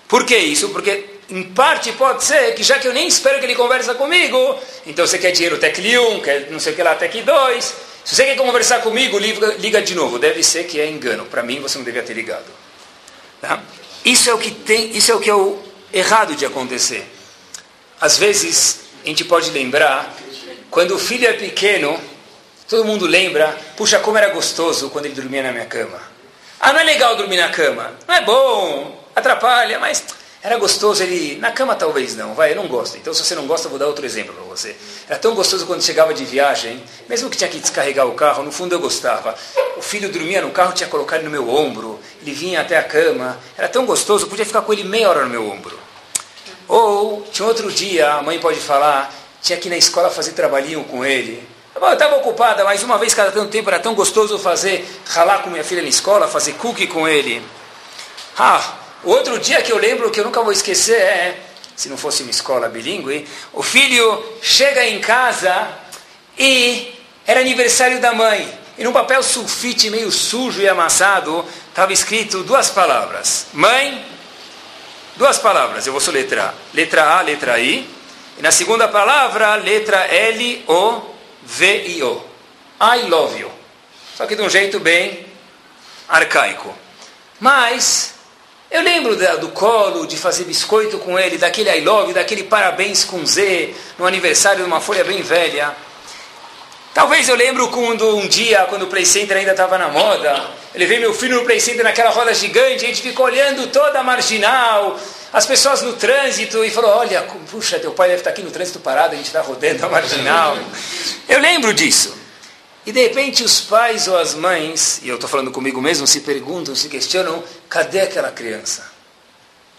Por 0.07 0.25
que 0.25 0.35
isso? 0.35 0.69
Porque 0.69 1.05
em 1.29 1.43
parte 1.43 1.91
pode 1.91 2.23
ser 2.23 2.55
que 2.55 2.63
já 2.63 2.79
que 2.79 2.87
eu 2.87 2.93
nem 2.93 3.07
espero 3.07 3.39
que 3.39 3.45
ele 3.45 3.53
conversa 3.53 3.93
comigo, 3.93 4.59
então 4.87 5.05
você 5.05 5.19
quer 5.19 5.31
dinheiro 5.31 5.59
TEC 5.59 5.97
1, 5.97 6.19
quer 6.21 6.49
não 6.49 6.59
sei 6.59 6.73
o 6.73 6.75
que 6.75 6.81
lá, 6.81 6.95
TEC 6.95 7.21
2. 7.21 7.75
Se 8.09 8.15
você 8.15 8.25
quer 8.25 8.37
conversar 8.37 8.81
comigo, 8.81 9.19
liga, 9.19 9.83
de 9.83 9.93
novo. 9.93 10.17
Deve 10.17 10.41
ser 10.41 10.63
que 10.63 10.81
é 10.81 10.89
engano. 10.89 11.25
Para 11.25 11.43
mim, 11.43 11.59
você 11.59 11.77
não 11.77 11.85
devia 11.85 12.01
ter 12.01 12.15
ligado. 12.15 12.47
Tá? 13.39 13.61
Isso 14.03 14.31
é 14.31 14.33
o 14.33 14.39
que 14.39 14.49
tem, 14.49 14.97
isso 14.97 15.11
é 15.11 15.15
o 15.15 15.19
que 15.19 15.29
é 15.29 15.35
o 15.35 15.59
errado 15.93 16.35
de 16.35 16.43
acontecer. 16.43 17.07
Às 18.01 18.17
vezes, 18.17 18.79
a 19.05 19.07
gente 19.07 19.23
pode 19.25 19.51
lembrar, 19.51 20.11
quando 20.71 20.95
o 20.95 20.97
filho 20.97 21.27
é 21.27 21.33
pequeno, 21.33 22.01
todo 22.67 22.83
mundo 22.83 23.05
lembra, 23.05 23.55
puxa, 23.77 23.99
como 23.99 24.17
era 24.17 24.29
gostoso 24.29 24.89
quando 24.89 25.05
ele 25.05 25.13
dormia 25.13 25.43
na 25.43 25.51
minha 25.51 25.67
cama. 25.67 26.01
Ah, 26.59 26.73
não 26.73 26.79
é 26.79 26.85
legal 26.85 27.15
dormir 27.15 27.37
na 27.37 27.49
cama. 27.49 27.93
Não 28.07 28.15
é 28.15 28.21
bom, 28.21 29.05
atrapalha, 29.15 29.77
mas 29.77 30.03
era 30.41 30.57
gostoso 30.57 31.03
ele. 31.03 31.37
Na 31.37 31.51
cama 31.51 31.75
talvez 31.75 32.15
não, 32.15 32.33
vai, 32.33 32.51
eu 32.51 32.55
não 32.55 32.67
gosto. 32.67 32.97
Então 32.97 33.13
se 33.13 33.23
você 33.23 33.35
não 33.35 33.45
gosta, 33.45 33.67
eu 33.67 33.69
vou 33.69 33.79
dar 33.79 33.87
outro 33.87 34.05
exemplo 34.05 34.33
para 34.33 34.43
você. 34.43 34.75
Era 35.07 35.19
tão 35.19 35.35
gostoso 35.35 35.65
quando 35.65 35.81
chegava 35.81 36.13
de 36.13 36.23
viagem, 36.23 36.81
mesmo 37.07 37.29
que 37.29 37.37
tinha 37.37 37.49
que 37.49 37.59
descarregar 37.59 38.07
o 38.07 38.13
carro, 38.13 38.43
no 38.43 38.51
fundo 38.51 38.73
eu 38.73 38.79
gostava. 38.79 39.35
O 39.77 39.81
filho 39.81 40.09
dormia 40.09 40.41
no 40.41 40.51
carro, 40.51 40.73
tinha 40.73 40.87
colocado 40.89 41.19
ele 41.19 41.25
no 41.25 41.31
meu 41.31 41.49
ombro, 41.49 41.99
ele 42.21 42.31
vinha 42.31 42.61
até 42.61 42.77
a 42.77 42.83
cama. 42.83 43.37
Era 43.57 43.67
tão 43.67 43.85
gostoso, 43.85 44.25
eu 44.25 44.29
podia 44.29 44.45
ficar 44.45 44.61
com 44.61 44.71
ele 44.71 44.83
meia 44.83 45.09
hora 45.09 45.23
no 45.23 45.29
meu 45.29 45.49
ombro. 45.49 45.77
Ou, 46.67 47.23
tinha 47.31 47.47
outro 47.47 47.71
dia, 47.71 48.13
a 48.13 48.21
mãe 48.21 48.39
pode 48.39 48.59
falar, 48.59 49.13
tinha 49.41 49.57
que 49.57 49.67
ir 49.67 49.71
na 49.71 49.77
escola 49.77 50.09
fazer 50.09 50.31
trabalhinho 50.33 50.83
com 50.83 51.03
ele. 51.05 51.47
Eu 51.75 51.93
estava 51.93 52.17
ocupada, 52.17 52.63
mas 52.63 52.83
uma 52.83 52.97
vez 52.97 53.13
cada 53.13 53.31
tanto 53.31 53.49
tempo 53.49 53.69
era 53.69 53.79
tão 53.79 53.95
gostoso 53.95 54.37
fazer, 54.37 54.85
ralar 55.07 55.39
com 55.43 55.49
minha 55.49 55.63
filha 55.63 55.81
na 55.81 55.87
escola, 55.87 56.27
fazer 56.27 56.53
cookie 56.53 56.87
com 56.87 57.07
ele. 57.07 57.41
Ah, 58.37 58.75
Outro 59.03 59.39
dia 59.39 59.61
que 59.61 59.71
eu 59.71 59.77
lembro 59.77 60.11
que 60.11 60.19
eu 60.19 60.25
nunca 60.25 60.41
vou 60.41 60.51
esquecer 60.51 60.99
é, 60.99 61.39
se 61.75 61.87
não 61.87 61.97
fosse 61.97 62.21
uma 62.23 62.31
escola 62.31 62.67
bilíngue, 62.67 63.25
o 63.53 63.63
filho 63.63 64.37
chega 64.41 64.85
em 64.85 64.99
casa 64.99 65.69
e 66.37 66.93
era 67.25 67.39
aniversário 67.39 68.01
da 68.01 68.13
mãe. 68.13 68.59
E 68.77 68.83
num 68.83 68.91
papel 68.91 69.23
sulfite 69.23 69.89
meio 69.89 70.11
sujo 70.11 70.61
e 70.61 70.67
amassado, 70.67 71.45
estava 71.69 71.93
escrito 71.93 72.43
duas 72.43 72.69
palavras. 72.69 73.47
Mãe, 73.53 74.05
duas 75.15 75.37
palavras, 75.37 75.85
eu 75.85 75.93
vou 75.93 76.01
soletrar. 76.01 76.53
Letra 76.73 77.17
A, 77.17 77.21
letra 77.21 77.59
I. 77.59 77.87
E 78.37 78.41
na 78.41 78.51
segunda 78.51 78.87
palavra, 78.87 79.55
letra 79.55 80.05
L, 80.07 80.63
O, 80.67 81.01
V, 81.43 81.87
I, 81.87 82.03
O. 82.03 82.25
I 82.81 83.09
love 83.09 83.39
you. 83.39 83.51
Só 84.15 84.25
que 84.25 84.35
de 84.35 84.41
um 84.41 84.49
jeito 84.49 84.79
bem 84.79 85.25
arcaico. 86.07 86.73
Mas 87.39 88.18
eu 88.71 88.83
lembro 88.83 89.15
da, 89.15 89.35
do 89.35 89.49
colo, 89.49 90.05
de 90.05 90.15
fazer 90.15 90.43
biscoito 90.43 90.99
com 90.99 91.17
ele, 91.17 91.39
daquele 91.39 91.75
I 91.75 91.81
love, 91.81 92.13
daquele 92.13 92.43
parabéns 92.43 93.03
com 93.03 93.25
Z, 93.25 93.73
no 93.97 94.05
aniversário 94.05 94.59
de 94.59 94.67
uma 94.67 94.79
folha 94.79 95.03
bem 95.03 95.23
velha. 95.23 95.75
Talvez 96.93 97.27
eu 97.27 97.35
lembro 97.35 97.67
quando 97.69 98.15
um 98.15 98.27
dia, 98.27 98.65
quando 98.69 98.83
o 98.83 98.87
Play 98.87 99.05
Center 99.05 99.37
ainda 99.37 99.51
estava 99.51 99.75
na 99.77 99.87
moda, 99.87 100.29
eu 100.73 100.79
levei 100.79 100.99
meu 100.99 101.13
filho 101.15 101.37
no 101.37 101.45
Play 101.45 101.59
Center 101.59 101.83
naquela 101.83 102.11
roda 102.11 102.31
gigante, 102.33 102.85
a 102.85 102.87
gente 102.87 103.01
ficou 103.01 103.25
olhando 103.25 103.67
toda 103.67 103.99
a 103.99 104.03
marginal, 104.03 104.99
as 105.33 105.45
pessoas 105.47 105.81
no 105.81 105.93
trânsito, 105.93 106.63
e 106.63 106.69
falou, 106.69 106.91
olha, 106.91 107.23
puxa, 107.49 107.79
teu 107.79 107.91
pai 107.91 108.09
deve 108.09 108.19
estar 108.21 108.31
aqui 108.31 108.43
no 108.43 108.51
trânsito 108.51 108.79
parado, 108.79 109.13
a 109.13 109.17
gente 109.17 109.27
está 109.27 109.41
rodando 109.41 109.83
a 109.83 109.89
marginal. 109.89 110.57
Eu 111.27 111.39
lembro 111.39 111.73
disso. 111.73 112.18
E 112.89 112.91
de 112.91 113.03
repente 113.03 113.43
os 113.43 113.61
pais 113.61 114.07
ou 114.07 114.17
as 114.17 114.33
mães, 114.33 114.99
e 115.03 115.09
eu 115.09 115.13
estou 115.13 115.29
falando 115.29 115.51
comigo 115.51 115.79
mesmo, 115.79 116.07
se 116.07 116.21
perguntam, 116.21 116.73
se 116.73 116.89
questionam, 116.89 117.43
cadê 117.69 117.99
aquela 117.99 118.31
criança? 118.31 118.83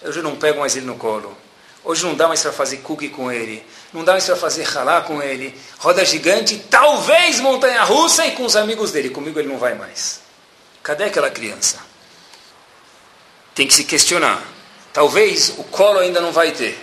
Hoje 0.01 0.23
não 0.23 0.37
pego 0.37 0.61
mais 0.61 0.77
ele 0.77 0.87
no 0.87 0.95
colo. 0.95 1.37
Hoje 1.83 2.05
não 2.05 2.15
dá 2.15 2.29
mais 2.29 2.41
para 2.41 2.53
fazer 2.53 2.77
cookie 2.77 3.09
com 3.09 3.33
ele. 3.33 3.67
Não 3.93 4.05
dá 4.05 4.13
mais 4.13 4.25
para 4.25 4.37
fazer 4.37 4.63
ralá 4.63 5.01
com 5.01 5.21
ele. 5.21 5.61
Roda 5.81 6.05
gigante, 6.05 6.65
talvez 6.71 7.41
montanha 7.41 7.83
russa 7.83 8.25
e 8.27 8.31
com 8.31 8.45
os 8.45 8.55
amigos 8.55 8.93
dele. 8.93 9.11
Comigo 9.11 9.41
ele 9.41 9.49
não 9.49 9.59
vai 9.59 9.75
mais. 9.75 10.21
Cadê 10.81 11.03
aquela 11.03 11.33
criança? 11.33 11.81
Tem 13.57 13.67
que 13.67 13.75
se 13.75 13.83
questionar. 13.83 14.41
Talvez 14.93 15.55
o 15.59 15.65
colo 15.65 15.99
ainda 15.99 16.21
não 16.21 16.31
vai 16.31 16.53
ter. 16.53 16.79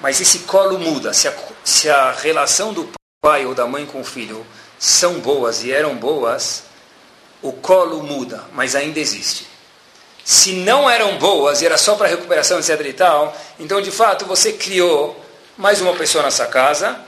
Mas 0.00 0.20
esse 0.20 0.38
colo 0.40 0.78
muda. 0.78 1.12
Se 1.12 1.26
a, 1.26 1.34
se 1.64 1.90
a 1.90 2.12
relação 2.12 2.72
do 2.72 2.88
pai 3.20 3.44
ou 3.44 3.56
da 3.56 3.66
mãe 3.66 3.84
com 3.84 4.00
o 4.00 4.04
filho 4.04 4.46
são 4.78 5.20
boas 5.20 5.62
e 5.62 5.72
eram 5.72 5.96
boas, 5.96 6.64
o 7.42 7.52
colo 7.52 8.02
muda, 8.02 8.44
mas 8.52 8.74
ainda 8.74 8.98
existe. 8.98 9.46
Se 10.24 10.52
não 10.52 10.88
eram 10.88 11.18
boas 11.18 11.60
e 11.60 11.66
era 11.66 11.76
só 11.76 11.94
para 11.94 12.08
recuperação, 12.08 12.58
etc 12.58 12.80
e 12.80 12.92
tal, 12.92 13.36
então 13.60 13.80
de 13.80 13.90
fato 13.90 14.24
você 14.24 14.52
criou 14.52 15.22
mais 15.56 15.80
uma 15.80 15.94
pessoa 15.94 16.24
nessa 16.24 16.46
casa, 16.46 16.98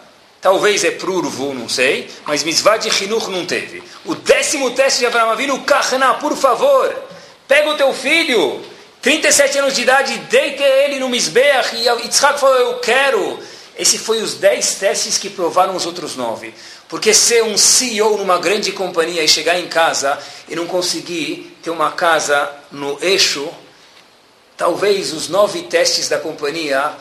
talvez 0.41 0.85
é 0.85 0.91
prurvo, 0.91 1.55
não 1.55 1.69
sei, 1.69 2.11
mas 2.27 2.43
misvá 2.43 2.77
de 2.77 2.91
não 3.09 3.47
teve. 3.47 3.83
O 4.05 4.15
décimo 4.15 4.71
teste 4.73 5.01
de 5.01 5.07
Abraham 5.07 5.33
Avinu, 5.33 5.61
Kahna, 5.63 6.15
por 6.15 6.37
favor, 6.37 7.07
Pega 7.49 7.71
o 7.71 7.77
teu 7.77 7.93
filho, 7.95 8.61
37 9.01 9.59
anos 9.59 9.75
de 9.75 9.83
idade, 9.83 10.19
deita 10.19 10.65
ele 10.65 10.99
no 10.99 11.09
Misbeach, 11.09 11.77
e 11.77 11.89
Yitzhak 11.89 12.41
falou, 12.41 12.57
eu 12.57 12.79
quero. 12.79 13.39
Esse 13.79 13.99
foi 13.99 14.21
os 14.21 14.35
10 14.35 14.75
testes 14.77 15.17
que 15.19 15.31
provaram 15.31 15.77
os 15.77 15.87
outros 15.87 16.17
nove. 16.17 16.53
Porque 16.89 17.13
ser 17.13 17.43
um 17.43 17.59
CEO 17.59 18.17
numa 18.17 18.39
grande 18.39 18.71
companhia 18.73 19.23
e 19.23 19.29
chegar 19.29 19.59
em 19.59 19.67
casa 19.67 20.19
e 20.49 20.55
não 20.55 20.67
conseguir 20.67 21.59
ter 21.63 21.71
uma 21.71 21.91
casa 21.91 22.51
no 22.71 22.97
eixo, 23.03 23.49
talvez 24.57 25.13
os 25.13 25.29
nove 25.29 25.63
testes 25.63 26.09
da 26.09 26.19
companhia, 26.19 26.93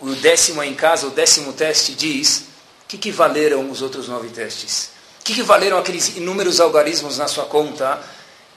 o 0.00 0.14
décimo 0.14 0.62
em 0.62 0.74
casa, 0.74 1.06
o 1.06 1.10
décimo 1.10 1.52
teste 1.52 1.94
diz, 1.94 2.44
o 2.84 2.88
que, 2.88 2.98
que 2.98 3.10
valeram 3.10 3.70
os 3.70 3.80
outros 3.80 4.06
nove 4.06 4.28
testes? 4.28 4.90
O 5.20 5.24
que, 5.24 5.34
que 5.34 5.42
valeram 5.42 5.78
aqueles 5.78 6.16
inúmeros 6.16 6.60
algarismos 6.60 7.16
na 7.16 7.28
sua 7.28 7.44
conta? 7.46 8.00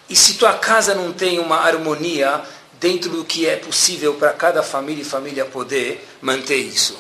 E 0.09 0.15
se 0.15 0.34
tua 0.34 0.53
casa 0.53 0.93
não 0.93 1.13
tem 1.13 1.39
uma 1.39 1.57
harmonia 1.57 2.41
dentro 2.80 3.09
do 3.09 3.23
que 3.23 3.47
é 3.47 3.55
possível 3.55 4.15
para 4.15 4.34
cada 4.34 4.61
família 4.61 5.03
e 5.03 5.05
família 5.05 5.45
poder 5.45 6.05
manter 6.21 6.57
isso? 6.57 6.97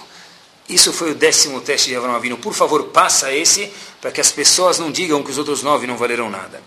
Isso 0.67 0.91
foi 0.91 1.11
o 1.11 1.15
décimo 1.15 1.61
teste 1.61 1.89
de 1.89 1.95
Avraham 1.95 2.15
Avinu. 2.15 2.37
Por 2.37 2.53
favor, 2.53 2.85
passa 2.85 3.31
esse, 3.31 3.71
para 4.01 4.11
que 4.11 4.19
as 4.19 4.31
pessoas 4.31 4.79
não 4.79 4.91
digam 4.91 5.23
que 5.23 5.29
os 5.29 5.37
outros 5.37 5.61
nove 5.61 5.85
não 5.85 5.95
valeram 5.95 6.29
nada. 6.29 6.61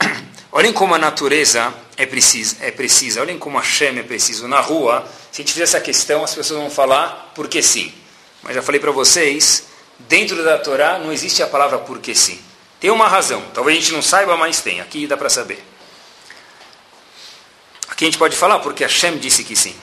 Olhem 0.52 0.72
como 0.72 0.94
a 0.94 0.98
natureza 0.98 1.74
é 1.96 2.06
precisa, 2.06 2.56
é 2.60 2.70
precisa. 2.70 3.20
Olhem 3.20 3.38
como 3.38 3.58
a 3.58 3.62
Shem 3.62 3.98
é 3.98 4.02
preciso. 4.02 4.46
Na 4.46 4.60
rua, 4.60 5.04
se 5.32 5.40
a 5.40 5.44
gente 5.44 5.52
fizer 5.52 5.64
essa 5.64 5.80
questão, 5.80 6.22
as 6.22 6.34
pessoas 6.34 6.60
vão 6.60 6.70
falar 6.70 7.32
porque 7.34 7.60
sim. 7.60 7.92
Mas 8.42 8.54
já 8.54 8.62
falei 8.62 8.80
para 8.80 8.92
vocês, 8.92 9.64
dentro 9.98 10.44
da 10.44 10.56
Torá 10.56 10.98
não 10.98 11.12
existe 11.12 11.42
a 11.42 11.48
palavra 11.48 11.78
porque 11.78 12.14
sim. 12.14 12.40
Tem 12.78 12.90
uma 12.90 13.08
razão. 13.08 13.42
Talvez 13.52 13.76
a 13.76 13.80
gente 13.80 13.92
não 13.92 14.02
saiba, 14.02 14.36
mas 14.36 14.60
tem. 14.60 14.80
Aqui 14.80 15.06
dá 15.08 15.16
para 15.16 15.28
saber. 15.28 15.64
Aqui 17.88 18.04
a 18.04 18.06
gente 18.06 18.18
pode 18.18 18.36
falar 18.36 18.60
porque 18.60 18.84
a 18.84 18.88
Shem 18.88 19.18
disse 19.18 19.42
que 19.42 19.56
sim. 19.56 19.74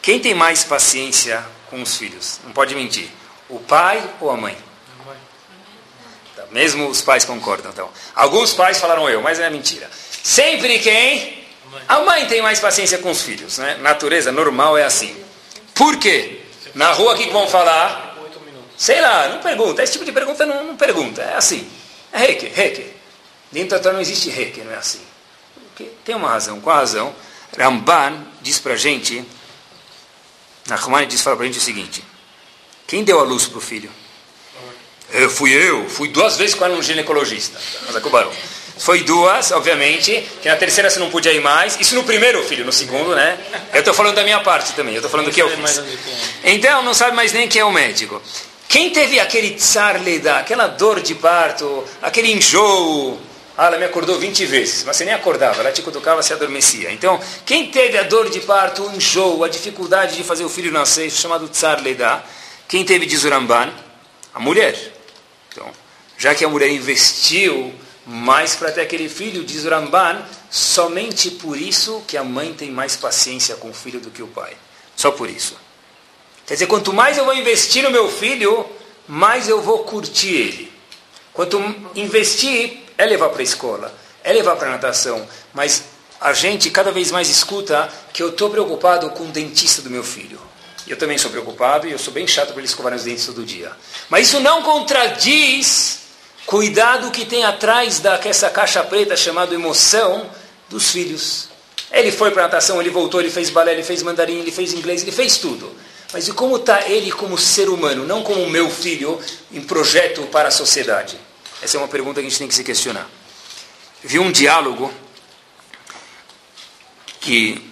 Quem 0.00 0.20
tem 0.20 0.34
mais 0.34 0.62
paciência 0.62 1.44
com 1.72 1.80
os 1.80 1.96
filhos? 1.96 2.38
Não 2.44 2.52
pode 2.52 2.74
mentir. 2.74 3.08
O 3.48 3.58
pai 3.58 4.06
ou 4.20 4.30
a 4.30 4.36
mãe? 4.36 4.56
Tá, 6.36 6.44
mesmo 6.50 6.86
os 6.88 7.00
pais 7.00 7.24
concordam. 7.24 7.72
Então, 7.72 7.88
alguns 8.14 8.52
pais 8.52 8.78
falaram 8.78 9.08
eu, 9.08 9.22
mas 9.22 9.40
é 9.40 9.48
mentira. 9.48 9.90
Sempre 10.22 10.78
quem? 10.78 11.42
A 11.88 12.00
mãe 12.00 12.26
tem 12.26 12.42
mais 12.42 12.60
paciência 12.60 12.98
com 12.98 13.10
os 13.10 13.22
filhos, 13.22 13.56
né? 13.56 13.78
Natureza 13.80 14.30
normal 14.30 14.76
é 14.76 14.84
assim. 14.84 15.16
Por 15.74 15.96
quê? 15.96 16.42
Na 16.74 16.92
rua 16.92 17.16
que 17.16 17.30
vão 17.30 17.48
falar? 17.48 18.16
Sei 18.76 19.00
lá, 19.00 19.28
não 19.28 19.38
pergunta. 19.40 19.82
Esse 19.82 19.94
tipo 19.94 20.04
de 20.04 20.12
pergunta 20.12 20.44
não, 20.44 20.64
não 20.64 20.76
pergunta. 20.76 21.22
É 21.22 21.36
assim. 21.36 21.66
É 22.12 22.18
reque, 22.18 22.48
reque. 22.48 22.92
Dentro 23.50 23.70
da 23.70 23.78
Torá 23.78 23.94
não 23.94 24.00
existe 24.00 24.28
reque, 24.28 24.60
não 24.60 24.72
é 24.72 24.76
assim. 24.76 25.00
Tem 26.04 26.14
uma 26.14 26.28
razão. 26.28 26.60
Qual 26.60 26.76
a 26.76 26.80
razão? 26.80 27.14
Ramban 27.58 28.26
diz 28.42 28.58
pra 28.58 28.76
gente, 28.76 29.24
Nachman 30.66 31.06
diz 31.06 31.20
fala 31.20 31.36
pra 31.36 31.46
gente 31.46 31.58
o 31.58 31.62
seguinte: 31.62 32.02
quem 32.86 33.04
deu 33.04 33.20
a 33.20 33.22
luz 33.22 33.46
pro 33.46 33.60
filho? 33.60 33.90
Eu 35.10 35.28
fui 35.28 35.52
eu, 35.52 35.88
fui 35.88 36.08
duas 36.08 36.36
vezes 36.36 36.54
com 36.54 36.64
um 36.66 36.82
ginecologista. 36.82 37.60
Mas 37.86 37.96
é 37.96 37.98
o 37.98 38.10
barão. 38.10 38.32
Foi 38.78 39.02
duas, 39.02 39.52
obviamente, 39.52 40.26
que 40.40 40.48
na 40.48 40.56
terceira 40.56 40.88
você 40.88 40.98
não 40.98 41.10
podia 41.10 41.32
ir 41.32 41.40
mais. 41.40 41.78
Isso 41.78 41.94
no 41.94 42.02
primeiro 42.04 42.42
filho, 42.44 42.64
no 42.64 42.72
segundo, 42.72 43.14
né? 43.14 43.38
Eu 43.72 43.80
estou 43.80 43.92
falando 43.92 44.14
da 44.14 44.24
minha 44.24 44.40
parte 44.40 44.72
também, 44.72 44.94
eu 44.94 44.98
estou 44.98 45.10
falando 45.10 45.26
do 45.26 45.32
que 45.32 45.42
eu 45.42 45.48
fiz. 45.50 45.82
Então, 46.42 46.82
não 46.82 46.94
sabe 46.94 47.14
mais 47.14 47.32
nem 47.32 47.46
quem 47.46 47.60
é 47.60 47.64
o 47.64 47.70
médico. 47.70 48.20
Quem 48.68 48.90
teve 48.90 49.20
aquele 49.20 49.50
tsar 49.50 50.02
leda, 50.02 50.38
aquela 50.38 50.66
dor 50.66 51.00
de 51.00 51.14
parto, 51.14 51.84
aquele 52.00 52.32
enjoo, 52.32 53.20
ah, 53.56 53.66
ela 53.66 53.78
me 53.78 53.84
acordou 53.84 54.18
20 54.18 54.46
vezes, 54.46 54.84
mas 54.84 54.96
você 54.96 55.04
nem 55.04 55.14
acordava, 55.14 55.60
ela 55.60 55.72
te 55.72 55.82
cutucava, 55.82 56.22
se 56.22 56.32
adormecia. 56.32 56.90
Então, 56.90 57.20
quem 57.44 57.70
teve 57.70 57.98
a 57.98 58.02
dor 58.02 58.30
de 58.30 58.40
parto, 58.40 58.84
o 58.84 58.94
enjoo, 58.94 59.44
a 59.44 59.48
dificuldade 59.48 60.16
de 60.16 60.24
fazer 60.24 60.44
o 60.44 60.48
filho 60.48 60.72
nascer, 60.72 61.10
chamado 61.10 61.48
tsar 61.48 61.82
leda, 61.82 62.24
quem 62.66 62.84
teve 62.84 63.04
de 63.04 63.16
Zuramban? 63.16 63.70
A 64.34 64.40
mulher. 64.40 64.74
Então, 65.50 65.70
já 66.16 66.34
que 66.34 66.44
a 66.44 66.48
mulher 66.48 66.70
investiu 66.70 67.74
mais 68.06 68.54
para 68.56 68.72
ter 68.72 68.80
aquele 68.80 69.08
filho, 69.08 69.44
diz 69.44 69.64
Ramban, 69.64 70.22
somente 70.50 71.30
por 71.30 71.56
isso 71.56 72.02
que 72.06 72.16
a 72.16 72.24
mãe 72.24 72.52
tem 72.52 72.70
mais 72.70 72.96
paciência 72.96 73.56
com 73.56 73.70
o 73.70 73.74
filho 73.74 74.00
do 74.00 74.10
que 74.10 74.22
o 74.22 74.26
pai. 74.26 74.56
Só 74.96 75.10
por 75.10 75.28
isso. 75.28 75.56
Quer 76.46 76.54
dizer, 76.54 76.66
quanto 76.66 76.92
mais 76.92 77.16
eu 77.16 77.24
vou 77.24 77.34
investir 77.34 77.82
no 77.82 77.90
meu 77.90 78.10
filho, 78.10 78.66
mais 79.06 79.48
eu 79.48 79.62
vou 79.62 79.84
curtir 79.84 80.34
ele. 80.34 80.72
Quanto 81.32 81.58
investir 81.94 82.81
é 82.96 83.04
levar 83.06 83.28
para 83.28 83.40
a 83.40 83.44
escola, 83.44 83.94
é 84.22 84.32
levar 84.32 84.56
para 84.56 84.68
a 84.68 84.72
natação, 84.72 85.26
mas 85.52 85.84
a 86.20 86.32
gente 86.32 86.70
cada 86.70 86.92
vez 86.92 87.10
mais 87.10 87.28
escuta 87.28 87.88
que 88.12 88.22
eu 88.22 88.28
estou 88.28 88.48
preocupado 88.48 89.10
com 89.10 89.24
o 89.24 89.28
dentista 89.28 89.82
do 89.82 89.90
meu 89.90 90.04
filho. 90.04 90.40
Eu 90.86 90.96
também 90.96 91.18
sou 91.18 91.30
preocupado 91.30 91.86
e 91.86 91.92
eu 91.92 91.98
sou 91.98 92.12
bem 92.12 92.26
chato 92.26 92.48
para 92.48 92.58
ele 92.58 92.66
escovar 92.66 92.94
os 92.94 93.04
dentes 93.04 93.26
todo 93.26 93.44
dia. 93.44 93.72
Mas 94.08 94.28
isso 94.28 94.40
não 94.40 94.62
contradiz 94.62 96.00
cuidado 96.46 97.10
que 97.10 97.24
tem 97.24 97.44
atrás 97.44 98.00
dessa 98.00 98.50
caixa 98.50 98.82
preta 98.82 99.16
chamada 99.16 99.54
emoção 99.54 100.28
dos 100.68 100.90
filhos. 100.90 101.48
Ele 101.90 102.10
foi 102.10 102.30
para 102.30 102.44
natação, 102.44 102.80
ele 102.80 102.90
voltou, 102.90 103.20
ele 103.20 103.30
fez 103.30 103.50
balé, 103.50 103.72
ele 103.72 103.82
fez 103.82 104.02
mandarim, 104.02 104.38
ele 104.38 104.50
fez 104.50 104.72
inglês, 104.72 105.02
ele 105.02 105.12
fez 105.12 105.36
tudo. 105.36 105.70
Mas 106.12 106.28
e 106.28 106.32
como 106.32 106.56
está 106.56 106.86
ele 106.88 107.10
como 107.10 107.38
ser 107.38 107.68
humano, 107.68 108.06
não 108.06 108.22
como 108.22 108.48
meu 108.48 108.68
filho, 108.70 109.20
em 109.50 109.60
projeto 109.60 110.22
para 110.26 110.48
a 110.48 110.52
sociedade? 110.52 111.16
Essa 111.62 111.76
é 111.76 111.80
uma 111.80 111.86
pergunta 111.86 112.20
que 112.20 112.26
a 112.26 112.28
gente 112.28 112.38
tem 112.40 112.48
que 112.48 112.54
se 112.56 112.64
questionar. 112.64 113.08
Vi 114.02 114.18
um 114.18 114.32
diálogo 114.32 114.92
que, 117.20 117.64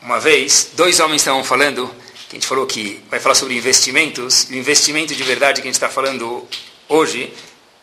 uma 0.00 0.20
vez, 0.20 0.70
dois 0.74 1.00
homens 1.00 1.22
estavam 1.22 1.42
falando, 1.42 1.92
que 2.28 2.36
a 2.36 2.38
gente 2.38 2.46
falou 2.46 2.64
que 2.68 3.02
vai 3.10 3.18
falar 3.18 3.34
sobre 3.34 3.56
investimentos, 3.56 4.48
e 4.48 4.54
o 4.54 4.58
investimento 4.58 5.12
de 5.12 5.22
verdade 5.24 5.60
que 5.60 5.66
a 5.66 5.70
gente 5.70 5.74
está 5.74 5.88
falando 5.88 6.48
hoje 6.88 7.34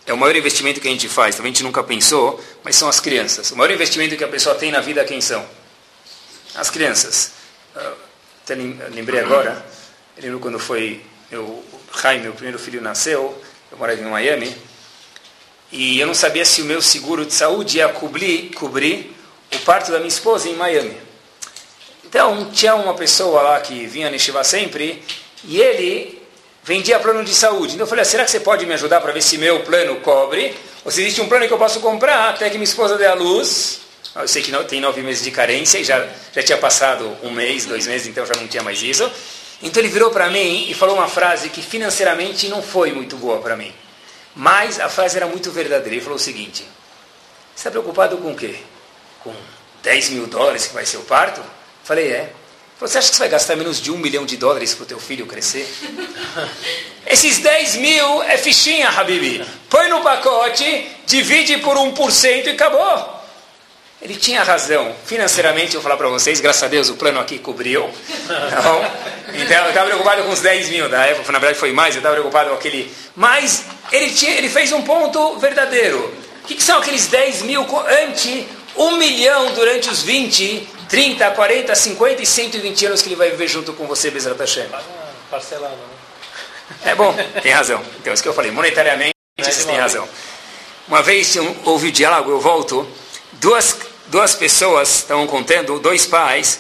é 0.06 0.14
o 0.14 0.18
maior 0.18 0.34
investimento 0.34 0.80
que 0.80 0.88
a 0.88 0.92
gente 0.92 1.10
faz, 1.10 1.36
também 1.36 1.52
a 1.52 1.54
gente 1.54 1.64
nunca 1.64 1.84
pensou, 1.84 2.42
mas 2.64 2.78
são 2.78 2.88
as 2.88 3.02
crianças. 3.02 3.52
O 3.52 3.58
maior 3.58 3.72
investimento 3.74 4.16
que 4.16 4.24
a 4.24 4.30
pessoa 4.30 4.56
tem 4.56 4.72
na 4.72 4.80
vida, 4.80 5.04
quem 5.04 5.20
são? 5.20 5.46
As 6.56 6.70
crianças. 6.70 7.34
Uh, 7.76 7.96
até 8.44 8.56
lembrei 8.56 9.20
agora, 9.20 9.64
lembro 10.18 10.40
quando 10.40 10.58
foi 10.58 11.04
meu 11.30 11.64
Jaime, 12.02 12.24
meu 12.24 12.34
primeiro 12.34 12.58
filho, 12.58 12.82
nasceu, 12.82 13.40
eu 13.70 13.78
morava 13.78 14.00
em 14.00 14.06
Miami, 14.06 14.69
e 15.72 16.00
eu 16.00 16.08
não 16.08 16.14
sabia 16.14 16.46
se 16.46 16.62
o 16.62 16.66
meu 16.66 16.82
seguro 16.82 17.26
de 17.26 17.34
saúde 17.34 17.78
ia 17.78 17.90
cobrir, 17.90 18.52
cobrir 18.56 19.16
o 19.54 19.60
parto 19.60 19.92
da 19.92 19.98
minha 19.98 20.08
esposa 20.08 20.50
em 20.50 20.56
Miami. 20.56 20.98
Então, 22.06 22.50
tinha 22.52 22.76
uma 22.76 22.96
pessoa 22.96 23.42
lá 23.42 23.62
que 23.62 23.86
vinha 23.86 24.10
Neshiva 24.10 24.44
sempre, 24.44 25.04
e 25.44 25.62
ele 25.62 26.20
vendia 26.64 27.00
plano 27.00 27.24
de 27.24 27.34
saúde. 27.34 27.74
Então 27.74 27.86
eu 27.86 27.88
falei, 27.88 28.04
ah, 28.04 28.06
será 28.06 28.26
que 28.26 28.32
você 28.32 28.40
pode 28.40 28.66
me 28.66 28.74
ajudar 28.74 29.02
para 29.02 29.12
ver 29.12 29.22
se 29.22 29.38
meu 29.38 29.62
plano 29.62 29.96
cobre? 29.98 30.56
Ou 30.86 30.92
se 30.92 31.02
existe 31.02 31.22
um 31.22 31.28
plano 31.28 31.48
que 31.48 31.54
eu 31.54 31.58
posso 31.58 31.80
comprar 31.80 32.30
até 32.30 32.50
que 32.50 32.58
minha 32.58 32.64
esposa 32.64 32.98
dê 32.98 33.06
a 33.06 33.14
luz? 33.14 33.82
Ah, 34.16 34.22
eu 34.22 34.28
sei 34.28 34.42
que 34.42 34.52
não, 34.52 34.64
tem 34.64 34.82
nove 34.82 35.02
meses 35.02 35.24
de 35.24 35.32
carência 35.32 35.80
e 35.80 35.84
já, 35.84 36.08
já 36.34 36.44
tinha 36.44 36.58
passado 36.58 37.18
um 37.24 37.32
mês, 37.32 37.66
dois 37.66 37.88
meses, 37.88 38.08
então 38.08 38.26
já 38.26 38.34
não 38.36 38.48
tinha 38.48 38.64
mais 38.64 38.82
isso. 38.82 39.10
Então 39.62 39.82
ele 39.82 39.90
virou 39.90 40.12
para 40.12 40.30
mim 40.30 40.68
e 40.70 40.74
falou 40.74 40.96
uma 40.96 41.08
frase 41.08 41.50
que 41.50 41.62
financeiramente 41.62 42.48
não 42.48 42.62
foi 42.62 42.92
muito 42.92 43.18
boa 43.18 43.40
para 43.40 43.56
mim. 43.56 43.74
Mas 44.36 44.80
a 44.80 44.90
frase 44.90 45.18
era 45.18 45.28
muito 45.28 45.52
verdadeira. 45.52 45.96
Ele 45.96 46.02
falou 46.02 46.18
o 46.18 46.22
seguinte: 46.22 46.64
Você 47.56 47.68
está 47.68 47.72
preocupado 47.72 48.18
com 48.18 48.32
o 48.32 48.36
quê? 48.36 48.56
Com 49.24 49.34
10 49.84 50.10
mil 50.12 50.28
dólares 50.28 50.68
que 50.68 50.74
vai 50.74 50.86
ser 50.86 50.98
o 50.98 51.02
parto? 51.02 51.42
Falei, 51.84 52.12
é. 52.12 52.34
Você 52.80 52.98
acha 52.98 53.10
que 53.10 53.16
você 53.16 53.24
vai 53.24 53.30
gastar 53.30 53.58
menos 53.58 53.82
de 53.82 53.92
um 53.92 53.98
milhão 53.98 54.26
de 54.26 54.38
dólares 54.38 54.74
para 54.74 54.84
o 54.84 54.86
teu 54.86 55.00
filho 55.00 55.26
crescer? 55.26 55.68
Esses 57.06 57.40
10 57.40 57.76
mil 57.76 58.24
é 58.24 58.38
fichinha, 58.38 58.88
Habibi. 58.90 59.46
Põe 59.70 59.90
no 59.90 60.02
pacote, 60.02 60.90
divide 61.06 61.58
por 61.58 61.76
1% 61.76 62.46
e 62.46 62.50
acabou. 62.52 63.19
Ele 64.02 64.16
tinha 64.16 64.44
razão. 64.44 64.96
Financeiramente, 65.06 65.76
eu 65.76 65.82
vou 65.82 65.84
falar 65.84 65.98
para 65.98 66.08
vocês, 66.08 66.40
graças 66.40 66.64
a 66.64 66.68
Deus 66.68 66.90
o 66.90 66.96
plano 66.96 67.20
aqui 67.20 67.38
cobriu. 67.38 67.90
Então, 68.24 68.92
então 69.34 69.64
eu 69.64 69.70
estava 69.70 69.88
preocupado 69.88 70.24
com 70.24 70.30
os 70.30 70.40
10 70.40 70.70
mil 70.70 70.90
da 70.90 71.06
época, 71.06 71.32
na 71.32 71.40
verdade 71.40 71.60
foi 71.60 71.72
mais, 71.72 71.96
eu 71.96 72.00
estava 72.00 72.16
preocupado 72.16 72.50
com 72.50 72.56
aquele. 72.56 72.92
Mas 73.16 73.66
ele, 73.92 74.12
tinha, 74.12 74.32
ele 74.32 74.50
fez 74.50 74.72
um 74.72 74.82
ponto 74.82 75.38
verdadeiro. 75.38 76.14
O 76.44 76.48
que, 76.48 76.56
que 76.56 76.64
são 76.64 76.80
aqueles 76.80 77.08
10 77.08 77.42
mil 77.44 77.66
ante 78.04 78.48
um 78.76 78.96
milhão 78.98 79.54
durante 79.54 79.90
os 79.90 80.02
20 80.02 80.80
30, 80.90 81.30
40, 81.32 81.76
50 81.76 82.22
e 82.22 82.26
120 82.26 82.86
anos 82.88 83.02
que 83.02 83.10
ele 83.10 83.16
vai 83.16 83.30
viver 83.30 83.48
junto 83.48 83.74
com 83.74 83.86
você, 83.86 84.10
Bezerra 84.10 84.36
Hashem. 84.40 84.66
Parcelado, 85.30 85.76
né? 85.76 86.92
É 86.92 86.96
bom, 86.96 87.16
tem 87.44 87.52
razão. 87.52 87.82
Então, 88.00 88.12
isso 88.12 88.24
que 88.24 88.30
eu 88.30 88.34
falei, 88.34 88.50
monetariamente, 88.50 89.14
vocês 89.38 89.66
têm 89.66 89.78
razão. 89.78 90.10
Uma 90.88 91.04
vez 91.04 91.36
houve 91.64 91.90
o 91.90 91.92
diálogo, 91.92 92.32
eu 92.32 92.40
volto, 92.40 92.88
duas, 93.34 93.78
duas 94.10 94.36
pessoas 94.36 94.98
estavam 94.98 95.26
contando, 95.28 95.80
dois 95.80 96.06
pais, 96.06 96.60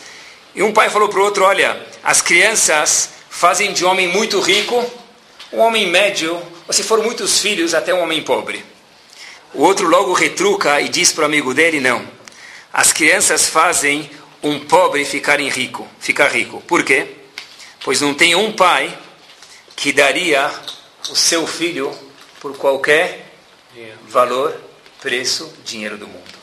e 0.55 0.63
um 0.63 0.71
pai 0.71 0.89
falou 0.89 1.09
para 1.09 1.19
o 1.19 1.23
outro, 1.23 1.43
olha, 1.43 1.85
as 2.03 2.21
crianças 2.21 3.09
fazem 3.29 3.73
de 3.73 3.85
um 3.85 3.89
homem 3.89 4.07
muito 4.07 4.39
rico, 4.39 4.85
um 5.51 5.59
homem 5.59 5.87
médio, 5.87 6.41
ou 6.67 6.73
se 6.73 6.83
for 6.83 7.03
muitos 7.03 7.39
filhos, 7.39 7.73
até 7.73 7.93
um 7.93 8.01
homem 8.01 8.21
pobre. 8.23 8.63
O 9.53 9.63
outro 9.63 9.87
logo 9.87 10.13
retruca 10.13 10.79
e 10.79 10.89
diz 10.89 11.11
para 11.11 11.23
o 11.23 11.25
amigo 11.25 11.53
dele, 11.53 11.79
não. 11.79 12.05
as 12.71 12.93
crianças 12.93 13.47
fazem 13.47 14.09
um 14.43 14.59
pobre 14.59 15.03
ficar 15.03 15.39
rico, 15.39 15.87
ficar 15.99 16.27
rico. 16.27 16.61
Por 16.61 16.83
quê? 16.83 17.07
Pois 17.83 17.99
não 17.99 18.13
tem 18.13 18.35
um 18.35 18.51
pai 18.51 18.95
que 19.75 19.91
daria 19.91 20.51
o 21.09 21.15
seu 21.15 21.47
filho 21.47 21.91
por 22.39 22.55
qualquer 22.57 23.33
valor, 24.07 24.55
preço, 25.01 25.51
dinheiro 25.63 25.97
do 25.97 26.07
mundo. 26.07 26.38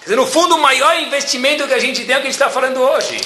Quer 0.00 0.04
dizer, 0.04 0.16
no 0.16 0.26
fundo, 0.26 0.56
o 0.56 0.62
maior 0.62 0.98
investimento 1.00 1.66
que 1.68 1.74
a 1.74 1.78
gente 1.78 2.04
tem 2.04 2.14
é 2.14 2.18
o 2.18 2.20
que 2.20 2.28
a 2.28 2.30
gente 2.30 2.40
está 2.40 2.50
falando 2.50 2.80
hoje. 2.80 3.20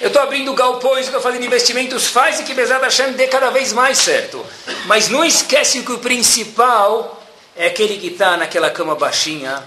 Eu 0.00 0.08
estou 0.08 0.20
abrindo 0.20 0.52
galpões, 0.54 1.06
estou 1.06 1.20
fazendo 1.20 1.44
investimentos, 1.44 2.06
faz 2.06 2.40
e 2.40 2.42
que 2.42 2.52
Bezat 2.52 2.82
Hashem 2.82 3.12
dê 3.12 3.28
cada 3.28 3.50
vez 3.50 3.72
mais 3.72 3.98
certo. 3.98 4.44
Mas 4.86 5.08
não 5.08 5.24
esquece 5.24 5.82
que 5.82 5.92
o 5.92 5.98
principal 5.98 7.22
é 7.56 7.68
aquele 7.68 7.98
que 7.98 8.08
está 8.08 8.36
naquela 8.36 8.70
cama 8.70 8.96
baixinha, 8.96 9.62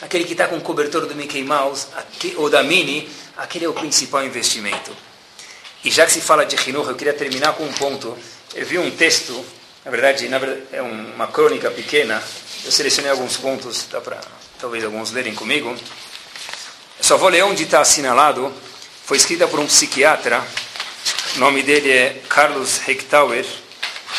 aquele 0.00 0.24
que 0.24 0.32
está 0.32 0.48
com 0.48 0.56
o 0.56 0.60
cobertor 0.62 1.04
do 1.04 1.14
Mickey 1.14 1.42
Mouse 1.44 1.88
ou 2.36 2.48
da 2.48 2.62
Mini, 2.62 3.08
aquele 3.36 3.66
é 3.66 3.68
o 3.68 3.74
principal 3.74 4.24
investimento. 4.24 4.96
E 5.84 5.90
já 5.90 6.06
que 6.06 6.12
se 6.12 6.22
fala 6.22 6.46
de 6.46 6.56
Hinur, 6.68 6.88
eu 6.88 6.94
queria 6.94 7.12
terminar 7.12 7.52
com 7.52 7.64
um 7.64 7.72
ponto. 7.72 8.16
Eu 8.54 8.64
vi 8.64 8.78
um 8.78 8.90
texto, 8.90 9.44
na 9.86 9.92
verdade, 9.92 10.28
na 10.28 10.38
verdade 10.38 10.64
é 10.72 10.82
uma 10.82 11.28
crônica 11.28 11.70
pequena, 11.70 12.20
eu 12.64 12.72
selecionei 12.72 13.08
alguns 13.08 13.36
pontos, 13.36 13.86
dá 13.88 14.00
para 14.00 14.20
talvez 14.58 14.84
alguns 14.84 15.12
lerem 15.12 15.32
comigo. 15.32 15.70
Eu 15.70 17.04
só 17.04 17.16
vou 17.16 17.28
ler 17.28 17.44
onde 17.44 17.62
está 17.62 17.80
assinalado 17.80 18.52
foi 19.04 19.16
escrita 19.16 19.46
por 19.46 19.60
um 19.60 19.66
psiquiatra, 19.66 20.44
o 21.36 21.38
nome 21.38 21.62
dele 21.62 21.92
é 21.92 22.20
Carlos 22.28 22.80
Hechtauer. 22.88 23.46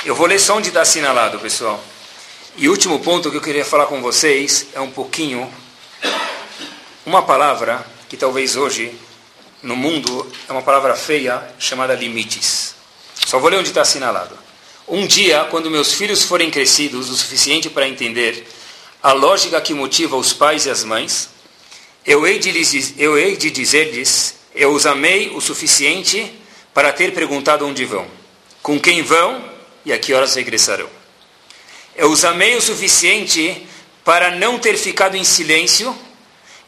Eu 0.05 0.15
vou 0.15 0.25
ler 0.25 0.39
só 0.39 0.55
onde 0.55 0.69
está 0.69 0.83
assinalado, 0.83 1.37
pessoal. 1.37 1.83
E 2.55 2.69
o 2.69 2.71
último 2.71 3.01
ponto 3.01 3.29
que 3.29 3.35
eu 3.35 3.41
queria 3.41 3.65
falar 3.65 3.87
com 3.87 4.01
vocês 4.01 4.67
é 4.73 4.79
um 4.79 4.89
pouquinho, 4.89 5.53
uma 7.05 7.23
palavra 7.23 7.85
que 8.07 8.15
talvez 8.15 8.55
hoje 8.55 8.97
no 9.61 9.75
mundo 9.75 10.31
é 10.47 10.51
uma 10.53 10.61
palavra 10.61 10.95
feia 10.95 11.45
chamada 11.59 11.93
limites. 11.93 12.73
Só 13.25 13.37
vou 13.37 13.49
ler 13.49 13.57
onde 13.57 13.67
está 13.67 13.81
assinalado. 13.81 14.46
Um 14.87 15.05
dia, 15.05 15.45
quando 15.51 15.69
meus 15.69 15.93
filhos 15.93 16.23
forem 16.23 16.49
crescidos 16.49 17.09
o 17.09 17.17
suficiente 17.17 17.69
para 17.69 17.89
entender 17.89 18.47
a 19.03 19.11
lógica 19.11 19.59
que 19.59 19.73
motiva 19.73 20.15
os 20.15 20.31
pais 20.31 20.65
e 20.65 20.69
as 20.69 20.83
mães, 20.83 21.29
eu 22.05 22.25
hei 22.25 22.39
de, 22.39 22.51
lhes, 22.51 22.93
eu 22.97 23.17
hei 23.17 23.35
de 23.35 23.51
dizer-lhes 23.51 24.37
eu 24.57 24.71
os 24.71 24.87
amei 24.87 25.29
o 25.35 25.39
suficiente 25.39 26.33
para 26.73 26.91
ter 26.91 27.13
perguntado 27.13 27.67
onde 27.67 27.85
vão, 27.85 28.07
com 28.63 28.79
quem 28.79 29.03
vão 29.03 29.43
e 29.85 29.93
a 29.93 29.99
que 29.99 30.13
horas 30.13 30.33
regressarão. 30.33 30.89
Eu 31.95 32.09
os 32.09 32.25
amei 32.25 32.55
o 32.55 32.61
suficiente 32.61 33.67
para 34.03 34.31
não 34.31 34.57
ter 34.57 34.75
ficado 34.75 35.15
em 35.15 35.23
silêncio 35.23 35.95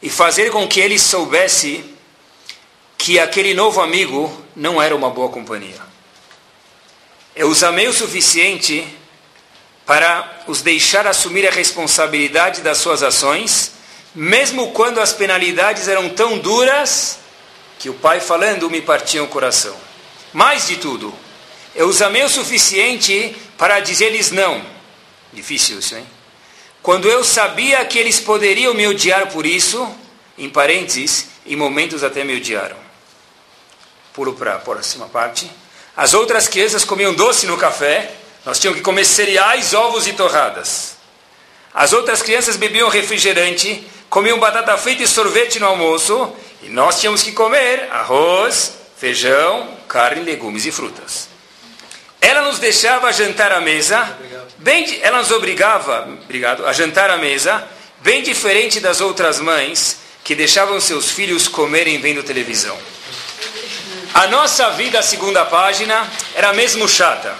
e 0.00 0.08
fazer 0.08 0.50
com 0.52 0.68
que 0.68 0.78
eles 0.78 1.02
soubesse 1.02 1.84
que 2.96 3.18
aquele 3.18 3.54
novo 3.54 3.80
amigo 3.80 4.30
não 4.54 4.80
era 4.80 4.94
uma 4.94 5.10
boa 5.10 5.30
companhia. 5.30 5.89
Eu 7.40 7.48
os 7.48 7.62
amei 7.62 7.88
o 7.88 7.92
suficiente 7.94 8.86
para 9.86 10.42
os 10.46 10.60
deixar 10.60 11.06
assumir 11.06 11.48
a 11.48 11.50
responsabilidade 11.50 12.60
das 12.60 12.76
suas 12.76 13.02
ações, 13.02 13.72
mesmo 14.14 14.72
quando 14.72 15.00
as 15.00 15.14
penalidades 15.14 15.88
eram 15.88 16.10
tão 16.10 16.36
duras 16.36 17.18
que 17.78 17.88
o 17.88 17.94
pai 17.94 18.20
falando 18.20 18.68
me 18.68 18.82
partia 18.82 19.24
o 19.24 19.26
coração. 19.26 19.74
Mais 20.34 20.66
de 20.66 20.76
tudo, 20.76 21.14
eu 21.74 21.88
os 21.88 22.02
amei 22.02 22.22
o 22.22 22.28
suficiente 22.28 23.34
para 23.56 23.80
dizer-lhes 23.80 24.30
não. 24.30 24.62
Difícil 25.32 25.78
isso, 25.78 25.96
hein? 25.96 26.06
Quando 26.82 27.08
eu 27.08 27.24
sabia 27.24 27.82
que 27.86 27.98
eles 27.98 28.20
poderiam 28.20 28.74
me 28.74 28.86
odiar 28.86 29.28
por 29.28 29.46
isso, 29.46 29.90
em 30.36 30.50
parênteses, 30.50 31.28
em 31.46 31.56
momentos 31.56 32.04
até 32.04 32.22
me 32.22 32.36
odiaram. 32.36 32.76
Pulo 34.12 34.34
para 34.34 34.56
a 34.56 34.58
próxima 34.58 35.08
parte. 35.08 35.50
As 35.96 36.14
outras 36.14 36.48
crianças 36.48 36.84
comiam 36.84 37.14
doce 37.14 37.46
no 37.46 37.56
café, 37.56 38.12
nós 38.44 38.58
tínhamos 38.58 38.78
que 38.78 38.84
comer 38.84 39.04
cereais, 39.04 39.74
ovos 39.74 40.06
e 40.06 40.12
torradas. 40.12 40.96
As 41.74 41.92
outras 41.92 42.22
crianças 42.22 42.56
bebiam 42.56 42.88
refrigerante, 42.88 43.86
comiam 44.08 44.38
batata 44.38 44.76
frita 44.76 45.02
e 45.02 45.06
sorvete 45.06 45.58
no 45.60 45.66
almoço, 45.66 46.32
e 46.62 46.68
nós 46.68 47.00
tínhamos 47.00 47.22
que 47.22 47.32
comer 47.32 47.88
arroz, 47.90 48.74
feijão, 48.96 49.76
carne, 49.88 50.22
legumes 50.22 50.66
e 50.66 50.72
frutas. 50.72 51.28
Ela 52.20 52.42
nos 52.42 52.58
deixava 52.58 53.12
jantar 53.12 53.50
à 53.52 53.60
mesa, 53.60 54.16
bem, 54.58 55.00
ela 55.02 55.18
nos 55.18 55.30
obrigava, 55.30 56.08
obrigado, 56.24 56.66
a 56.66 56.72
jantar 56.72 57.08
à 57.08 57.16
mesa, 57.16 57.66
bem 58.00 58.22
diferente 58.22 58.78
das 58.78 59.00
outras 59.00 59.40
mães 59.40 59.98
que 60.22 60.34
deixavam 60.34 60.80
seus 60.80 61.10
filhos 61.10 61.48
comerem 61.48 61.98
vendo 61.98 62.22
televisão. 62.22 62.76
A 64.12 64.26
nossa 64.26 64.70
vida, 64.70 65.02
segunda 65.02 65.44
página, 65.44 66.08
era 66.34 66.52
mesmo 66.52 66.88
chata. 66.88 67.34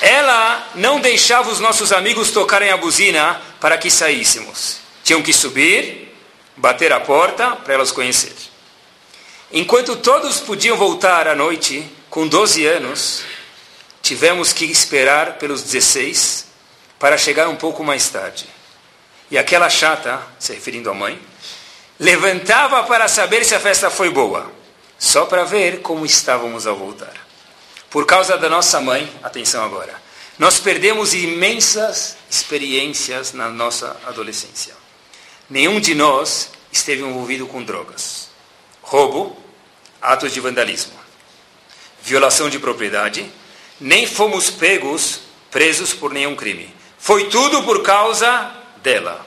Ela 0.00 0.70
não 0.74 1.00
deixava 1.00 1.50
os 1.50 1.60
nossos 1.60 1.92
amigos 1.92 2.30
tocarem 2.30 2.70
a 2.70 2.76
buzina 2.76 3.40
para 3.60 3.76
que 3.76 3.90
saíssemos. 3.90 4.78
Tinham 5.04 5.22
que 5.22 5.32
subir, 5.32 6.14
bater 6.56 6.92
a 6.92 7.00
porta 7.00 7.56
para 7.56 7.74
elas 7.74 7.90
conhecer. 7.90 8.34
Enquanto 9.52 9.96
todos 9.96 10.40
podiam 10.40 10.76
voltar 10.76 11.26
à 11.26 11.34
noite, 11.34 11.84
com 12.08 12.26
12 12.26 12.66
anos, 12.66 13.22
tivemos 14.02 14.52
que 14.52 14.64
esperar 14.64 15.34
pelos 15.34 15.62
16 15.62 16.46
para 16.98 17.18
chegar 17.18 17.48
um 17.48 17.56
pouco 17.56 17.82
mais 17.82 18.08
tarde. 18.08 18.46
E 19.30 19.36
aquela 19.36 19.68
chata, 19.68 20.20
se 20.38 20.52
referindo 20.52 20.90
à 20.90 20.94
mãe, 20.94 21.20
levantava 21.98 22.84
para 22.84 23.08
saber 23.08 23.44
se 23.44 23.54
a 23.54 23.60
festa 23.60 23.90
foi 23.90 24.10
boa, 24.10 24.50
só 24.98 25.26
para 25.26 25.44
ver 25.44 25.80
como 25.80 26.04
estávamos 26.04 26.66
ao 26.66 26.76
voltar. 26.76 27.14
Por 27.88 28.04
causa 28.04 28.36
da 28.36 28.48
nossa 28.48 28.80
mãe, 28.80 29.10
atenção 29.22 29.64
agora, 29.64 29.94
nós 30.38 30.58
perdemos 30.58 31.14
imensas 31.14 32.16
experiências 32.30 33.32
na 33.32 33.48
nossa 33.48 33.96
adolescência. 34.06 34.74
Nenhum 35.48 35.80
de 35.80 35.94
nós 35.94 36.50
esteve 36.70 37.02
envolvido 37.02 37.46
com 37.46 37.62
drogas, 37.62 38.28
roubo, 38.82 39.36
atos 40.00 40.32
de 40.32 40.40
vandalismo, 40.40 40.92
violação 42.02 42.50
de 42.50 42.58
propriedade, 42.58 43.30
nem 43.80 44.06
fomos 44.06 44.50
pegos, 44.50 45.20
presos 45.50 45.94
por 45.94 46.12
nenhum 46.12 46.36
crime. 46.36 46.74
Foi 46.98 47.28
tudo 47.28 47.62
por 47.62 47.82
causa 47.82 48.52
dela. 48.82 49.26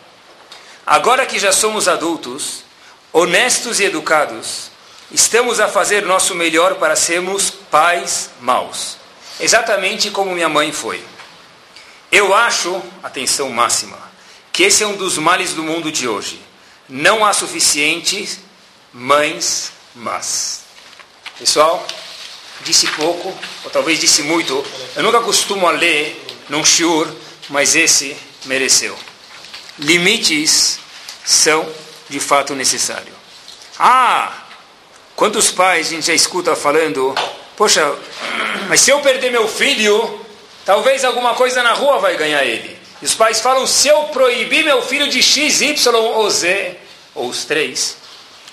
Agora 0.85 1.25
que 1.25 1.39
já 1.39 1.51
somos 1.51 1.87
adultos, 1.87 2.63
honestos 3.11 3.79
e 3.79 3.85
educados, 3.85 4.70
estamos 5.11 5.59
a 5.59 5.67
fazer 5.67 6.05
nosso 6.05 6.35
melhor 6.35 6.75
para 6.75 6.95
sermos 6.95 7.49
pais 7.49 8.29
maus, 8.41 8.97
exatamente 9.39 10.09
como 10.09 10.33
minha 10.33 10.49
mãe 10.49 10.71
foi. 10.71 11.03
Eu 12.11 12.33
acho, 12.33 12.81
atenção 13.01 13.49
máxima, 13.49 13.97
que 14.51 14.63
esse 14.63 14.83
é 14.83 14.87
um 14.87 14.95
dos 14.95 15.17
males 15.17 15.53
do 15.53 15.63
mundo 15.63 15.91
de 15.91 16.07
hoje. 16.07 16.41
Não 16.89 17.25
há 17.25 17.31
suficientes 17.33 18.39
mães 18.93 19.71
más. 19.95 20.61
Pessoal, 21.39 21.85
disse 22.65 22.87
pouco, 22.87 23.33
ou 23.63 23.71
talvez 23.71 23.99
disse 23.99 24.23
muito. 24.23 24.65
Eu 24.95 25.03
nunca 25.03 25.21
costumo 25.21 25.69
ler 25.71 26.21
num 26.49 26.65
shiur, 26.65 27.07
mas 27.49 27.75
esse 27.75 28.15
mereceu. 28.45 28.97
Limites 29.79 30.79
são 31.25 31.67
de 32.09 32.19
fato 32.19 32.53
necessários. 32.53 33.15
Ah, 33.79 34.40
quantos 35.15 35.51
pais 35.51 35.87
a 35.87 35.89
gente 35.91 36.07
já 36.07 36.13
escuta 36.13 36.55
falando, 36.55 37.13
poxa, 37.55 37.95
mas 38.67 38.81
se 38.81 38.91
eu 38.91 38.99
perder 39.01 39.31
meu 39.31 39.47
filho, 39.47 40.19
talvez 40.65 41.03
alguma 41.03 41.33
coisa 41.35 41.61
na 41.63 41.73
rua 41.73 41.99
vai 41.99 42.15
ganhar 42.17 42.43
ele. 42.43 42.77
E 43.01 43.05
os 43.05 43.15
pais 43.15 43.41
falam: 43.41 43.65
se 43.65 43.87
eu 43.87 44.03
proibir 44.05 44.63
meu 44.63 44.81
filho 44.81 45.09
de 45.09 45.21
X, 45.21 45.61
Y 45.61 45.95
ou 45.95 46.29
Z, 46.29 46.77
ou 47.15 47.27
os 47.27 47.45
três, 47.45 47.97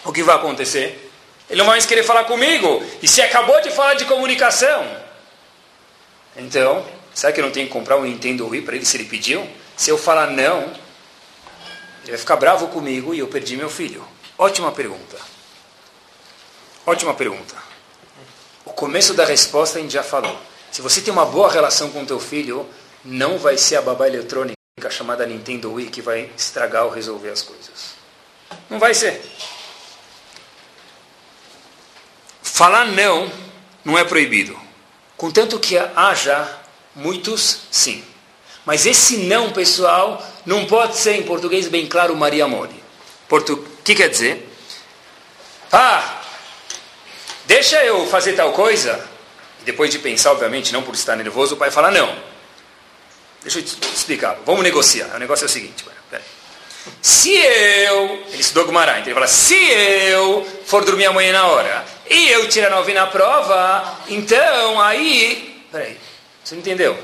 o 0.05 0.13
que 0.13 0.23
vai 0.23 0.37
acontecer? 0.37 1.11
Ele 1.49 1.59
não 1.59 1.67
vai 1.67 1.77
mais 1.77 1.87
querer 1.87 2.03
falar 2.03 2.25
comigo. 2.25 2.83
E 3.03 3.09
se 3.09 3.23
acabou 3.23 3.61
de 3.61 3.71
falar 3.71 3.95
de 3.95 4.05
comunicação? 4.05 4.87
Então, 6.37 6.85
será 7.15 7.33
que 7.33 7.41
eu 7.41 7.45
não 7.45 7.51
tenho 7.51 7.67
que 7.67 7.73
comprar 7.73 7.97
um 7.97 8.05
Nintendo 8.05 8.47
Wii 8.47 8.63
para 8.63 8.77
ele 8.77 8.85
se 8.85 8.97
ele 8.97 9.05
pediu? 9.05 9.49
Se 9.77 9.91
eu 9.91 9.97
falar 9.97 10.29
não, 10.29 10.63
ele 12.03 12.11
vai 12.11 12.19
ficar 12.19 12.37
bravo 12.37 12.69
comigo 12.69 13.15
e 13.15 13.19
eu 13.19 13.29
perdi 13.29 13.57
meu 13.57 13.71
filho. 13.71 14.07
Ótima 14.37 14.71
pergunta. 14.73 15.28
Ótima 16.89 17.13
pergunta. 17.13 17.55
O 18.65 18.71
começo 18.71 19.13
da 19.13 19.23
resposta 19.23 19.79
a 19.79 19.83
gente 19.83 19.93
já 19.93 20.03
falou. 20.03 20.35
Se 20.73 20.81
você 20.81 21.03
tem 21.03 21.13
uma 21.13 21.27
boa 21.27 21.53
relação 21.53 21.91
com 21.91 22.03
o 22.03 22.07
teu 22.07 22.19
filho, 22.19 22.67
não 23.05 23.37
vai 23.37 23.59
ser 23.59 23.77
a 23.77 23.83
babá 23.83 24.07
eletrônica 24.07 24.57
chamada 24.89 25.27
Nintendo 25.27 25.71
Wii 25.71 25.91
que 25.91 26.01
vai 26.01 26.31
estragar 26.35 26.87
ou 26.87 26.91
resolver 26.91 27.29
as 27.29 27.43
coisas. 27.43 27.93
Não 28.71 28.79
vai 28.79 28.95
ser. 28.95 29.23
Falar 32.43 32.87
não 32.87 33.31
não 33.85 33.99
é 33.99 34.05
proibido. 34.05 34.59
Contanto 35.15 35.61
que 35.61 35.77
haja 35.77 36.59
muitos 36.95 37.65
sim. 37.71 38.03
Mas 38.65 38.87
esse 38.87 39.19
não, 39.19 39.53
pessoal, 39.53 40.27
não 40.47 40.65
pode 40.65 40.97
ser 40.97 41.17
em 41.17 41.23
português 41.23 41.69
bem 41.69 41.87
claro 41.87 42.17
Maria 42.17 42.49
Mori. 42.49 42.83
Portu 43.29 43.59
que 43.85 43.95
quer 43.95 44.09
dizer? 44.09 44.49
Ah, 45.71 46.18
deixa 47.49 47.83
eu 47.83 48.07
fazer 48.07 48.35
tal 48.35 48.53
coisa. 48.53 49.05
E 49.61 49.65
depois 49.65 49.91
de 49.91 49.99
pensar, 49.99 50.31
obviamente, 50.31 50.73
não 50.73 50.83
por 50.83 50.95
estar 50.95 51.17
nervoso, 51.17 51.55
o 51.55 51.59
pai 51.59 51.71
fala, 51.71 51.91
não. 51.91 52.15
Deixa 53.43 53.59
eu 53.59 53.63
te 53.65 53.77
explicar. 53.95 54.39
Vamos 54.45 54.63
negociar. 54.63 55.17
O 55.17 55.19
negócio 55.19 55.45
é 55.45 55.47
o 55.47 55.49
seguinte. 55.49 55.85
Se 57.03 57.35
eu, 57.35 58.25
ele 58.33 58.41
estudou 58.41 58.67
Gumará, 58.67 58.93
então 58.93 59.07
ele 59.07 59.15
fala, 59.15 59.27
se 59.27 59.55
eu 59.55 60.47
for 60.65 60.85
dormir 60.85 61.07
amanhã 61.07 61.33
na 61.33 61.47
hora 61.47 61.85
e 62.09 62.31
eu 62.31 62.49
tirar 62.49 62.71
nove 62.71 62.95
na 62.95 63.07
prova, 63.07 63.99
então 64.09 64.81
aí, 64.81 65.65
peraí, 65.71 65.99
você 66.43 66.55
não 66.55 66.63
entendeu? 66.63 66.99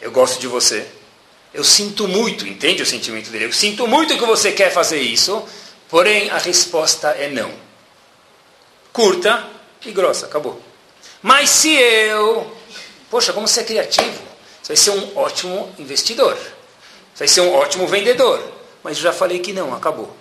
Eu 0.00 0.10
gosto 0.10 0.40
de 0.40 0.46
você, 0.46 0.86
eu 1.52 1.62
sinto 1.62 2.08
muito, 2.08 2.46
entende 2.46 2.82
o 2.82 2.86
sentimento 2.86 3.28
dele? 3.30 3.44
Eu 3.44 3.52
sinto 3.52 3.86
muito 3.86 4.16
que 4.16 4.24
você 4.24 4.52
quer 4.52 4.72
fazer 4.72 5.00
isso, 5.00 5.46
porém 5.88 6.30
a 6.30 6.38
resposta 6.38 7.08
é 7.10 7.28
não. 7.28 7.52
Curta 8.92 9.59
e 9.84 9.92
grossa, 9.92 10.26
acabou. 10.26 10.60
Mas 11.22 11.50
se 11.50 11.74
eu, 11.74 12.50
poxa, 13.10 13.32
como 13.32 13.46
você 13.46 13.60
é 13.60 13.64
criativo, 13.64 14.22
você 14.62 14.74
vai 14.74 14.76
ser 14.76 14.90
um 14.90 15.18
ótimo 15.18 15.74
investidor, 15.78 16.34
você 17.14 17.20
vai 17.20 17.28
ser 17.28 17.40
um 17.42 17.54
ótimo 17.54 17.86
vendedor 17.86 18.60
mas 18.82 18.96
eu 18.96 19.02
já 19.02 19.12
falei 19.12 19.38
que 19.38 19.52
não, 19.52 19.74
acabou. 19.74 20.14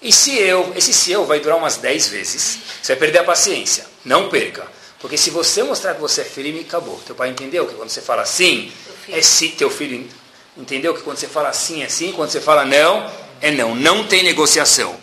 E 0.00 0.12
se 0.12 0.36
eu, 0.36 0.72
esse 0.76 0.92
se 0.92 1.10
eu 1.10 1.24
vai 1.24 1.40
durar 1.40 1.56
umas 1.56 1.76
10 1.76 2.08
vezes, 2.08 2.58
você 2.82 2.94
vai 2.94 3.00
perder 3.00 3.18
a 3.20 3.24
paciência. 3.24 3.86
Não 4.04 4.28
perca. 4.28 4.66
Porque 5.00 5.16
se 5.16 5.30
você 5.30 5.62
mostrar 5.62 5.94
que 5.94 6.00
você 6.00 6.20
é 6.20 6.24
firme, 6.24 6.60
acabou. 6.60 7.00
Teu 7.04 7.14
pai 7.14 7.30
entendeu 7.30 7.66
que 7.66 7.74
quando 7.74 7.88
você 7.88 8.00
fala 8.00 8.24
sim, 8.24 8.72
é 9.08 9.20
sim. 9.20 9.50
Teu 9.50 9.70
filho 9.70 10.08
entendeu 10.56 10.94
que 10.94 11.02
quando 11.02 11.16
você 11.16 11.26
fala 11.26 11.52
sim, 11.52 11.82
é 11.82 11.88
sim. 11.88 12.12
Quando 12.12 12.30
você 12.30 12.40
fala 12.40 12.64
não, 12.64 13.10
é 13.40 13.50
não. 13.50 13.74
Não 13.74 14.06
tem 14.06 14.22
negociação. 14.22 14.96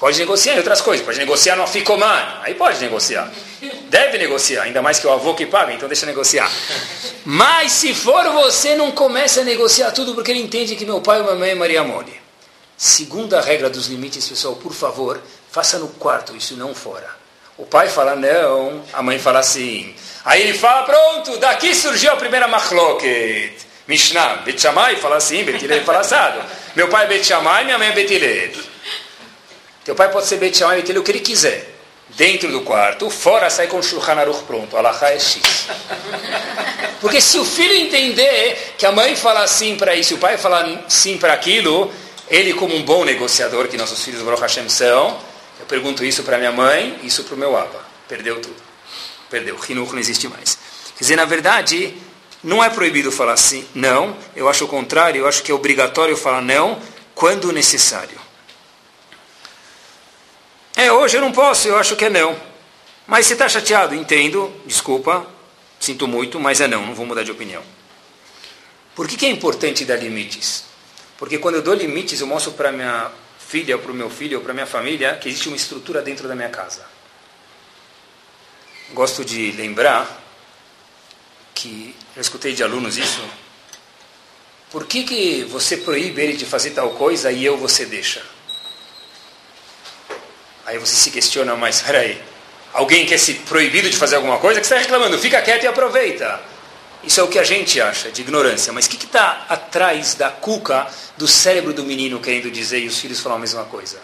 Pode 0.00 0.18
negociar 0.18 0.54
em 0.54 0.56
outras 0.56 0.80
coisas. 0.80 1.04
Pode 1.04 1.18
negociar 1.18 1.56
no 1.56 1.66
Ficomar. 1.66 2.40
Aí 2.42 2.54
pode 2.54 2.80
negociar. 2.80 3.30
Deve 3.90 4.16
negociar. 4.16 4.62
Ainda 4.62 4.80
mais 4.80 4.98
que 4.98 5.06
o 5.06 5.12
avô 5.12 5.34
que 5.34 5.44
paga, 5.44 5.74
então 5.74 5.86
deixa 5.86 6.06
negociar. 6.06 6.50
Mas 7.22 7.72
se 7.72 7.92
for 7.92 8.24
você, 8.30 8.74
não 8.74 8.92
comece 8.92 9.40
a 9.40 9.44
negociar 9.44 9.90
tudo 9.90 10.14
porque 10.14 10.30
ele 10.30 10.40
entende 10.40 10.74
que 10.74 10.86
meu 10.86 11.02
pai 11.02 11.20
e 11.20 11.22
minha 11.22 11.34
mãe 11.34 11.50
é 11.50 11.54
Maria 11.54 11.84
Mole. 11.84 12.18
Segunda 12.78 13.42
regra 13.42 13.68
dos 13.68 13.88
limites, 13.88 14.26
pessoal, 14.26 14.56
por 14.56 14.72
favor, 14.72 15.20
faça 15.50 15.78
no 15.78 15.88
quarto, 15.88 16.34
isso 16.34 16.56
não 16.56 16.74
fora. 16.74 17.10
O 17.58 17.66
pai 17.66 17.90
fala 17.90 18.16
não, 18.16 18.82
a 18.94 19.02
mãe 19.02 19.18
fala 19.18 19.42
sim. 19.42 19.94
Aí 20.24 20.40
ele 20.40 20.56
fala, 20.56 20.84
pronto, 20.84 21.36
daqui 21.36 21.74
surgiu 21.74 22.12
a 22.12 22.16
primeira 22.16 22.48
machloket. 22.48 23.52
Mishnah, 23.86 24.36
Bet 24.46 24.58
Shammai 24.62 24.96
fala 24.96 25.16
assim, 25.16 25.44
Betilel 25.44 25.84
fala 25.84 25.98
assado. 25.98 26.42
Meu 26.74 26.88
pai 26.88 27.04
é 27.04 27.08
Bet 27.08 27.26
Shammai, 27.26 27.64
minha 27.64 27.76
mãe 27.76 27.88
é 27.88 27.92
Betilel. 27.92 28.69
Teu 29.84 29.94
pai 29.94 30.10
pode 30.10 30.26
ser 30.26 30.36
Bet 30.36 30.56
Shammai, 30.56 30.76
Betilel, 30.76 31.00
o 31.00 31.04
que 31.04 31.10
ele 31.10 31.20
quiser. 31.20 31.76
Dentro 32.16 32.50
do 32.50 32.62
quarto, 32.62 33.08
fora 33.08 33.48
sai 33.48 33.68
com 33.68 33.78
o 33.78 33.82
Shulchan 33.82 34.14
Aruch 34.14 34.42
pronto. 34.44 34.76
Alahá 34.76 35.10
é 35.10 35.18
X. 35.18 35.68
Porque 37.00 37.20
se 37.20 37.38
o 37.38 37.44
filho 37.44 37.74
entender 37.74 38.74
que 38.76 38.84
a 38.84 38.92
mãe 38.92 39.16
fala 39.16 39.46
sim 39.46 39.76
para 39.76 39.94
isso, 39.94 40.16
o 40.16 40.18
pai 40.18 40.36
fala 40.36 40.84
sim 40.88 41.16
para 41.16 41.32
aquilo, 41.32 41.90
ele, 42.28 42.52
como 42.52 42.74
um 42.74 42.82
bom 42.82 43.04
negociador, 43.04 43.68
que 43.68 43.76
nossos 43.76 44.04
filhos 44.04 44.22
Baruch 44.22 44.42
Hashem 44.42 44.68
são, 44.68 45.18
eu 45.58 45.66
pergunto 45.66 46.04
isso 46.04 46.22
para 46.22 46.36
minha 46.36 46.52
mãe, 46.52 46.98
isso 47.02 47.24
para 47.24 47.34
o 47.34 47.38
meu 47.38 47.56
Abba. 47.56 47.80
Perdeu 48.08 48.40
tudo. 48.40 48.56
Perdeu. 49.30 49.56
Hinuch 49.68 49.92
não 49.92 49.98
existe 49.98 50.28
mais. 50.28 50.58
Quer 50.96 51.04
dizer, 51.04 51.16
na 51.16 51.24
verdade, 51.24 51.94
não 52.42 52.62
é 52.62 52.68
proibido 52.68 53.12
falar 53.12 53.36
sim, 53.36 53.66
não. 53.74 54.16
Eu 54.34 54.48
acho 54.48 54.64
o 54.64 54.68
contrário, 54.68 55.20
eu 55.20 55.28
acho 55.28 55.42
que 55.42 55.52
é 55.52 55.54
obrigatório 55.54 56.16
falar 56.16 56.42
não 56.42 56.78
quando 57.14 57.52
necessário. 57.52 58.18
É, 60.80 60.90
hoje 60.90 61.18
eu 61.18 61.20
não 61.20 61.30
posso, 61.30 61.68
eu 61.68 61.76
acho 61.76 61.94
que 61.94 62.06
é 62.06 62.08
não. 62.08 62.34
Mas 63.06 63.26
você 63.26 63.34
está 63.34 63.46
chateado, 63.46 63.94
entendo, 63.94 64.50
desculpa, 64.64 65.26
sinto 65.78 66.08
muito, 66.08 66.40
mas 66.40 66.58
é 66.58 66.66
não, 66.66 66.86
não 66.86 66.94
vou 66.94 67.04
mudar 67.04 67.22
de 67.22 67.30
opinião. 67.30 67.62
Por 68.94 69.06
que, 69.06 69.14
que 69.14 69.26
é 69.26 69.28
importante 69.28 69.84
dar 69.84 69.96
limites? 69.96 70.64
Porque 71.18 71.36
quando 71.36 71.56
eu 71.56 71.62
dou 71.62 71.74
limites, 71.74 72.18
eu 72.22 72.26
mostro 72.26 72.52
para 72.52 72.72
minha 72.72 73.10
filha, 73.38 73.76
para 73.76 73.92
o 73.92 73.94
meu 73.94 74.08
filho, 74.08 74.38
ou 74.38 74.42
para 74.42 74.54
minha 74.54 74.64
família, 74.64 75.16
que 75.16 75.28
existe 75.28 75.48
uma 75.48 75.56
estrutura 75.56 76.00
dentro 76.00 76.26
da 76.26 76.34
minha 76.34 76.48
casa. 76.48 76.86
Gosto 78.94 79.22
de 79.22 79.52
lembrar 79.52 80.18
que, 81.54 81.94
eu 82.16 82.22
escutei 82.22 82.54
de 82.54 82.62
alunos 82.62 82.96
isso, 82.96 83.22
por 84.70 84.86
que, 84.86 85.02
que 85.04 85.44
você 85.44 85.76
proíbe 85.76 86.22
ele 86.22 86.38
de 86.38 86.46
fazer 86.46 86.70
tal 86.70 86.88
coisa 86.92 87.30
e 87.30 87.44
eu 87.44 87.58
você 87.58 87.84
deixa? 87.84 88.24
Aí 90.70 90.78
você 90.78 90.94
se 90.94 91.10
questiona, 91.10 91.56
mas 91.56 91.82
peraí, 91.82 92.16
alguém 92.72 93.04
quer 93.04 93.18
se 93.18 93.34
proibido 93.34 93.90
de 93.90 93.96
fazer 93.96 94.14
alguma 94.14 94.38
coisa? 94.38 94.60
que 94.60 94.66
está 94.66 94.78
reclamando? 94.78 95.18
Fica 95.18 95.42
quieto 95.42 95.64
e 95.64 95.66
aproveita. 95.66 96.40
Isso 97.02 97.18
é 97.18 97.24
o 97.24 97.26
que 97.26 97.40
a 97.40 97.42
gente 97.42 97.80
acha 97.80 98.08
de 98.12 98.20
ignorância. 98.20 98.72
Mas 98.72 98.86
o 98.86 98.90
que 98.90 99.04
está 99.04 99.46
atrás 99.48 100.14
da 100.14 100.30
cuca 100.30 100.86
do 101.16 101.26
cérebro 101.26 101.72
do 101.72 101.82
menino 101.82 102.20
querendo 102.20 102.48
dizer 102.52 102.78
e 102.78 102.86
os 102.86 103.00
filhos 103.00 103.18
falam 103.18 103.38
a 103.38 103.40
mesma 103.40 103.64
coisa? 103.64 103.98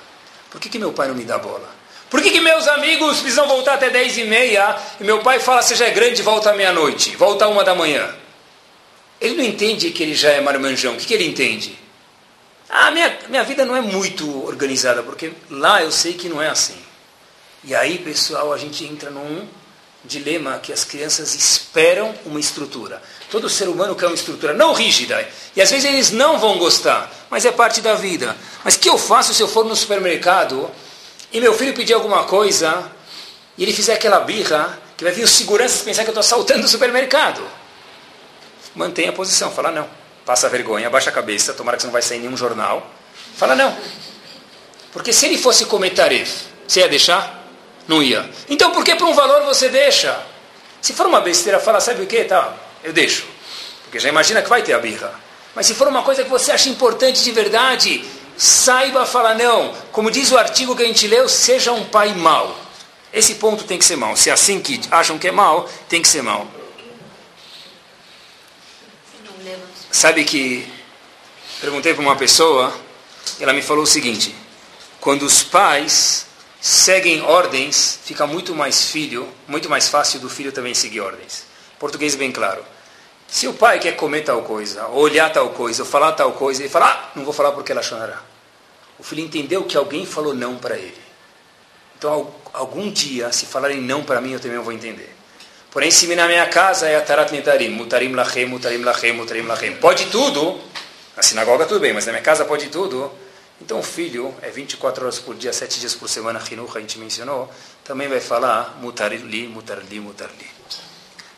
Por 0.51 0.61
que, 0.61 0.69
que 0.69 0.77
meu 0.77 0.93
pai 0.93 1.07
não 1.07 1.15
me 1.15 1.23
dá 1.23 1.39
bola? 1.39 1.73
Por 2.11 2.21
que, 2.21 2.33
que 2.33 2.41
meus 2.41 2.67
amigos 2.67 3.21
precisam 3.21 3.47
voltar 3.47 3.75
até 3.75 3.89
10 3.89 4.19
e 4.19 4.25
meia 4.25 4.77
e 5.01 5.05
meu 5.05 5.21
pai 5.21 5.39
fala, 5.39 5.63
se 5.63 5.77
já 5.77 5.87
é 5.87 5.91
grande, 5.91 6.21
volta 6.21 6.51
à 6.51 6.53
meia-noite, 6.53 7.15
volta 7.15 7.45
à 7.45 7.49
uma 7.49 7.63
da 7.63 7.77
manhã? 7.77 8.13
Ele 9.21 9.37
não 9.37 9.45
entende 9.45 9.93
que 9.93 10.03
ele 10.03 10.17
já 10.17 10.31
é 10.31 10.41
marmanjão. 10.41 10.95
O 10.95 10.97
que, 10.97 11.07
que 11.07 11.15
ele 11.15 11.29
entende? 11.29 11.79
Ah, 12.69 12.91
minha, 12.91 13.19
minha 13.29 13.45
vida 13.45 13.65
não 13.65 13.77
é 13.77 13.81
muito 13.81 14.45
organizada, 14.45 15.03
porque 15.03 15.33
lá 15.51 15.83
eu 15.83 15.93
sei 15.93 16.15
que 16.15 16.29
não 16.29 16.43
é 16.43 16.49
assim. 16.49 16.77
E 17.63 17.75
aí, 17.75 17.99
pessoal, 17.99 18.53
a 18.53 18.59
gente 18.59 18.85
entra 18.85 19.11
num 19.11 19.47
dilema 20.05 20.59
que 20.59 20.73
as 20.73 20.85
crianças 20.85 21.35
esperam 21.35 22.15
uma 22.25 22.39
estrutura. 22.39 23.03
Todo 23.31 23.51
ser 23.51 23.69
humano 23.69 23.95
quer 23.95 24.07
uma 24.07 24.15
estrutura 24.15 24.55
não 24.55 24.73
rígida. 24.73 25.29
E 25.55 25.61
às 25.61 25.71
vezes 25.71 25.85
eles 25.85 26.11
não 26.11 26.39
vão 26.39 26.59
gostar, 26.59 27.11
mas 27.29 27.45
é 27.45 27.51
parte 27.51 27.81
da 27.81 27.95
vida. 27.95 28.37
Mas 28.65 28.75
o 28.75 28.79
que 28.79 28.89
eu 28.89 28.97
faço 28.97 29.35
se 29.35 29.43
eu 29.43 29.49
for 29.49 29.65
no 29.65 29.75
supermercado 29.75 30.71
e 31.33 31.41
meu 31.41 31.53
filho 31.55 31.75
pedir 31.75 31.95
alguma 31.95 32.25
coisa 32.25 32.91
e 33.59 33.63
ele 33.63 33.73
fizer 33.73 33.95
aquela 33.95 34.21
birra 34.21 34.79
que 34.97 35.05
vai 35.05 35.13
vir 35.13 35.25
os 35.25 35.31
seguranças 35.31 35.83
pensar 35.83 36.03
que 36.03 36.11
eu 36.11 36.13
estou 36.13 36.21
assaltando 36.21 36.65
o 36.65 36.69
supermercado? 36.69 37.43
Mantenha 38.75 39.11
a 39.11 39.13
posição, 39.13 39.51
fala 39.51 39.71
não. 39.71 40.06
Passa 40.27 40.49
vergonha, 40.49 40.89
abaixa 40.89 41.09
a 41.09 41.13
cabeça, 41.13 41.55
tomara 41.55 41.77
que 41.77 41.83
você 41.83 41.87
não 41.87 41.93
vai 41.93 42.03
sair 42.03 42.19
em 42.19 42.23
nenhum 42.23 42.37
jornal. 42.37 42.85
Fala 43.37 43.55
não. 43.55 43.75
Porque 44.93 45.13
se 45.13 45.25
ele 45.27 45.39
fosse 45.39 45.67
comer 45.67 45.91
taref, 45.91 46.47
você 46.67 46.81
ia 46.81 46.89
deixar? 46.89 47.47
Não 47.87 48.03
ia. 48.03 48.29
Então 48.49 48.73
por 48.73 48.85
que 48.85 48.97
por 48.97 49.07
um 49.07 49.15
valor 49.15 49.45
você 49.45 49.69
deixa? 49.69 50.19
Se 50.83 50.93
for 50.93 51.07
uma 51.07 51.21
besteira, 51.21 51.61
fala, 51.61 51.81
sabe 51.81 52.03
o 52.03 52.07
que? 52.07 52.25
Tá, 52.25 52.57
eu 52.83 52.93
deixo. 52.93 53.25
Porque 53.85 54.01
já 54.01 54.09
imagina 54.09 54.43
que 54.43 54.49
vai 54.49 54.63
ter 54.63 54.73
a 54.73 54.81
birra. 54.81 55.15
Mas 55.55 55.67
se 55.67 55.75
for 55.75 55.87
uma 55.87 56.03
coisa 56.03 56.25
que 56.25 56.29
você 56.29 56.51
acha 56.51 56.69
importante 56.69 57.23
de 57.23 57.31
verdade, 57.31 58.05
saiba 58.37 59.07
falar 59.07 59.35
não. 59.35 59.73
Como 59.93 60.11
diz 60.11 60.33
o 60.33 60.37
artigo 60.37 60.75
que 60.75 60.83
a 60.83 60.87
gente 60.87 61.07
leu, 61.07 61.29
seja 61.29 61.71
um 61.71 61.85
pai 61.85 62.13
mau. 62.15 62.57
Esse 63.13 63.37
ponto 63.37 63.63
tem 63.63 63.79
que 63.79 63.85
ser 63.85 63.97
mau. 63.97 64.17
Se 64.17 64.29
é 64.29 64.33
assim 64.33 64.61
que 64.61 64.81
acham 64.91 65.19
que 65.19 65.29
é 65.29 65.33
mau, 65.33 65.69
tem 65.89 66.03
que 66.03 66.09
ser 66.09 66.23
mau. 66.23 66.47
Sabe 69.91 70.25
que 70.25 70.71
perguntei 71.61 71.95
para 71.95 72.03
uma 72.03 72.17
pessoa, 72.17 72.73
ela 73.41 73.53
me 73.53 73.63
falou 73.63 73.85
o 73.85 73.87
seguinte: 73.87 74.35
quando 75.01 75.23
os 75.23 75.43
pais 75.43 76.27
seguem 76.61 77.23
ordens, 77.23 78.01
fica 78.05 78.27
muito 78.27 78.55
mais 78.55 78.91
filho, 78.91 79.29
muito 79.47 79.71
mais 79.71 79.89
fácil 79.89 80.21
do 80.21 80.29
filho 80.29 80.53
também 80.53 80.75
seguir 80.75 81.01
ordens. 81.01 81.45
Português 81.79 82.15
bem 82.15 82.33
claro. 82.33 82.65
Se 83.29 83.49
o 83.49 83.55
pai 83.55 83.79
quer 83.79 83.93
comer 83.97 84.23
tal 84.23 84.43
coisa, 84.43 84.87
ou 84.87 85.03
olhar 85.03 85.33
tal 85.33 85.51
coisa, 85.51 85.83
ou 85.83 85.89
falar 85.89 86.13
tal 86.13 86.33
coisa, 86.33 86.63
ele 86.63 86.69
fala, 86.69 86.87
ah, 86.87 87.11
não 87.17 87.25
vou 87.25 87.33
falar 87.33 87.53
porque 87.53 87.73
ela 87.73 87.83
chorará. 87.83 88.23
O 88.99 89.03
filho 89.03 89.23
entendeu 89.23 89.65
que 89.65 89.77
alguém 89.77 90.07
falou 90.07 90.33
não 90.33 90.57
para 90.57 90.77
ele. 90.77 90.99
Então, 91.99 92.33
algum 92.53 92.91
dia, 92.91 93.33
se 93.33 93.47
falarem 93.47 93.81
não 93.81 94.05
para 94.05 94.21
mim, 94.21 94.33
eu 94.33 94.41
também 94.41 94.59
vou 94.59 94.73
entender. 94.73 95.16
Porém, 95.77 95.91
se 95.91 96.07
na 96.17 96.27
minha 96.27 96.47
casa 96.47 96.89
é 96.89 96.97
a 96.97 97.03
tarat 97.03 97.31
netarim, 97.33 97.69
mutarim 97.69 98.15
lachem, 98.15 98.47
mutarim 98.47 98.83
lachem, 98.83 99.13
mutarim 99.13 99.43
lachem. 99.43 99.77
Pode 99.77 100.07
tudo, 100.07 100.59
na 101.15 101.23
sinagoga 101.23 101.67
tudo 101.67 101.81
bem, 101.81 101.93
mas 101.93 102.07
na 102.07 102.13
minha 102.13 102.25
casa 102.25 102.47
pode 102.47 102.69
tudo. 102.69 103.13
Então 103.61 103.81
o 103.81 103.83
filho 103.83 104.35
é 104.41 104.49
24 104.49 105.05
horas 105.05 105.19
por 105.19 105.35
dia, 105.35 105.53
7 105.53 105.79
dias 105.79 105.95
por 105.95 106.09
semana, 106.09 106.43
Hinuch, 106.51 106.79
a 106.79 106.81
gente 106.81 106.99
mencionou, 106.99 107.53
também 107.85 108.09
vai 108.09 108.21
falar 108.21 108.79
mutarli, 108.81 109.49
mutarli, 109.49 110.01
mutarli. 110.01 110.47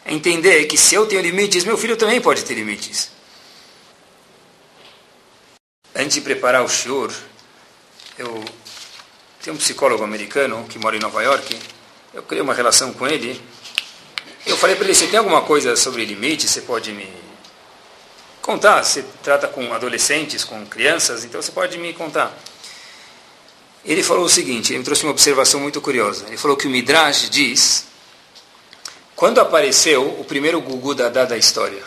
É 0.05 0.15
entender 0.15 0.67
que 0.67 0.79
se 0.79 0.95
eu 0.95 1.05
tenho 1.07 1.21
limites, 1.21 1.65
meu 1.65 1.77
filho 1.77 1.97
também 1.97 2.21
pode 2.21 2.45
ter 2.45 2.55
limites. 2.55 3.11
Antes 5.97 6.15
de 6.15 6.21
preparar 6.21 6.63
o 6.63 6.69
shiur, 6.69 7.13
eu 8.17 8.45
tenho 9.43 9.57
um 9.57 9.59
psicólogo 9.59 10.05
americano 10.05 10.65
que 10.69 10.79
mora 10.79 10.97
em 10.97 11.01
Nova 11.01 11.25
York, 11.25 11.59
eu 12.15 12.23
criei 12.23 12.41
uma 12.41 12.55
relação 12.55 12.93
com 12.93 13.05
ele, 13.09 13.43
eu 14.47 14.57
falei 14.57 14.77
para 14.77 14.85
ele, 14.85 14.95
você 14.95 15.07
tem 15.07 15.19
alguma 15.19 15.43
coisa 15.43 15.77
sobre 15.77 16.05
limites, 16.05 16.51
você 16.51 16.63
pode 16.63 16.93
me 16.93 17.09
contar. 18.41 18.83
Você 18.83 19.05
trata 19.23 19.47
com 19.47 19.73
adolescentes, 19.73 20.45
com 20.45 20.65
crianças, 20.67 21.25
então 21.25 21.41
você 21.41 21.53
pode 21.53 21.77
me 21.79 21.93
contar. 21.93 22.37
Ele 23.85 24.03
falou 24.03 24.25
o 24.25 24.29
seguinte, 24.29 24.73
ele 24.73 24.79
me 24.79 24.85
trouxe 24.85 25.03
uma 25.05 25.13
observação 25.13 25.61
muito 25.61 25.81
curiosa. 25.81 26.27
Ele 26.27 26.37
falou 26.37 26.57
que 26.57 26.67
o 26.67 26.71
Midrash 26.71 27.29
diz, 27.31 27.87
quando 29.15 29.41
apareceu 29.41 30.19
o 30.19 30.25
primeiro 30.25 30.61
Gugu 30.61 30.95
Dadá 30.95 31.25
da 31.25 31.37
história, 31.37 31.83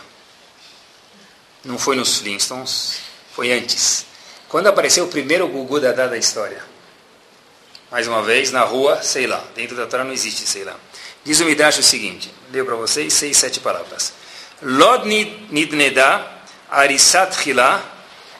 não 1.63 1.77
foi 1.77 1.95
nos 1.95 2.17
Flintstones, 2.17 2.97
foi 3.33 3.51
antes. 3.51 4.05
Quando 4.47 4.67
apareceu 4.67 5.05
o 5.05 5.07
primeiro 5.07 5.47
Gugu 5.47 5.79
Dadá 5.79 6.07
da 6.07 6.17
história, 6.17 6.63
mais 7.91 8.07
uma 8.07 8.23
vez, 8.23 8.51
na 8.51 8.61
rua, 8.61 9.01
sei 9.01 9.27
lá, 9.27 9.43
dentro 9.55 9.75
da 9.75 9.85
Torá 9.85 10.03
não 10.03 10.13
existe, 10.13 10.47
sei 10.47 10.63
lá. 10.63 10.75
Diz 11.23 11.39
o 11.39 11.45
Midrash 11.45 11.77
o 11.77 11.83
seguinte, 11.83 12.33
leio 12.51 12.65
para 12.65 12.75
vocês 12.75 13.13
seis, 13.13 13.37
sete 13.37 13.59
palavras. 13.59 14.13
Lod 14.61 15.05
nidneda 15.05 16.25
arisat 16.69 17.35
chila 17.35 17.81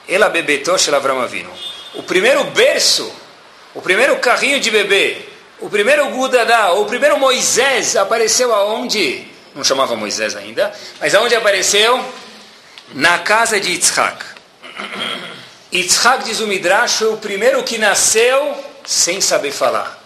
ela 0.08 0.30
bebeto 0.30 0.78
shel 0.78 0.96
Avram. 0.96 1.28
O 1.94 2.04
primeiro 2.04 2.44
berço, 2.46 3.12
o 3.76 3.82
primeiro 3.82 4.18
carrinho 4.18 4.60
de 4.60 4.72
bebê, 4.72 5.26
o 5.60 5.70
primeiro 5.70 6.10
Gudadá, 6.10 6.74
o 6.74 6.86
primeiro 6.86 7.20
Moisés 7.20 7.96
apareceu 7.96 8.54
aonde? 8.54 9.28
Não 9.54 9.64
chamava 9.64 9.96
Moisés 9.96 10.36
ainda, 10.36 10.74
mas 11.00 11.14
aonde 11.14 11.36
apareceu? 11.36 12.04
Na 12.94 13.20
casa 13.20 13.60
de 13.60 13.72
Yitzhak. 13.72 14.26
Yitzhak, 15.72 16.24
diz 16.24 16.40
o 16.40 16.48
Midrash, 16.48 16.94
foi 16.98 17.14
o 17.14 17.18
primeiro 17.18 17.64
que 17.64 17.78
nasceu 17.78 18.58
sem 18.84 19.22
saber 19.22 19.52
falar. 19.52 20.01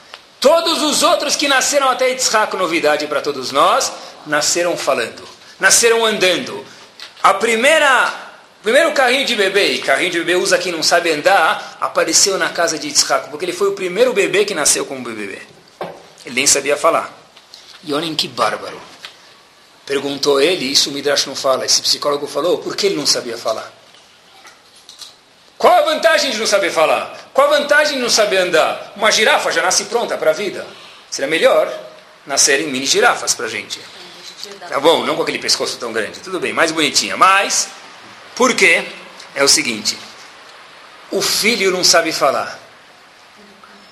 Todos 0.45 0.83
os 0.83 1.01
outros 1.01 1.35
que 1.35 1.47
nasceram 1.47 1.89
até 1.89 2.11
Yitzhak, 2.11 2.55
novidade 2.55 3.07
para 3.07 3.19
todos 3.19 3.51
nós, 3.51 3.91
nasceram 4.27 4.77
falando, 4.77 5.27
nasceram 5.59 6.05
andando. 6.05 6.63
A 7.23 7.33
primeira, 7.33 8.13
primeiro 8.61 8.91
carrinho 8.91 9.25
de 9.25 9.35
bebê, 9.35 9.71
e 9.71 9.79
carrinho 9.79 10.11
de 10.11 10.19
bebê 10.19 10.35
usa 10.35 10.59
quem 10.59 10.71
não 10.71 10.83
sabe 10.83 11.09
andar, 11.09 11.79
apareceu 11.81 12.37
na 12.37 12.49
casa 12.49 12.77
de 12.77 12.89
Yitzhak, 12.89 13.31
porque 13.31 13.43
ele 13.43 13.53
foi 13.53 13.69
o 13.69 13.71
primeiro 13.71 14.13
bebê 14.13 14.45
que 14.45 14.53
nasceu 14.53 14.85
como 14.85 15.01
bebê. 15.01 15.41
Ele 16.23 16.35
nem 16.35 16.45
sabia 16.45 16.77
falar. 16.77 17.11
E 17.83 17.91
olhem 17.91 18.13
que 18.13 18.27
bárbaro. 18.27 18.79
Perguntou 19.83 20.39
ele, 20.39 20.65
isso 20.65 20.91
o 20.91 20.93
Midrash 20.93 21.25
não 21.25 21.35
fala, 21.35 21.65
esse 21.65 21.81
psicólogo 21.81 22.27
falou, 22.27 22.59
por 22.59 22.75
que 22.75 22.85
ele 22.85 22.97
não 22.97 23.07
sabia 23.07 23.35
falar? 23.35 23.73
Qual 25.57 25.73
a 25.73 25.81
vantagem 25.83 26.31
de 26.31 26.37
não 26.37 26.47
saber 26.47 26.71
falar? 26.71 27.29
Qual 27.33 27.47
a 27.47 27.59
vantagem 27.59 27.95
de 27.95 28.01
não 28.01 28.09
saber 28.09 28.37
andar? 28.37 28.93
Uma 28.95 29.11
girafa 29.11 29.51
já 29.51 29.61
nasce 29.61 29.85
pronta 29.85 30.17
para 30.17 30.31
a 30.31 30.33
vida. 30.33 30.65
Seria 31.09 31.29
melhor 31.29 31.71
nascerem 32.25 32.67
mini 32.67 32.85
girafas 32.85 33.33
para 33.33 33.45
a 33.45 33.49
gente. 33.49 33.79
Tá 34.67 34.79
bom, 34.79 35.05
não 35.05 35.15
com 35.15 35.23
aquele 35.23 35.39
pescoço 35.39 35.77
tão 35.77 35.93
grande. 35.93 36.19
Tudo 36.19 36.39
bem, 36.39 36.53
mais 36.53 36.71
bonitinha. 36.71 37.15
Mas, 37.15 37.69
por 38.35 38.53
quê? 38.55 38.85
É 39.33 39.43
o 39.43 39.47
seguinte: 39.47 39.97
o 41.11 41.21
filho 41.21 41.71
não 41.71 41.83
sabe 41.83 42.11
falar. 42.11 42.59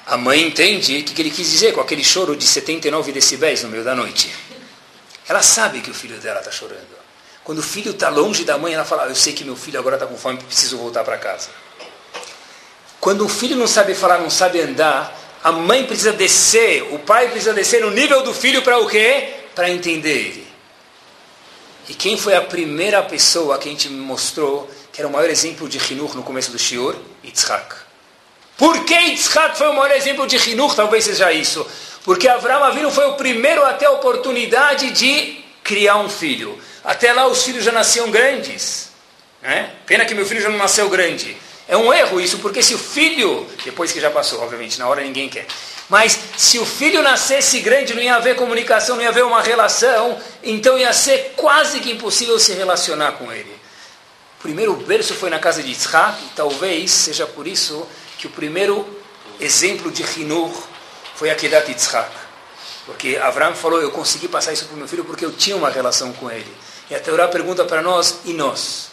A 0.05 0.17
mãe 0.17 0.41
entende 0.41 0.99
o 0.99 1.03
que 1.03 1.21
ele 1.21 1.31
quis 1.31 1.49
dizer 1.49 1.73
com 1.73 1.79
aquele 1.79 2.03
choro 2.03 2.35
de 2.35 2.45
79 2.45 3.11
decibéis 3.13 3.63
no 3.63 3.69
meio 3.69 3.83
da 3.83 3.95
noite. 3.95 4.33
Ela 5.27 5.41
sabe 5.41 5.79
que 5.79 5.89
o 5.89 5.93
filho 5.93 6.17
dela 6.17 6.39
está 6.39 6.51
chorando. 6.51 6.92
Quando 7.43 7.59
o 7.59 7.63
filho 7.63 7.91
está 7.91 8.09
longe 8.09 8.45
da 8.45 8.57
mãe, 8.57 8.73
ela 8.73 8.85
fala: 8.85 9.07
Eu 9.07 9.15
sei 9.15 9.33
que 9.33 9.43
meu 9.43 9.55
filho 9.55 9.79
agora 9.79 9.95
está 9.95 10.07
com 10.07 10.17
fome, 10.17 10.37
preciso 10.37 10.77
voltar 10.77 11.03
para 11.03 11.17
casa. 11.17 11.49
Quando 12.99 13.25
o 13.25 13.29
filho 13.29 13.57
não 13.57 13.67
sabe 13.67 13.93
falar, 13.93 14.19
não 14.19 14.29
sabe 14.29 14.61
andar, 14.61 15.19
a 15.43 15.51
mãe 15.51 15.85
precisa 15.85 16.13
descer, 16.13 16.83
o 16.93 16.99
pai 16.99 17.29
precisa 17.29 17.53
descer 17.53 17.81
no 17.81 17.91
nível 17.91 18.23
do 18.23 18.33
filho 18.33 18.61
para 18.61 18.77
o 18.77 18.87
quê? 18.87 19.33
Para 19.53 19.69
entender 19.69 20.09
ele. 20.09 20.47
E 21.89 21.93
quem 21.93 22.17
foi 22.17 22.33
a 22.33 22.41
primeira 22.41 23.03
pessoa 23.03 23.57
que 23.57 23.67
a 23.67 23.71
gente 23.71 23.89
mostrou 23.89 24.69
que 24.93 25.01
era 25.01 25.07
o 25.07 25.11
maior 25.11 25.29
exemplo 25.29 25.67
de 25.67 25.77
Hinur 25.77 26.15
no 26.15 26.23
começo 26.23 26.49
do 26.49 26.57
Shiur? 26.57 26.95
Yitzhak. 27.25 27.75
Por 28.57 28.85
que 28.85 28.93
Yitzhak 28.93 29.57
foi 29.57 29.67
o 29.67 29.73
maior 29.73 29.91
exemplo 29.91 30.25
de 30.25 30.37
Hinur? 30.37 30.73
Talvez 30.73 31.03
seja 31.03 31.29
isso. 31.33 31.67
Porque 32.05 32.29
Avraham 32.29 32.63
Avinu 32.63 32.89
foi 32.89 33.05
o 33.07 33.15
primeiro 33.15 33.65
a 33.65 33.73
ter 33.73 33.87
a 33.87 33.91
oportunidade 33.91 34.91
de 34.91 35.42
criar 35.63 35.97
um 35.97 36.09
filho. 36.09 36.59
Até 36.83 37.13
lá 37.13 37.27
os 37.27 37.43
filhos 37.43 37.63
já 37.63 37.71
nasciam 37.71 38.11
grandes. 38.11 38.89
Né? 39.41 39.71
Pena 39.85 40.05
que 40.05 40.13
meu 40.13 40.25
filho 40.25 40.41
já 40.41 40.49
não 40.49 40.57
nasceu 40.57 40.89
grande. 40.89 41.37
É 41.67 41.77
um 41.77 41.93
erro 41.93 42.19
isso, 42.19 42.39
porque 42.39 42.61
se 42.61 42.75
o 42.75 42.77
filho, 42.77 43.47
depois 43.63 43.91
que 43.91 43.99
já 43.99 44.11
passou, 44.11 44.41
obviamente, 44.41 44.77
na 44.77 44.87
hora 44.87 45.01
ninguém 45.01 45.29
quer. 45.29 45.47
Mas 45.89 46.17
se 46.37 46.59
o 46.59 46.65
filho 46.65 47.01
nascesse 47.01 47.59
grande, 47.59 47.93
não 47.93 48.01
ia 48.01 48.15
haver 48.15 48.35
comunicação, 48.35 48.95
não 48.95 49.03
ia 49.03 49.09
haver 49.09 49.23
uma 49.23 49.41
relação, 49.41 50.19
então 50.41 50.77
ia 50.77 50.91
ser 50.91 51.33
quase 51.35 51.79
que 51.79 51.91
impossível 51.91 52.37
se 52.39 52.53
relacionar 52.53 53.13
com 53.13 53.31
ele. 53.31 53.51
O 54.39 54.43
primeiro 54.43 54.73
berço 54.75 55.13
foi 55.13 55.29
na 55.29 55.39
casa 55.39 55.61
de 55.61 55.69
Yitzhak, 55.69 56.21
e 56.23 56.29
talvez 56.35 56.91
seja 56.91 57.25
por 57.25 57.47
isso 57.47 57.87
que 58.17 58.27
o 58.27 58.29
primeiro 58.29 58.85
exemplo 59.39 59.91
de 59.91 60.03
Hinur 60.03 60.51
foi 61.15 61.29
aquele 61.29 61.59
de 61.61 61.71
Yitzhak. 61.71 62.22
Porque 62.85 63.17
Abraão 63.17 63.55
falou, 63.55 63.81
eu 63.81 63.91
consegui 63.91 64.27
passar 64.27 64.53
isso 64.53 64.65
para 64.65 64.75
o 64.75 64.77
meu 64.77 64.87
filho 64.87 65.05
porque 65.05 65.23
eu 65.25 65.31
tinha 65.31 65.55
uma 65.55 65.69
relação 65.69 66.11
com 66.13 66.29
ele. 66.29 66.53
E 66.89 66.95
a 66.95 66.99
Teorá 66.99 67.27
pergunta 67.27 67.63
para 67.63 67.81
nós, 67.81 68.19
e 68.25 68.33
nós? 68.33 68.89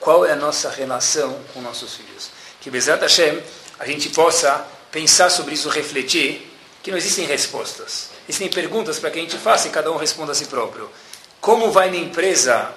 Qual 0.00 0.26
é 0.26 0.32
a 0.32 0.36
nossa 0.36 0.70
relação 0.70 1.38
com 1.52 1.60
nossos 1.60 1.94
filhos? 1.94 2.30
Que 2.60 2.70
Bezat 2.70 3.00
Hashem, 3.00 3.42
a 3.78 3.86
gente 3.86 4.10
possa 4.10 4.66
pensar 4.90 5.30
sobre 5.30 5.54
isso, 5.54 5.68
refletir, 5.68 6.52
que 6.82 6.90
não 6.90 6.98
existem 6.98 7.26
respostas. 7.26 8.10
Existem 8.28 8.48
perguntas 8.48 8.98
para 8.98 9.10
que 9.10 9.18
a 9.18 9.22
gente 9.22 9.36
faça 9.36 9.68
e 9.68 9.70
cada 9.70 9.90
um 9.90 9.96
responda 9.96 10.32
a 10.32 10.34
si 10.34 10.46
próprio. 10.46 10.90
Como 11.40 11.70
vai 11.70 11.90
minha 11.90 12.04
empresa, 12.04 12.72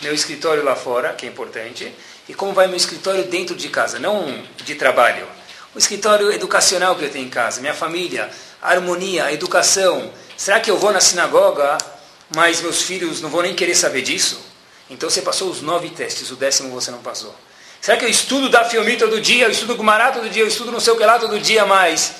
meu 0.00 0.12
escritório 0.12 0.64
lá 0.64 0.74
fora, 0.74 1.12
que 1.14 1.26
é 1.26 1.28
importante, 1.28 1.92
e 2.28 2.34
como 2.34 2.52
vai 2.52 2.66
meu 2.66 2.76
escritório 2.76 3.24
dentro 3.24 3.54
de 3.54 3.68
casa, 3.68 3.98
não 3.98 4.42
de 4.56 4.74
trabalho. 4.74 5.26
O 5.74 5.78
escritório 5.78 6.30
educacional 6.32 6.96
que 6.96 7.04
eu 7.04 7.10
tenho 7.10 7.26
em 7.26 7.30
casa, 7.30 7.60
minha 7.60 7.74
família, 7.74 8.30
harmonia, 8.62 9.24
a 9.24 9.32
educação. 9.32 10.10
Será 10.36 10.60
que 10.60 10.70
eu 10.70 10.78
vou 10.78 10.92
na 10.92 11.00
sinagoga 11.00 11.78
mas 12.34 12.60
meus 12.60 12.82
filhos 12.82 13.20
não 13.20 13.28
vão 13.28 13.42
nem 13.42 13.54
querer 13.54 13.74
saber 13.74 14.02
disso. 14.02 14.40
Então 14.88 15.08
você 15.08 15.22
passou 15.22 15.50
os 15.50 15.60
nove 15.60 15.90
testes, 15.90 16.30
o 16.30 16.36
décimo 16.36 16.70
você 16.70 16.90
não 16.90 16.98
passou. 16.98 17.34
Será 17.80 17.96
que 17.96 18.04
eu 18.04 18.08
estudo 18.08 18.48
da 18.48 18.64
Filmi 18.64 18.96
todo 18.96 19.20
dia, 19.20 19.46
eu 19.46 19.50
estudo 19.50 19.74
Gumará 19.74 20.12
todo 20.12 20.28
dia, 20.30 20.42
eu 20.42 20.48
estudo 20.48 20.70
não 20.70 20.80
sei 20.80 20.92
o 20.92 20.96
que 20.96 21.04
lá 21.04 21.18
todo 21.18 21.38
dia, 21.40 21.66
mas 21.66 22.12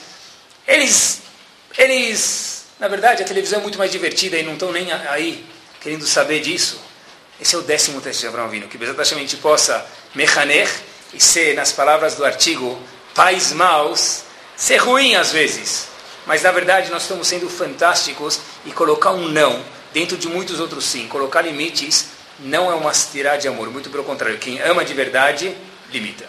eles, 0.66 1.22
eles, 1.78 2.64
na 2.80 2.88
verdade 2.88 3.22
a 3.22 3.26
televisão 3.26 3.60
é 3.60 3.62
muito 3.62 3.78
mais 3.78 3.90
divertida 3.90 4.36
e 4.36 4.42
não 4.42 4.54
estão 4.54 4.72
nem 4.72 4.92
aí 4.92 5.44
querendo 5.80 6.06
saber 6.06 6.40
disso. 6.40 6.80
Esse 7.40 7.54
é 7.54 7.58
o 7.58 7.62
décimo 7.62 8.00
teste 8.00 8.22
de 8.22 8.28
Abraão 8.28 8.48
Vino, 8.48 8.68
que 8.68 8.82
exatamente 8.82 9.36
possa 9.36 9.84
mechaner 10.14 10.68
e 11.12 11.20
ser, 11.20 11.54
nas 11.54 11.72
palavras 11.72 12.14
do 12.14 12.24
artigo, 12.24 12.80
pais 13.14 13.52
maus, 13.52 14.22
ser 14.56 14.76
ruim 14.76 15.14
às 15.14 15.32
vezes. 15.32 15.91
Mas 16.26 16.42
na 16.42 16.52
verdade 16.52 16.90
nós 16.90 17.02
estamos 17.02 17.26
sendo 17.26 17.48
fantásticos 17.48 18.40
e 18.64 18.70
colocar 18.70 19.12
um 19.12 19.28
não 19.28 19.62
dentro 19.92 20.16
de 20.16 20.28
muitos 20.28 20.60
outros 20.60 20.84
sim. 20.84 21.08
Colocar 21.08 21.42
limites 21.42 22.08
não 22.38 22.70
é 22.70 22.74
uma 22.74 22.92
tirar 22.92 23.36
de 23.36 23.48
amor, 23.48 23.70
muito 23.70 23.90
pelo 23.90 24.04
contrário. 24.04 24.38
Quem 24.38 24.60
ama 24.60 24.84
de 24.84 24.94
verdade, 24.94 25.56
limita. 25.90 26.28